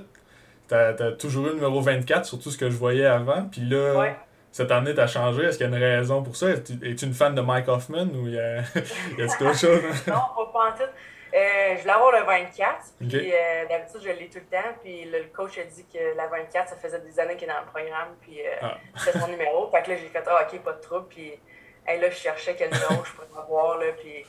T'as 0.68 0.90
as 0.90 1.12
toujours 1.12 1.48
eu 1.48 1.50
le 1.50 1.56
numéro 1.56 1.82
24, 1.82 2.26
surtout 2.26 2.50
ce 2.50 2.58
que 2.58 2.70
je 2.70 2.76
voyais 2.76 3.06
avant. 3.06 3.44
Puis 3.44 3.62
là, 3.62 3.94
ouais 3.98 4.16
cette 4.52 4.72
année, 4.72 4.94
t'as 4.94 5.08
changé. 5.08 5.46
Est-ce 5.46 5.58
qu'il 5.58 5.70
y 5.70 5.74
a 5.74 5.78
une 5.78 5.84
raison 5.84 6.22
pour 6.24 6.36
ça? 6.36 6.50
Es-tu 6.50 7.06
une 7.06 7.14
fan 7.14 7.34
de 7.34 7.42
Mike 7.42 7.68
Hoffman 7.68 8.08
ou 8.14 8.28
y 8.28 8.38
a, 8.38 8.58
y 9.18 9.22
a 9.22 9.26
autre 9.26 9.56
chose? 9.58 9.82
non, 10.08 10.46
pas 10.52 10.70
en 10.70 10.72
tout. 10.78 10.92
Euh, 11.34 11.76
je 11.78 11.82
voulais 11.82 11.94
avoir 11.94 12.12
le 12.12 12.26
24. 12.26 12.76
Puis 13.00 13.32
euh, 13.34 13.66
d'habitude, 13.70 14.02
je 14.04 14.10
l'ai 14.10 14.28
tout 14.28 14.40
le 14.40 14.58
temps. 14.58 14.70
Puis 14.84 15.06
le, 15.06 15.24
coach 15.34 15.58
a 15.58 15.64
dit 15.64 15.86
que 15.92 16.18
la 16.18 16.28
24, 16.28 16.70
ça 16.70 16.76
faisait 16.76 17.00
des 17.00 17.18
années 17.20 17.38
qu'il 17.38 17.50
est 17.50 17.54
dans 17.54 17.62
le 17.62 17.68
programme. 17.68 18.16
Puis 18.20 18.42
euh, 18.42 18.50
ah. 18.62 18.78
c'était 18.98 19.18
son 19.18 19.28
numéro. 19.30 19.70
Fait 19.72 19.82
que 19.84 19.92
là, 19.92 19.98
j'ai 19.98 20.08
fait, 20.08 20.24
ah, 20.28 20.46
ok, 20.46 20.60
pas 20.60 20.74
de 20.74 20.82
trouble. 20.82 21.08
Puis 21.08 21.40
là, 21.88 22.10
je 22.10 22.16
cherchais 22.16 22.56
quel 22.58 22.72
numéro 22.72 23.06
je 23.06 23.12
pourrais 23.14 23.42
avoir. 23.42 23.78
Là, 23.78 23.86
puis 23.98 24.26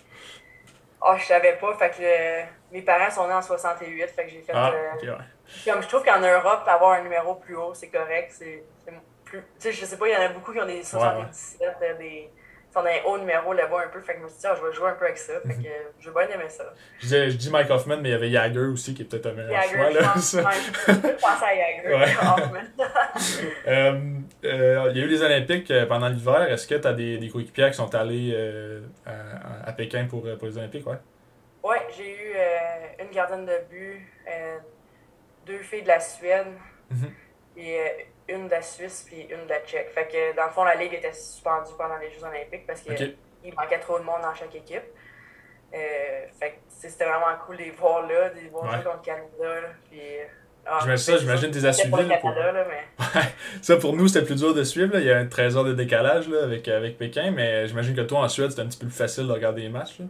ah, 1.00 1.16
je 1.18 1.24
savais 1.24 1.54
pas. 1.54 1.74
Fait 1.74 1.90
que 1.90 2.72
mes 2.72 2.82
parents 2.82 3.10
sont 3.10 3.26
nés 3.26 3.34
en 3.34 3.42
68. 3.42 4.06
Fait 4.06 4.24
que 4.24 4.30
j'ai 4.30 4.42
fait. 4.42 4.52
Ah, 4.54 4.72
comme 5.64 5.82
je 5.82 5.88
trouve 5.88 6.04
qu'en 6.04 6.20
Europe, 6.20 6.62
avoir 6.68 6.92
un 6.92 7.02
numéro 7.02 7.34
plus 7.34 7.56
haut, 7.56 7.74
c'est 7.74 7.90
correct. 7.90 8.30
C'est 8.30 8.62
tu 9.38 9.44
sais, 9.58 9.72
je 9.72 9.84
sais 9.84 9.96
pas, 9.96 10.08
il 10.08 10.12
y 10.12 10.16
en 10.16 10.20
a 10.20 10.28
beaucoup 10.28 10.52
qui 10.52 10.60
ont 10.60 10.66
des 10.66 10.82
77, 10.82 11.60
ouais, 11.60 11.66
ouais. 11.80 11.94
des. 11.98 12.30
un 12.74 13.04
haut 13.06 13.18
numéro 13.18 13.52
là-bas 13.52 13.84
un 13.86 13.88
peu. 13.88 14.00
Fait 14.00 14.14
que 14.14 14.20
je 14.20 14.24
me 14.24 14.28
suis 14.28 14.38
dit, 14.38 14.46
ah, 14.46 14.54
je 14.58 14.66
vais 14.66 14.72
jouer 14.72 14.88
un 14.88 14.94
peu 14.94 15.04
avec 15.04 15.18
ça. 15.18 15.34
Fait 15.46 15.54
que 15.54 15.68
je 16.00 16.10
vais 16.10 16.26
bien 16.26 16.34
aimer 16.34 16.48
ça. 16.48 16.64
Je 17.00 17.06
dis, 17.06 17.30
je 17.30 17.36
dis 17.36 17.50
Mike 17.50 17.70
Hoffman, 17.70 17.98
mais 17.98 18.10
il 18.10 18.12
y 18.12 18.14
avait 18.14 18.30
Jagger 18.30 18.60
aussi 18.60 18.94
qui 18.94 19.02
est 19.02 19.04
peut-être 19.04 19.26
un 19.26 19.32
meilleur 19.32 19.62
choix. 19.62 19.90
Là, 19.90 20.14
je 20.16 20.98
penser 21.20 21.44
à 21.44 21.54
Jagger. 21.54 22.16
euh, 23.68 24.00
euh, 24.44 24.88
il 24.90 24.98
y 24.98 25.02
a 25.02 25.04
eu 25.04 25.08
les 25.08 25.22
Olympiques 25.22 25.70
euh, 25.70 25.86
pendant 25.86 26.08
l'hiver. 26.08 26.42
Est-ce 26.50 26.66
que 26.66 26.74
tu 26.74 26.86
as 26.86 26.92
des, 26.92 27.18
des 27.18 27.28
coéquipiers 27.28 27.68
qui 27.70 27.76
sont 27.76 27.94
allés 27.94 28.32
euh, 28.34 28.80
à, 29.06 29.68
à, 29.68 29.72
Pékin 29.72 30.06
pour, 30.06 30.22
pour 30.38 30.48
les 30.48 30.58
Olympiques? 30.58 30.86
Ouais, 30.86 30.98
ouais 31.62 31.86
j'ai 31.96 32.10
eu 32.10 32.34
une 33.00 33.10
gardienne 33.10 33.46
de 33.46 33.58
but, 33.70 34.06
deux 35.46 35.58
filles 35.58 35.82
de 35.82 35.88
la 35.88 36.00
Suède. 36.00 36.46
Mm-hmm. 36.92 37.10
Et 37.58 38.06
une 38.28 38.46
de 38.46 38.50
la 38.50 38.62
Suisse 38.62 39.04
puis 39.06 39.22
une 39.22 39.44
de 39.44 39.48
la 39.48 39.60
Tchèque. 39.60 39.90
Fait 39.90 40.06
que 40.06 40.36
dans 40.36 40.46
le 40.46 40.52
fond, 40.52 40.64
la 40.64 40.74
ligue 40.74 40.94
était 40.94 41.12
suspendue 41.12 41.72
pendant 41.76 41.96
les 41.96 42.10
Jeux 42.10 42.24
Olympiques 42.24 42.66
parce 42.66 42.80
qu'il 42.80 43.16
manquait 43.56 43.80
trop 43.80 43.98
de 43.98 44.04
monde 44.04 44.22
dans 44.22 44.34
chaque 44.34 44.54
équipe. 44.54 44.84
Euh, 45.74 46.26
fait 46.38 46.50
que 46.50 46.56
c'était 46.68 47.04
vraiment 47.04 47.34
cool 47.46 47.56
de 47.56 47.62
les 47.62 47.70
voir 47.70 48.06
là, 48.06 48.28
de 48.30 48.40
les 48.40 48.48
voir 48.48 48.64
ouais. 48.64 48.84
contre 48.84 49.02
Canada. 49.02 49.28
Là, 49.40 49.68
puis, 49.90 50.00
ah, 50.64 50.96
ça, 50.96 51.16
j'imagine 51.16 51.50
des 51.50 51.66
à 51.66 51.72
suivre. 51.72 51.98
Pour... 52.20 52.34
ça, 53.62 53.76
pour 53.76 53.96
nous, 53.96 54.06
c'était 54.06 54.24
plus 54.24 54.36
dur 54.36 54.54
de 54.54 54.62
suivre. 54.62 54.92
Là. 54.92 55.00
Il 55.00 55.06
y 55.06 55.12
a 55.12 55.18
un 55.18 55.26
13 55.26 55.56
heures 55.56 55.64
de 55.64 55.72
décalage 55.72 56.28
là, 56.28 56.44
avec, 56.44 56.68
avec 56.68 56.98
Pékin, 56.98 57.32
mais 57.32 57.66
j'imagine 57.66 57.96
que 57.96 58.02
toi, 58.02 58.20
en 58.20 58.28
Suède, 58.28 58.50
c'était 58.50 58.62
un 58.62 58.66
petit 58.66 58.78
peu 58.78 58.86
plus 58.86 58.96
facile 58.96 59.26
de 59.26 59.32
regarder 59.32 59.62
les 59.62 59.68
matchs. 59.68 59.98
Là. 59.98 60.06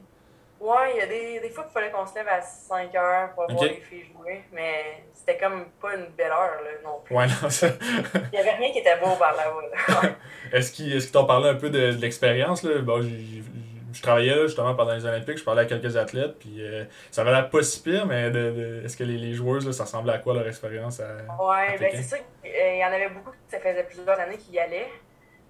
Ouais, 0.60 0.92
il 0.94 0.98
y 0.98 1.00
a 1.00 1.06
des, 1.06 1.40
des 1.40 1.50
fois 1.50 1.64
qu'il 1.64 1.72
fallait 1.72 1.90
qu'on 1.90 2.06
se 2.06 2.14
lève 2.14 2.28
à 2.28 2.40
5 2.40 2.94
heures 2.94 3.32
pour 3.34 3.50
voir 3.50 3.64
les 3.64 3.80
filles 3.80 4.04
jouer, 4.12 4.44
mais 4.52 5.04
comme 5.42 5.64
pas 5.80 5.96
une 5.96 6.06
belle 6.16 6.30
heure 6.30 6.62
là, 6.62 6.70
non 6.84 7.00
plus. 7.04 7.16
Ouais, 7.16 7.26
non, 7.26 7.50
ça. 7.50 7.66
il 8.14 8.30
n'y 8.32 8.38
avait 8.38 8.56
rien 8.56 8.72
qui 8.72 8.78
était 8.78 8.96
beau 8.98 9.16
par 9.16 9.34
là-bas. 9.34 10.10
est-ce 10.52 10.70
qu'ils 10.70 10.96
est 10.96 11.12
t'ont 11.12 11.26
parlé 11.26 11.48
un 11.48 11.56
peu 11.56 11.68
de, 11.68 11.92
de 11.92 12.00
l'expérience? 12.00 12.64
Bon, 12.64 13.02
je 13.02 14.00
travaillais 14.00 14.36
là, 14.36 14.46
justement 14.46 14.74
pendant 14.74 14.94
les 14.94 15.04
Olympiques, 15.04 15.38
je 15.38 15.44
parlais 15.44 15.62
à 15.62 15.64
quelques 15.66 15.96
athlètes, 15.96 16.38
puis 16.38 16.56
euh, 16.60 16.84
ça 17.10 17.22
avait 17.22 17.32
l'air 17.32 17.50
pas 17.50 17.62
si 17.62 17.82
pire, 17.82 18.06
mais 18.06 18.30
de, 18.30 18.50
de, 18.50 18.82
est-ce 18.84 18.96
que 18.96 19.04
les, 19.04 19.18
les 19.18 19.34
joueuses, 19.34 19.66
là, 19.66 19.72
ça 19.72 19.84
ressemblait 19.84 20.14
à 20.14 20.18
quoi 20.18 20.34
leur 20.34 20.46
expérience 20.46 21.00
à, 21.00 21.08
Ouais, 21.42 21.76
ben 21.78 21.90
c'est 21.92 22.02
ça, 22.02 22.16
il 22.44 22.78
y 22.78 22.84
en 22.84 22.92
avait 22.92 23.08
beaucoup, 23.08 23.32
ça 23.48 23.58
faisait 23.58 23.84
plusieurs 23.84 24.18
années 24.18 24.38
qu'ils 24.38 24.54
y 24.54 24.58
allaient. 24.60 24.90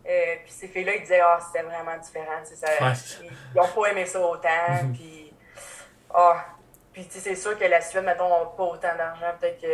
Euh, 0.04 0.34
puis 0.42 0.52
ces 0.52 0.66
filles-là, 0.66 0.96
ils 0.96 1.02
disaient, 1.02 1.20
ah, 1.20 1.38
oh, 1.38 1.44
c'était 1.46 1.64
vraiment 1.64 1.96
différent. 2.02 2.40
Ça, 2.42 2.66
ils, 3.20 3.30
ils, 3.54 3.60
ont 3.60 3.68
pas 3.68 3.90
aimé 3.90 4.04
ça 4.04 4.20
autant. 4.20 4.88
puis, 4.92 5.32
ah, 6.12 6.44
puis 6.92 7.06
c'est 7.08 7.34
sûr 7.34 7.58
que 7.58 7.64
la 7.64 7.80
Suède, 7.80 8.04
mettons, 8.04 8.28
n'a 8.28 8.44
pas 8.56 8.64
autant 8.64 8.94
d'argent. 8.96 9.32
Peut-être 9.40 9.60
que 9.60 9.66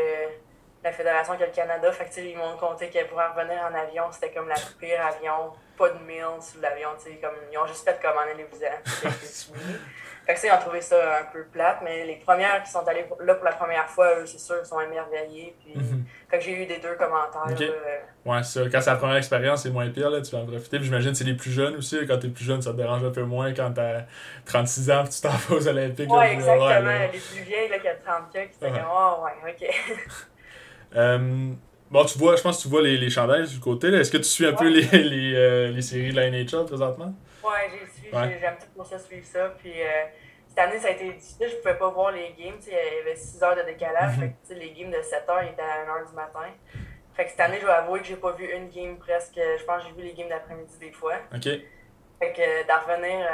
la 0.84 0.92
fédération 0.92 1.36
que 1.36 1.44
le 1.44 1.50
Canada. 1.50 1.90
Fait 1.92 2.04
que, 2.04 2.20
ils 2.20 2.36
m'ont 2.36 2.56
compté 2.56 2.88
qu'elle 2.88 3.08
pourrait 3.08 3.28
revenir 3.28 3.62
en 3.62 3.74
avion. 3.74 4.04
C'était 4.12 4.30
comme 4.30 4.48
la 4.48 4.56
pire 4.78 5.04
avion, 5.04 5.52
pas 5.76 5.90
de 5.90 5.98
meal 6.04 6.40
sur 6.40 6.60
l'avion. 6.60 6.90
Comme, 7.20 7.34
ils 7.50 7.58
ont 7.58 7.66
juste 7.66 7.84
fait 7.84 8.00
commander 8.00 8.34
les 8.34 8.44
vous 8.44 8.58
Fait 10.28 10.34
que, 10.34 10.46
ils 10.46 10.52
ont 10.52 10.60
trouvé 10.60 10.82
ça 10.82 11.20
un 11.20 11.32
peu 11.32 11.42
plate, 11.44 11.78
mais 11.82 12.04
les 12.04 12.16
premières 12.16 12.62
qui 12.62 12.70
sont 12.70 12.86
allées 12.86 13.06
là 13.24 13.34
pour 13.34 13.46
la 13.46 13.52
première 13.52 13.88
fois, 13.88 14.20
eux, 14.20 14.26
c'est 14.26 14.38
sûr, 14.38 14.56
ils 14.62 14.66
sont 14.66 14.78
émerveillés. 14.78 15.56
Puis. 15.58 15.72
Fait 16.30 16.38
que 16.38 16.44
j'ai 16.44 16.62
eu 16.62 16.66
des 16.66 16.78
deux 16.78 16.94
commentaires. 16.96 17.46
ouais, 18.26 18.42
ça. 18.42 18.60
Quand 18.70 18.80
c'est 18.82 18.90
la 18.90 18.96
première 18.96 19.16
expérience, 19.16 19.62
c'est 19.62 19.70
moins 19.70 19.88
pire, 19.88 20.10
là, 20.10 20.20
tu 20.20 20.30
vas 20.32 20.42
en 20.42 20.46
profiter. 20.46 20.76
Puis 20.76 20.84
j'imagine 20.84 21.12
que 21.12 21.16
c'est 21.16 21.24
les 21.24 21.32
plus 21.32 21.50
jeunes 21.50 21.76
aussi. 21.76 21.96
Quand 22.06 22.18
t'es 22.18 22.28
plus 22.28 22.44
jeune, 22.44 22.60
ça 22.60 22.72
te 22.72 22.76
dérange 22.76 23.02
un 23.02 23.10
peu 23.10 23.22
moins 23.22 23.54
quand 23.54 23.72
t'as 23.72 24.02
36 24.44 24.90
ans, 24.90 25.04
tu 25.04 25.18
t'en 25.22 25.30
vas 25.30 25.54
aux 25.54 25.66
Olympiques. 25.66 26.12
Ouais, 26.12 26.34
exactement. 26.34 26.90
les 27.10 27.18
plus 27.18 27.42
vieilles, 27.44 27.70
là, 27.70 27.78
qui 27.78 27.88
ont 27.88 27.90
30 28.04 28.18
ans, 28.18 28.24
qui 28.32 28.38
étaient 28.38 28.70
comme, 28.70 28.90
oh, 28.92 29.24
ouais, 29.24 29.52
ok. 29.52 29.74
Euh, 30.96 31.50
bon, 31.90 32.04
tu 32.06 32.18
vois, 32.18 32.34
je 32.36 32.40
pense 32.40 32.56
que 32.56 32.62
tu 32.62 32.68
vois 32.68 32.80
les, 32.80 32.96
les 32.96 33.10
chandails 33.10 33.46
du 33.46 33.60
côté. 33.60 33.88
Est-ce 33.88 34.10
que 34.10 34.16
tu 34.16 34.24
suis 34.24 34.46
un 34.46 34.54
peu 34.54 34.66
les, 34.68 34.80
les, 35.02 35.34
euh, 35.34 35.70
les, 35.70 35.82
séries 35.82 36.12
de 36.12 36.16
la 36.16 36.30
NHL 36.30 36.64
présentement? 36.64 37.14
Ouais, 37.48 37.70
j'ai 37.70 37.86
suivi. 37.86 38.38
J'aime 38.40 38.56
tout 38.58 38.84
ça 38.84 38.98
suivre 38.98 39.26
ça. 39.26 39.48
Puis 39.58 39.82
euh, 39.82 40.04
cette 40.48 40.58
année, 40.58 40.78
ça 40.78 40.88
a 40.88 40.90
été 40.90 41.12
difficile. 41.12 41.48
Je 41.48 41.56
pouvais 41.56 41.78
pas 41.78 41.90
voir 41.90 42.12
les 42.12 42.34
games. 42.38 42.58
Il 42.66 42.72
y 42.72 43.00
avait 43.00 43.16
6 43.16 43.42
heures 43.42 43.56
de 43.56 43.62
décalage. 43.62 44.18
Mm 44.18 44.32
les 44.50 44.72
games 44.72 44.90
de 44.90 45.02
7 45.02 45.28
heures 45.28 45.42
étaient 45.42 45.62
à 45.62 45.82
1 45.84 45.88
heure 45.88 46.08
du 46.08 46.14
matin. 46.14 46.48
Fait 47.14 47.24
que 47.24 47.30
cette 47.30 47.40
année, 47.40 47.58
je 47.60 47.66
dois 47.66 47.74
avouer 47.74 48.00
que 48.00 48.06
j'ai 48.06 48.16
pas 48.16 48.32
vu 48.32 48.50
une 48.50 48.68
game 48.70 48.96
presque. 48.98 49.36
Je 49.36 49.64
pense 49.64 49.82
que 49.82 49.88
j'ai 49.88 49.94
vu 49.94 50.02
les 50.02 50.14
games 50.14 50.28
d'après-midi 50.28 50.78
des 50.78 50.92
fois. 50.92 51.14
OK. 51.34 51.44
Fait 51.44 52.32
que 52.32 52.66
d'en 52.66 52.80
revenir 52.80 53.26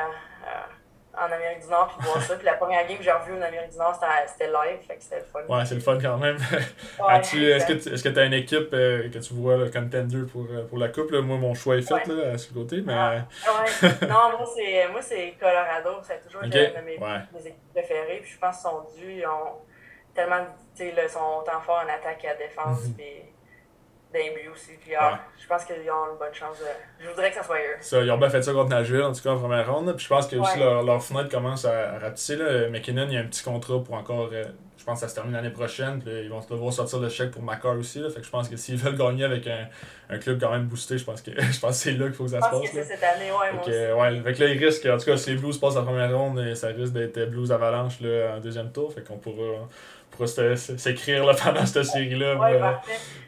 en 1.19 1.33
Amérique 1.33 1.63
du 1.63 1.69
Nord 1.69 1.95
puis 1.97 2.07
voir 2.07 2.23
ça. 2.23 2.35
Puis 2.37 2.45
la 2.45 2.55
première 2.55 2.87
game 2.87 2.99
que 2.99 3.05
j'ai 3.05 3.13
revue 3.13 3.33
en 3.33 3.43
Amérique 3.43 3.71
du 3.71 3.79
Nord, 3.79 3.99
c'était 4.27 4.47
live, 4.47 4.81
fait 4.87 4.97
que 4.97 5.03
c'était 5.03 5.19
le 5.21 5.25
fun. 5.25 5.41
Ouais, 5.49 5.65
c'est 5.65 5.75
le 5.75 5.81
fun 5.81 5.99
quand 6.01 6.19
même. 6.19 6.37
est-ce 7.11 8.03
que 8.03 8.09
tu 8.09 8.19
as 8.19 8.25
une 8.25 8.33
équipe 8.33 8.69
euh, 8.73 9.11
que 9.11 9.19
tu 9.19 9.35
vois 9.35 9.69
comme 9.71 9.91
contender 9.91 10.27
pour, 10.31 10.47
euh, 10.51 10.65
pour 10.67 10.79
la 10.79 10.89
coupe? 10.89 11.11
Là? 11.11 11.21
Moi, 11.21 11.37
mon 11.39 11.55
choix 11.55 11.77
est 11.77 11.83
fait 11.83 12.07
là, 12.07 12.33
à 12.33 12.39
ce 12.39 12.53
côté, 12.53 12.83
mais... 12.85 12.95
Ah, 12.95 13.27
ouais. 13.47 13.89
non, 14.09 14.39
moi, 14.39 15.03
c'est 15.03 15.35
Colorado. 15.39 16.03
Ça 16.03 16.15
a 16.15 16.17
toujours 16.17 16.45
été 16.45 16.69
une 16.69 16.81
de 16.81 16.85
mes, 16.85 17.47
équipes 17.47 17.73
préférées. 17.73 18.21
Puis 18.23 18.33
je 18.33 18.39
pense 18.39 18.57
qu'ils 18.57 18.71
sont 18.71 18.87
dus, 18.99 19.13
ils 19.19 19.27
ont 19.27 19.59
tellement, 20.15 20.47
sais, 20.75 20.95
sont 21.09 21.41
autant 21.41 21.61
forts 21.61 21.83
en 21.85 21.93
attaque 21.93 22.19
qu'à 22.19 22.35
défense. 22.35 22.87
Mhm. 22.87 22.95
puis 22.95 23.34
d'un 24.15 24.53
aussi. 24.53 24.73
Puis, 24.81 24.95
ah, 24.99 25.21
je 25.41 25.47
pense 25.47 25.65
qu'ils 25.65 25.91
ont 25.91 26.13
une 26.13 26.19
bonne 26.19 26.33
chance. 26.33 26.57
Je 26.99 27.09
voudrais 27.09 27.31
que 27.31 27.37
ça 27.37 27.43
soit 27.43 27.59
eux. 27.59 27.77
Ça, 27.81 28.01
ils 28.01 28.11
ont 28.11 28.17
bien 28.17 28.31
fait 28.31 28.43
ça 28.43 28.53
contre 28.53 28.71
Nashville, 28.71 29.03
en 29.03 29.13
tout 29.13 29.23
cas 29.23 29.31
en 29.31 29.39
première 29.39 29.71
ronde. 29.71 29.93
Puis 29.97 30.05
je 30.05 30.09
pense 30.09 30.27
que 30.27 30.37
aussi 30.37 30.59
leur, 30.59 30.83
leur, 30.83 31.03
fenêtre 31.03 31.29
commence 31.29 31.65
à, 31.65 31.99
ratisser. 31.99 32.37
Là. 32.37 32.69
McKinnon, 32.69 33.07
il 33.09 33.15
y 33.15 33.17
a 33.17 33.21
un 33.21 33.27
petit 33.27 33.43
contrat 33.43 33.83
pour 33.83 33.95
encore. 33.95 34.31
Euh, 34.33 34.45
je 34.79 34.85
pense 34.85 35.01
que 35.01 35.07
ça 35.07 35.09
se 35.09 35.15
termine 35.15 35.33
l'année 35.33 35.51
prochaine. 35.51 36.01
Puis 36.03 36.13
ils 36.25 36.29
vont 36.29 36.41
devoir 36.41 36.73
sortir 36.73 36.99
le 37.01 37.09
chèque 37.09 37.31
pour 37.31 37.43
Macar 37.43 37.77
aussi. 37.77 38.01
Là. 38.01 38.11
Fait 38.11 38.21
que 38.21 38.27
je 38.27 38.31
pense 38.31 38.49
que 38.49 38.57
s'ils 38.57 38.77
veulent 38.79 38.97
gagner 38.97 39.25
avec 39.25 39.47
un, 39.47 39.67
un, 40.11 40.19
club 40.19 40.39
quand 40.41 40.51
même 40.51 40.67
boosté, 40.67 40.99
je 40.99 41.05
pense 41.05 41.21
que, 41.21 41.31
je 41.41 41.61
pense 41.61 41.71
que 41.71 41.75
c'est 41.75 41.93
là 41.93 42.07
qu'il 42.07 42.15
faut 42.15 42.25
que 42.25 42.31
ça 42.31 42.37
se 42.37 42.41
passe. 42.43 42.53
Je 42.53 42.59
pense 42.59 42.71
que 42.71 42.83
c'est 42.83 42.95
cette 42.95 43.03
année, 43.03 43.31
ouais. 43.31 43.53
Moi 43.53 43.63
que, 43.65 43.95
ouais, 43.95 44.19
avec 44.19 44.39
là, 44.39 44.47
ils 44.47 44.65
risquent. 44.65 44.87
En 44.87 44.99
tout 44.99 45.07
cas, 45.07 45.17
si 45.17 45.31
les 45.31 45.37
Blues 45.37 45.59
passent 45.59 45.77
la 45.77 45.83
première 45.83 46.17
ronde, 46.17 46.55
ça 46.55 46.69
risque 46.69 46.93
d'être 46.93 47.31
Blues 47.31 47.51
Avalanche 47.51 48.01
là, 48.01 48.37
en 48.37 48.41
deuxième 48.41 48.71
tour. 48.73 48.93
Fait 48.93 49.03
qu'on 49.03 49.19
pourra 49.19 49.69
pour 50.17 50.29
s'écrire 50.29 51.25
pendant 51.45 51.67
cette 51.67 51.85
série-là? 51.85 52.35
moi, 52.37 52.83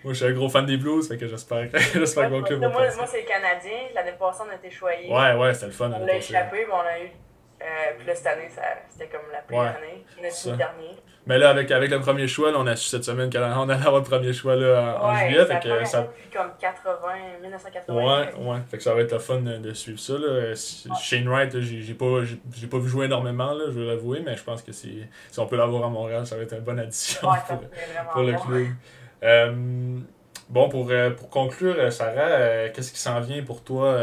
je 0.05 0.13
suis 0.13 0.25
un 0.25 0.33
gros 0.33 0.49
fan 0.49 0.67
des 0.67 0.77
Blues, 0.77 1.09
fait 1.09 1.17
que 1.17 1.27
j'espère 1.27 1.71
que, 1.71 1.77
ouais, 1.99 2.43
club 2.43 2.61
Moi, 2.61 2.71
moi 2.71 3.07
c'est 3.07 3.23
le 3.23 3.27
Canadien. 3.27 3.79
L'année 3.95 4.15
passée, 4.19 4.43
on 4.47 4.51
a 4.51 4.55
été 4.55 4.71
choyés. 4.71 5.13
Ouais, 5.13 5.35
ouais, 5.35 5.55
c'était 5.55 5.67
le 5.67 5.73
fun. 5.73 5.91
On 5.95 6.05
l'a 6.05 6.17
échappé, 6.17 6.67
mais 6.67 6.73
on 6.73 6.81
a 6.81 7.01
eu 7.01 7.11
euh, 7.63 7.65
puis 7.97 8.07
là, 8.07 8.15
cette 8.15 8.27
année, 8.27 8.49
c'était 8.89 9.09
comme 9.09 9.31
la 9.33 9.41
pire 9.41 9.61
année. 9.61 10.05
On 10.19 10.53
a 10.53 10.57
dernier. 10.57 10.97
Mais 11.27 11.39
là, 11.39 11.51
avec, 11.51 11.71
avec 11.73 11.91
le 11.91 12.01
premier 12.01 12.29
choix, 12.29 12.53
là, 12.53 12.59
on 12.61 12.67
a 12.69 12.77
su 12.77 12.89
cette 12.89 13.05
semaine 13.05 13.31
qu'on 13.31 13.69
allait 13.69 13.75
avoir 13.75 13.97
le 13.97 14.03
premier 14.03 14.33
choix 14.33 14.55
là, 14.55 14.99
en, 15.01 15.17
juillet. 15.17 15.45
Fait 15.45 15.61
que 15.61 15.85
ça... 15.85 16.03
Depuis 16.03 16.31
comme 16.33 16.53
80, 16.61 16.93
1980. 17.43 17.95
Ouais, 17.95 18.35
ouais. 18.39 18.59
Fait 18.71 18.77
que 18.77 18.83
ça 18.83 18.95
va 18.95 19.01
être 19.01 19.13
le 19.13 19.19
fun 19.19 19.41
de, 19.41 19.73
suivre 19.73 19.99
ça. 19.99 20.15
Là. 20.15 20.55
Shane 21.01 21.29
Wright, 21.29 21.59
j'ai 21.61 21.95
pas, 21.95 22.21
pas 22.71 22.79
vu 22.79 22.89
jouer 22.89 23.07
énormément, 23.07 23.53
là, 23.55 23.65
je 23.67 23.73
veux 23.73 23.87
l'avouer, 23.87 24.23
mais 24.25 24.37
je 24.37 24.45
pense 24.45 24.63
que 24.63 24.71
si, 24.73 25.03
si 25.31 25.41
on 25.41 25.47
peut 25.47 25.57
l'avoir 25.57 25.85
à 25.85 25.89
Montréal, 25.89 26.27
ça 26.27 26.37
va 26.37 26.43
être 26.43 26.55
une 26.55 26.61
bonne 26.61 26.79
addition 26.79 27.29
pour, 27.49 27.61
pour, 28.13 28.23
le 28.23 28.35
club. 28.35 28.67
Euh, 29.23 29.99
Bon, 30.49 30.69
pour, 30.69 30.89
euh, 30.91 31.11
pour 31.11 31.29
conclure, 31.29 31.75
euh, 31.77 31.91
Sarah, 31.91 32.21
euh, 32.21 32.71
qu'est-ce 32.73 32.93
qui 32.93 33.01
s'en 33.01 33.19
vient 33.21 33.43
pour 33.43 33.65
toi 33.65 33.99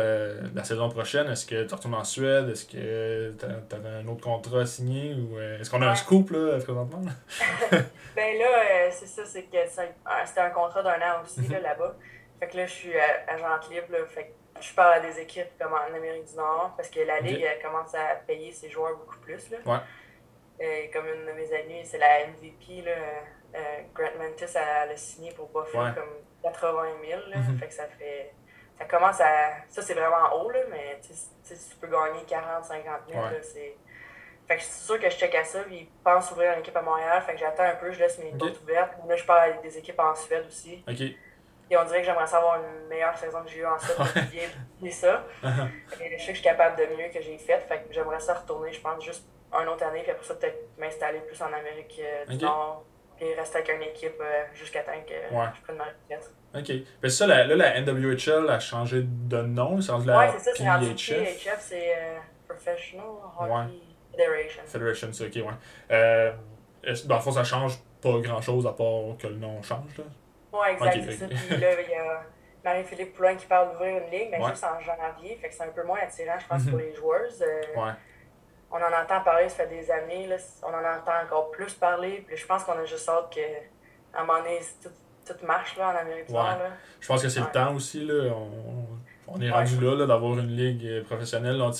la 0.54 0.64
saison 0.66 0.90
prochaine? 0.90 1.30
Est-ce 1.30 1.46
que 1.46 1.64
tu 1.64 1.74
retournes 1.74 1.96
en 1.96 2.04
Suède? 2.04 2.50
Est-ce 2.50 2.66
que 2.66 3.32
tu 3.32 3.46
as, 3.46 4.00
un 4.00 4.08
autre 4.08 4.22
contrat 4.22 4.62
à 4.62 4.66
signer? 4.66 5.14
Ou 5.14 5.40
est-ce 5.40 5.70
qu'on 5.70 5.82
a 5.82 5.88
un 5.88 5.96
scoop 5.96 6.32
là, 6.32 6.58
présentement? 6.58 7.02
ben 7.72 8.38
là, 8.38 8.92
c'est 8.92 9.08
ça, 9.08 9.26
c'est 9.26 9.44
que 9.44 9.58
c'était 9.66 10.42
un 10.42 10.50
contrat 10.50 10.84
d'un 10.84 10.98
an 10.98 11.24
aussi 11.24 11.48
là, 11.48 11.60
là-bas. 11.62 11.96
Fait 12.40 12.48
que 12.48 12.58
là, 12.58 12.66
je 12.66 12.74
suis 12.74 12.94
agent 12.98 13.70
libre. 13.72 13.88
Là, 13.92 14.00
fait 14.06 14.26
que 14.56 14.62
je 14.62 14.74
parle 14.74 14.96
à 14.96 15.00
des 15.00 15.22
équipes 15.22 15.58
comme 15.58 15.72
en 15.72 15.96
Amérique 15.96 16.26
du 16.26 16.36
Nord 16.36 16.74
parce 16.76 16.90
que 16.90 17.00
la 17.00 17.22
Ligue 17.22 17.46
commence 17.64 17.96
à 17.96 18.16
payer 18.28 18.52
ses 18.52 18.70
joueurs 18.70 18.98
beaucoup 18.98 19.20
plus. 19.20 19.50
Là. 19.50 19.58
Ouais. 19.66 20.90
comme 20.92 21.06
une 21.06 21.26
de 21.26 21.32
mes 21.32 21.54
amies, 21.54 21.86
c'est 21.86 22.00
la 22.00 22.28
MVP. 22.28 22.82
Là, 22.82 23.60
Grant 23.96 24.18
Mantis, 24.20 24.56
elle, 24.56 24.92
a 24.92 24.98
signé 24.98 25.32
pour 25.32 25.48
Buffalo 25.48 25.94
comme 25.96 26.33
80 26.44 26.84
000. 27.08 27.22
Là, 27.30 27.38
mhm. 27.38 27.58
Fait 27.58 27.68
que 27.68 27.74
ça 27.74 27.88
fait. 27.88 28.34
Ça 28.78 28.86
commence 28.86 29.20
à. 29.22 29.52
Ça, 29.70 29.82
c'est 29.82 29.94
vraiment 29.94 30.34
haut, 30.36 30.50
là, 30.50 30.60
mais 30.70 31.00
tu 31.02 31.14
peux 31.80 31.88
gagner 31.88 32.24
40, 32.28 32.66
50 32.66 32.86
000. 33.10 33.22
Là, 33.22 33.32
c'est... 33.42 33.76
Fait 34.48 34.58
que 34.58 34.64
c'est 34.64 34.86
sûr 34.86 35.00
que 35.00 35.10
je 35.10 35.16
check 35.16 35.34
à 35.36 35.44
ça, 35.44 35.60
puis 35.62 35.78
ils 35.78 35.88
pensent 36.04 36.32
ouvrir 36.32 36.54
une 36.54 36.60
équipe 36.60 36.76
à 36.76 36.82
Montréal. 36.82 37.22
Fait 37.22 37.34
que 37.34 37.40
j'attends 37.40 37.64
un 37.64 37.76
peu, 37.76 37.92
je 37.92 38.00
laisse 38.00 38.18
mes 38.20 38.32
portes 38.32 38.62
ouvertes. 38.62 38.94
Là, 39.08 39.16
je 39.16 39.24
parle 39.24 39.52
avec 39.52 39.62
des 39.62 39.78
équipes 39.78 40.00
en 40.00 40.14
Suède 40.16 40.46
aussi. 40.48 40.84
Et 41.70 41.78
on 41.78 41.86
dirait 41.86 42.00
que 42.00 42.06
j'aimerais 42.06 42.28
savoir 42.28 42.60
une 42.60 42.88
meilleure 42.88 43.18
saison 43.18 43.42
que 43.42 43.50
j'ai 43.50 43.60
eue 43.60 43.66
en 43.66 43.80
Suède 43.80 43.96
pour 43.96 44.06
bien 44.82 44.92
ça. 44.92 45.26
Uh-huh. 45.44 45.68
je 45.92 45.98
sais 45.98 46.10
que 46.10 46.18
je 46.18 46.34
suis 46.34 46.42
capable 46.42 46.78
de 46.78 46.96
mieux 46.96 47.10
que 47.10 47.22
j'ai 47.22 47.38
fait. 47.38 47.60
Fait 47.60 47.84
que 47.84 47.94
j'aimerais 47.94 48.20
ça 48.20 48.34
retourner, 48.34 48.72
je 48.74 48.82
pense, 48.82 49.04
juste 49.04 49.26
une 49.54 49.68
autre 49.68 49.86
année, 49.86 50.02
puis 50.02 50.12
après 50.12 50.26
ça, 50.26 50.36
peut-être 50.36 50.78
m'installer 50.78 51.20
plus 51.20 51.42
en 51.42 51.54
Amérique 51.54 52.02
euh, 52.04 52.26
du 52.26 52.44
Nord 52.44 52.86
et 53.24 53.34
rester 53.36 53.58
avec 53.58 53.70
une 53.70 53.84
équipe 53.84 54.20
euh, 54.20 54.44
jusqu'à 54.54 54.82
temps 54.82 54.92
que 55.08 55.14
je 55.14 55.62
prenne 55.64 55.78
ma 55.78 55.86
retraite. 55.86 56.32
OK. 56.56 56.70
Mais 56.70 57.10
c'est 57.10 57.10
ça, 57.10 57.28
la, 57.28 57.46
là, 57.46 57.56
la 57.56 57.82
NWHL 57.82 58.50
a 58.50 58.60
changé 58.60 59.02
de 59.04 59.42
nom, 59.42 59.82
c'est 59.82 59.92
rendu 59.92 60.08
la 60.08 60.18
Ouais, 60.18 60.30
c'est 60.38 60.40
ça, 60.40 60.52
c'est 60.56 60.70
rendu 60.70 60.94
PHF, 60.94 61.58
c'est 61.60 61.96
euh, 61.96 62.18
Professional 62.48 63.06
Hockey 63.40 63.80
Federation. 64.12 64.64
Federation, 64.66 65.08
c'est 65.12 65.26
ok, 65.26 65.48
ouais. 65.48 65.54
Euh, 65.92 66.32
dans 67.06 67.16
le 67.16 67.22
fond, 67.22 67.32
ça 67.32 67.44
change 67.44 67.80
pas 68.02 68.20
grand-chose 68.20 68.68
à 68.68 68.74
part 68.74 69.18
que 69.18 69.28
le 69.28 69.36
nom 69.36 69.62
change, 69.64 69.98
là? 69.98 70.04
Ouais, 70.52 70.74
exact, 70.74 71.00
c'est 71.06 71.18
ça. 71.18 71.26
Puis 71.28 71.58
là, 71.58 71.82
il 71.82 71.90
y 71.90 71.96
a 71.96 72.24
Marie-Philippe 72.64 73.14
Poulin 73.16 73.36
qui 73.36 73.48
parle 73.48 73.72
d'ouvrir 73.72 74.04
une 74.04 74.12
ligue, 74.12 74.30
mais 74.30 74.46
juste 74.50 74.64
en 74.64 74.80
janvier, 74.80 75.36
fait 75.42 75.50
que 75.50 75.56
c'est 75.56 75.64
un 75.64 75.70
peu 75.70 75.84
moins 75.84 76.00
attirant, 76.00 76.38
je 76.40 76.46
pense, 76.46 76.66
pour 76.66 76.78
les 76.78 76.94
joueurs. 76.94 77.22
ouais 77.78 77.94
on 78.74 78.78
en 78.78 79.04
entend 79.04 79.22
parler, 79.22 79.48
ça 79.50 79.58
fait 79.58 79.68
des 79.68 79.90
années, 79.92 80.28
là, 80.28 80.36
on 80.64 80.68
en 80.68 80.80
entend 80.80 81.24
encore 81.24 81.52
plus 81.52 81.74
parler. 81.74 82.24
Puis 82.28 82.38
je 82.38 82.46
pense 82.46 82.64
qu'on 82.64 82.74
a 82.74 82.86
juste 82.86 83.08
hâte 83.08 83.30
qu'à 83.30 84.20
un 84.20 84.26
moment 84.26 84.40
donné, 84.40 84.60
tout, 84.82 84.90
tout 85.26 85.46
marche 85.46 85.78
là, 85.78 85.94
en 85.94 86.02
Amérique 86.02 86.28
du 86.28 86.34
Nord. 86.34 86.58
Je 87.00 87.08
pense 87.08 87.22
que 87.22 87.30
c'est 87.30 87.40
le 87.40 87.52
temps 87.52 87.76
aussi. 87.76 88.04
Là. 88.04 88.34
On, 88.34 88.88
on 89.28 89.42
est 89.42 89.52
rendu 89.52 89.80
là, 89.80 89.96
là 89.96 90.06
d'avoir 90.08 90.38
une 90.40 90.56
ligue 90.56 90.86
euh, 90.86 91.04
professionnelle. 91.04 91.58
Donc, 91.58 91.76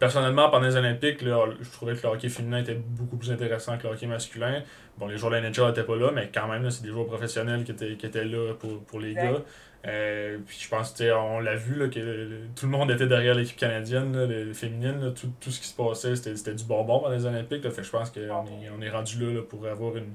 personnellement, 0.00 0.48
pendant 0.48 0.66
les 0.66 0.76
Olympiques, 0.76 1.22
là, 1.22 1.44
je 1.60 1.70
trouvais 1.70 1.94
que 1.94 2.02
le 2.02 2.08
hockey 2.08 2.28
féminin 2.28 2.58
était 2.58 2.74
beaucoup 2.74 3.18
plus 3.18 3.30
intéressant 3.30 3.76
que 3.78 3.86
le 3.86 3.92
hockey 3.92 4.06
masculin. 4.06 4.62
Bon, 4.98 5.06
les 5.06 5.18
joueurs 5.18 5.30
de 5.30 5.36
la 5.36 5.50
NHL 5.50 5.68
n'étaient 5.68 5.84
pas 5.84 5.96
là, 5.96 6.10
mais 6.12 6.30
quand 6.34 6.48
même, 6.48 6.68
c'est 6.70 6.82
des 6.82 6.88
joueurs 6.88 7.06
professionnels 7.06 7.62
qui 7.64 7.72
étaient, 7.72 7.94
qui 7.96 8.06
étaient 8.06 8.24
là 8.24 8.54
pour, 8.58 8.82
pour 8.84 8.98
les 8.98 9.14
gars. 9.14 9.42
Euh, 9.86 10.38
puis 10.46 10.58
je 10.60 10.68
pense 10.68 10.94
on 11.00 11.40
l'a 11.40 11.54
vu 11.54 11.74
là, 11.74 11.88
que 11.88 12.28
tout 12.54 12.66
le 12.66 12.72
monde 12.72 12.90
était 12.90 13.06
derrière 13.06 13.34
l'équipe 13.34 13.56
canadienne, 13.56 14.14
là, 14.14 14.26
les, 14.26 14.52
féminines, 14.52 15.14
tout, 15.14 15.30
tout, 15.40 15.50
ce 15.50 15.60
qui 15.60 15.68
se 15.68 15.74
passait, 15.74 16.16
c'était 16.16 16.54
du 16.54 16.64
bonbon 16.64 17.00
pendant 17.00 17.14
les 17.14 17.26
Olympiques. 17.26 17.64
Là, 17.64 17.70
fait 17.70 17.82
je 17.82 17.90
pense 17.90 18.10
qu'on 18.10 18.20
est, 18.20 18.70
on 18.76 18.82
est 18.82 18.90
rendu 18.90 19.34
là, 19.34 19.42
pour 19.42 19.66
avoir 19.66 19.96
une, 19.96 20.12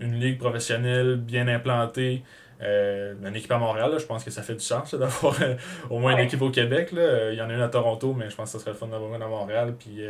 une 0.00 0.18
ligue 0.18 0.38
professionnelle 0.38 1.16
bien 1.16 1.46
implantée. 1.48 2.22
Euh, 2.62 3.14
une 3.22 3.36
équipe 3.36 3.52
à 3.52 3.58
Montréal, 3.58 3.94
je 3.98 4.06
pense 4.06 4.24
que 4.24 4.30
ça 4.30 4.42
fait 4.42 4.54
du 4.54 4.64
sens 4.64 4.94
d'avoir 4.98 5.40
euh, 5.42 5.54
au 5.90 5.98
moins 5.98 6.12
une 6.12 6.20
équipe 6.20 6.42
au 6.42 6.50
Québec. 6.50 6.92
Là. 6.92 7.32
Il 7.32 7.38
y 7.38 7.42
en 7.42 7.50
a 7.50 7.54
une 7.54 7.60
à 7.60 7.68
Toronto, 7.68 8.14
mais 8.14 8.30
je 8.30 8.36
pense 8.36 8.52
que 8.52 8.58
ça 8.58 8.64
serait 8.64 8.72
le 8.72 8.76
fun 8.76 8.86
d'avoir 8.86 9.14
une 9.14 9.22
à 9.22 9.28
Montréal. 9.28 9.74
Puis 9.78 10.00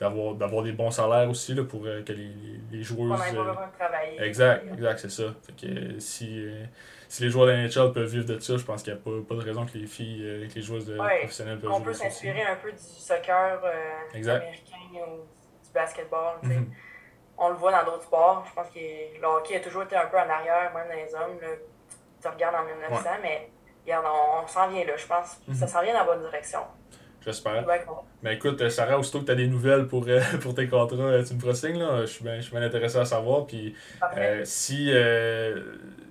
d'avoir, 0.00 0.34
d'avoir 0.34 0.62
des 0.62 0.72
bons 0.72 0.90
salaires 0.90 1.28
aussi 1.30 1.54
là, 1.54 1.62
pour 1.64 1.82
que 1.82 2.12
les, 2.12 2.30
les 2.72 2.82
joueurs. 2.82 3.18
exact, 4.18 4.64
exact, 4.72 4.98
c'est 4.98 5.10
ça. 5.10 5.34
Fait 5.46 5.66
que, 5.66 5.98
si 5.98 6.46
si 7.14 7.22
les 7.22 7.30
joueurs 7.30 7.46
de 7.46 7.52
NHL 7.52 7.92
peuvent 7.92 8.08
vivre 8.08 8.26
de 8.26 8.40
ça, 8.40 8.56
je 8.56 8.64
pense 8.64 8.82
qu'il 8.82 8.92
n'y 8.92 8.98
a 8.98 9.02
pas, 9.02 9.10
pas, 9.28 9.36
de 9.36 9.40
raison 9.40 9.64
que 9.64 9.78
les 9.78 9.86
filles, 9.86 10.20
euh, 10.24 10.48
que 10.48 10.54
les 10.56 10.62
joueuses 10.62 10.86
de, 10.86 10.96
professionnelles 10.96 11.60
peuvent 11.60 11.70
on 11.70 11.78
vivre 11.78 11.90
de 11.90 11.94
ça. 11.94 12.00
On 12.00 12.08
peut 12.08 12.10
s'inspirer 12.10 12.42
un 12.42 12.56
peu 12.56 12.72
du 12.72 12.78
soccer 12.78 13.60
euh, 13.64 14.10
américain 14.12 14.40
ou 14.94 15.18
du 15.64 15.72
basketball. 15.72 16.38
Mm 16.42 16.64
On 17.38 17.50
le 17.50 17.54
voit 17.54 17.70
dans 17.70 17.84
d'autres 17.84 18.02
sports. 18.02 18.44
Je 18.48 18.54
pense 18.54 18.68
que 18.68 19.20
le 19.20 19.26
hockey 19.26 19.54
a 19.54 19.60
toujours 19.60 19.84
été 19.84 19.94
un 19.94 20.06
peu 20.06 20.16
en 20.16 20.28
arrière, 20.28 20.72
même 20.74 20.88
dans 20.88 20.94
les 20.94 21.14
hommes. 21.14 21.40
Là. 21.40 21.48
Tu 22.24 22.30
regardes 22.30 22.54
en 22.54 22.64
1900, 22.64 23.10
mais 23.20 23.50
regarde, 23.84 24.06
on, 24.06 24.46
s'en 24.46 24.68
vient 24.68 24.84
là. 24.86 24.96
Je 24.96 25.06
pense 25.06 25.40
que 25.46 25.54
ça 25.54 25.66
s'en 25.66 25.82
vient 25.82 25.92
dans 25.92 26.00
la 26.00 26.04
bonne 26.06 26.22
direction. 26.22 26.60
J'espère. 27.20 27.64
Mais 28.22 28.34
écoute, 28.34 28.66
Sarah, 28.70 28.98
aussitôt 28.98 29.20
que 29.20 29.26
tu 29.26 29.32
as 29.32 29.34
des 29.34 29.46
nouvelles 29.46 29.86
pour, 29.86 30.04
euh, 30.08 30.20
pour 30.42 30.54
tes 30.54 30.66
contrats, 30.66 31.22
tu 31.22 31.34
me 31.34 31.40
feras 31.40 31.54
signe. 31.54 31.78
Là. 31.78 32.00
Je 32.00 32.06
suis 32.06 32.24
bien 32.24 32.62
intéressé 32.62 32.96
à 32.96 33.04
savoir. 33.04 33.46
Puis, 33.46 33.76
si 34.44 34.90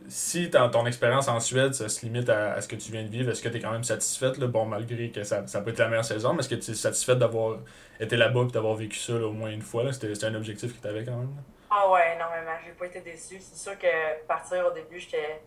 si 0.07 0.49
ton 0.49 0.85
expérience 0.85 1.27
en 1.27 1.39
Suède, 1.39 1.73
ça 1.73 1.89
se 1.89 2.05
limite 2.05 2.29
à, 2.29 2.59
ce 2.61 2.67
que 2.67 2.75
tu 2.75 2.91
viens 2.91 3.03
de 3.03 3.09
vivre, 3.09 3.31
est-ce 3.31 3.41
que 3.41 3.49
tu 3.49 3.57
es 3.57 3.59
quand 3.59 3.71
même 3.71 3.83
satisfaite, 3.83 4.37
là, 4.37 4.47
bon, 4.47 4.65
malgré 4.65 5.09
que 5.09 5.23
ça, 5.23 5.47
ça 5.47 5.61
peut 5.61 5.71
être 5.71 5.79
la 5.79 5.87
meilleure 5.87 6.05
saison, 6.05 6.33
mais 6.33 6.39
est-ce 6.39 6.49
que 6.49 6.55
tu 6.55 6.71
es 6.71 6.73
satisfaite 6.73 7.19
d'avoir 7.19 7.59
été 7.99 8.15
là-bas 8.15 8.41
et 8.49 8.51
d'avoir 8.51 8.75
vécu 8.75 8.99
ça 8.99 9.13
au 9.13 9.31
moins 9.31 9.49
une 9.49 9.61
fois? 9.61 9.91
C'était 9.93 10.25
un 10.25 10.35
objectif 10.35 10.75
que 10.75 10.81
tu 10.81 10.87
avais 10.87 11.03
quand 11.03 11.15
même? 11.15 11.35
Ah 11.69 11.89
ouais, 11.89 12.15
énormément. 12.15 12.51
J'ai 12.63 12.73
pas 12.73 12.85
été 12.85 13.01
déçu. 13.01 13.37
C'est 13.39 13.57
sûr 13.57 13.77
que 13.77 14.25
partir 14.27 14.67
au 14.67 14.71
début, 14.71 14.99
j'étais. 14.99 15.41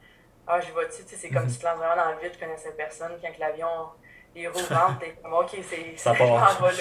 Ah, 0.47 0.61
j'y 0.61 0.71
vais-tu, 0.71 1.03
c'est 1.07 1.31
comme 1.31 1.43
mhm. 1.43 1.49
si 1.49 1.57
tu 1.57 1.63
te 1.63 1.67
lances 1.67 1.79
vraiment 1.79 1.97
dans 1.97 2.11
le 2.13 2.21
vide, 2.21 2.33
je 2.35 2.39
connaissais 2.39 2.73
personne. 2.73 3.13
Quand 3.21 3.39
l'avion, 3.39 3.89
les 4.35 4.47
roues 4.47 4.59
rentrent, 4.71 5.01
t'es 5.01 5.17
comme, 5.23 5.33
ok, 5.33 5.57
c'est. 5.69 5.97
Ça 5.97 6.15
part. 6.19 6.61
là, 6.61 6.73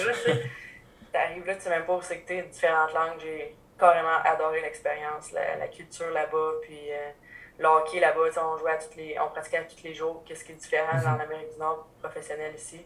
T'arrives 1.12 1.46
là, 1.46 1.54
tu 1.54 1.60
sais 1.62 1.70
même 1.70 1.84
pas 1.84 1.94
où 1.94 2.02
c'est 2.02 2.18
que 2.18 2.28
t'es, 2.28 2.42
différentes 2.42 2.92
langues. 2.92 3.18
J'ai 3.20 3.56
carrément 3.78 4.18
adoré 4.24 4.60
l'expérience, 4.60 5.32
la, 5.32 5.68
culture 5.68 6.10
là-bas, 6.10 6.52
puis. 6.62 6.92
Euh, 6.92 7.10
le 7.58 7.66
hockey 7.66 8.00
là-bas, 8.00 8.20
on 8.44 8.58
jouait 8.58 8.72
à 8.72 8.76
toutes 8.76 8.96
les, 8.96 9.16
on 9.18 9.30
pratiquait 9.30 9.66
tous 9.66 9.82
les 9.82 9.94
jours, 9.94 10.22
qu'est-ce 10.26 10.44
qui 10.44 10.52
est 10.52 10.56
différent 10.56 10.92
dans 11.02 11.12
mhm. 11.12 11.18
l'Amérique 11.18 11.52
du 11.54 11.58
Nord 11.58 11.86
professionnel 12.02 12.54
ici. 12.54 12.84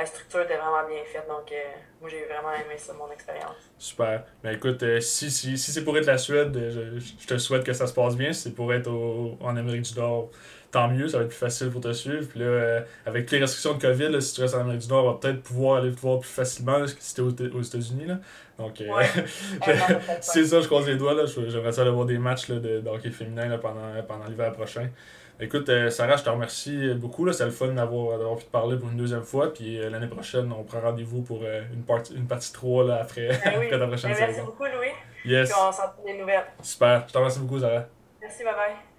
La 0.00 0.06
structure 0.06 0.40
était 0.40 0.56
vraiment 0.56 0.88
bien 0.88 1.04
faite, 1.04 1.26
donc 1.28 1.52
euh, 1.52 1.56
moi 2.00 2.08
j'ai 2.08 2.24
vraiment 2.24 2.54
aimé 2.54 2.74
ça, 2.78 2.94
mon 2.94 3.12
expérience. 3.12 3.70
Super. 3.76 4.24
Ben 4.42 4.54
écoute, 4.54 4.82
euh, 4.82 4.98
si, 4.98 5.30
si, 5.30 5.58
si 5.58 5.72
c'est 5.72 5.84
pour 5.84 5.98
être 5.98 6.06
la 6.06 6.16
Suède, 6.16 6.56
euh, 6.56 6.98
je, 6.98 7.26
te 7.26 7.36
souhaite 7.36 7.64
que 7.64 7.74
ça 7.74 7.86
se 7.86 7.92
passe 7.92 8.16
bien. 8.16 8.32
Si 8.32 8.44
c'est 8.44 8.54
pour 8.54 8.72
être 8.72 8.90
en 8.90 9.56
Amérique 9.58 9.82
du 9.82 10.00
Nord, 10.00 10.30
tant 10.70 10.88
mieux, 10.88 11.06
ça 11.06 11.18
va 11.18 11.24
être 11.24 11.28
plus 11.28 11.36
facile 11.36 11.68
pour 11.68 11.82
te 11.82 11.92
suivre. 11.92 12.26
Puis 12.30 12.40
là, 12.40 12.82
avec 13.04 13.30
les 13.30 13.40
restrictions 13.40 13.74
de 13.74 13.82
COVID, 13.82 14.22
si 14.22 14.36
tu 14.36 14.40
restes 14.40 14.54
en 14.54 14.60
Amérique 14.60 14.80
du 14.80 14.88
Nord, 14.88 15.04
on 15.04 15.12
va 15.12 15.18
peut-être 15.18 15.42
pouvoir 15.42 15.82
aller 15.82 15.92
te 15.92 16.00
voir 16.00 16.20
plus 16.20 16.30
facilement 16.30 16.86
si 16.86 17.14
tu 17.14 17.20
es 17.20 17.24
aux, 17.50 17.62
États-Unis. 17.62 18.06
Donc, 18.56 18.82
c'est 20.22 20.46
ça, 20.46 20.62
je 20.62 20.66
croise 20.66 20.86
les 20.86 20.96
doigts. 20.96 21.26
J'aimerais 21.26 21.72
ça 21.72 21.82
aller 21.82 21.90
voir 21.90 22.06
des 22.06 22.16
matchs 22.16 22.48
là, 22.48 22.56
de, 22.56 22.82
hockey 22.88 23.10
féminin 23.10 23.58
pendant, 23.58 24.02
pendant 24.08 24.24
l'hiver 24.24 24.50
prochain. 24.52 24.88
Écoute, 25.42 25.70
euh, 25.70 25.88
Sarah, 25.88 26.16
je 26.16 26.22
te 26.22 26.28
remercie 26.28 26.94
beaucoup. 26.94 27.30
C'est 27.32 27.46
le 27.46 27.50
fun 27.50 27.68
d'avoir 27.68 28.36
pu 28.36 28.44
te 28.44 28.50
parler 28.50 28.76
pour 28.76 28.90
une 28.90 28.96
deuxième 28.98 29.22
fois. 29.22 29.52
Puis 29.52 29.78
euh, 29.78 29.88
l'année 29.88 30.06
prochaine, 30.06 30.52
on 30.52 30.64
prend 30.64 30.80
rendez-vous 30.80 31.22
pour 31.22 31.40
euh, 31.42 31.62
une, 31.72 31.82
partie, 31.82 32.14
une 32.14 32.26
partie 32.26 32.52
3 32.52 32.84
là, 32.84 33.00
après, 33.00 33.28
ben 33.28 33.54
oui. 33.58 33.70
ta 33.70 33.78
prochaine 33.86 34.10
ben, 34.10 34.16
saison. 34.16 34.26
Merci 34.26 34.40
beaucoup, 34.42 34.64
Louis. 34.64 34.92
Yes. 35.24 35.50
Puis 35.50 35.58
on 35.58 35.72
s'en 35.72 35.82
des 36.04 36.18
nouvelles. 36.18 36.44
Super. 36.62 37.04
Je 37.08 37.12
te 37.12 37.18
remercie 37.18 37.40
beaucoup, 37.40 37.58
Sarah. 37.58 37.86
Merci, 38.20 38.44
bye 38.44 38.54
bye. 38.54 38.89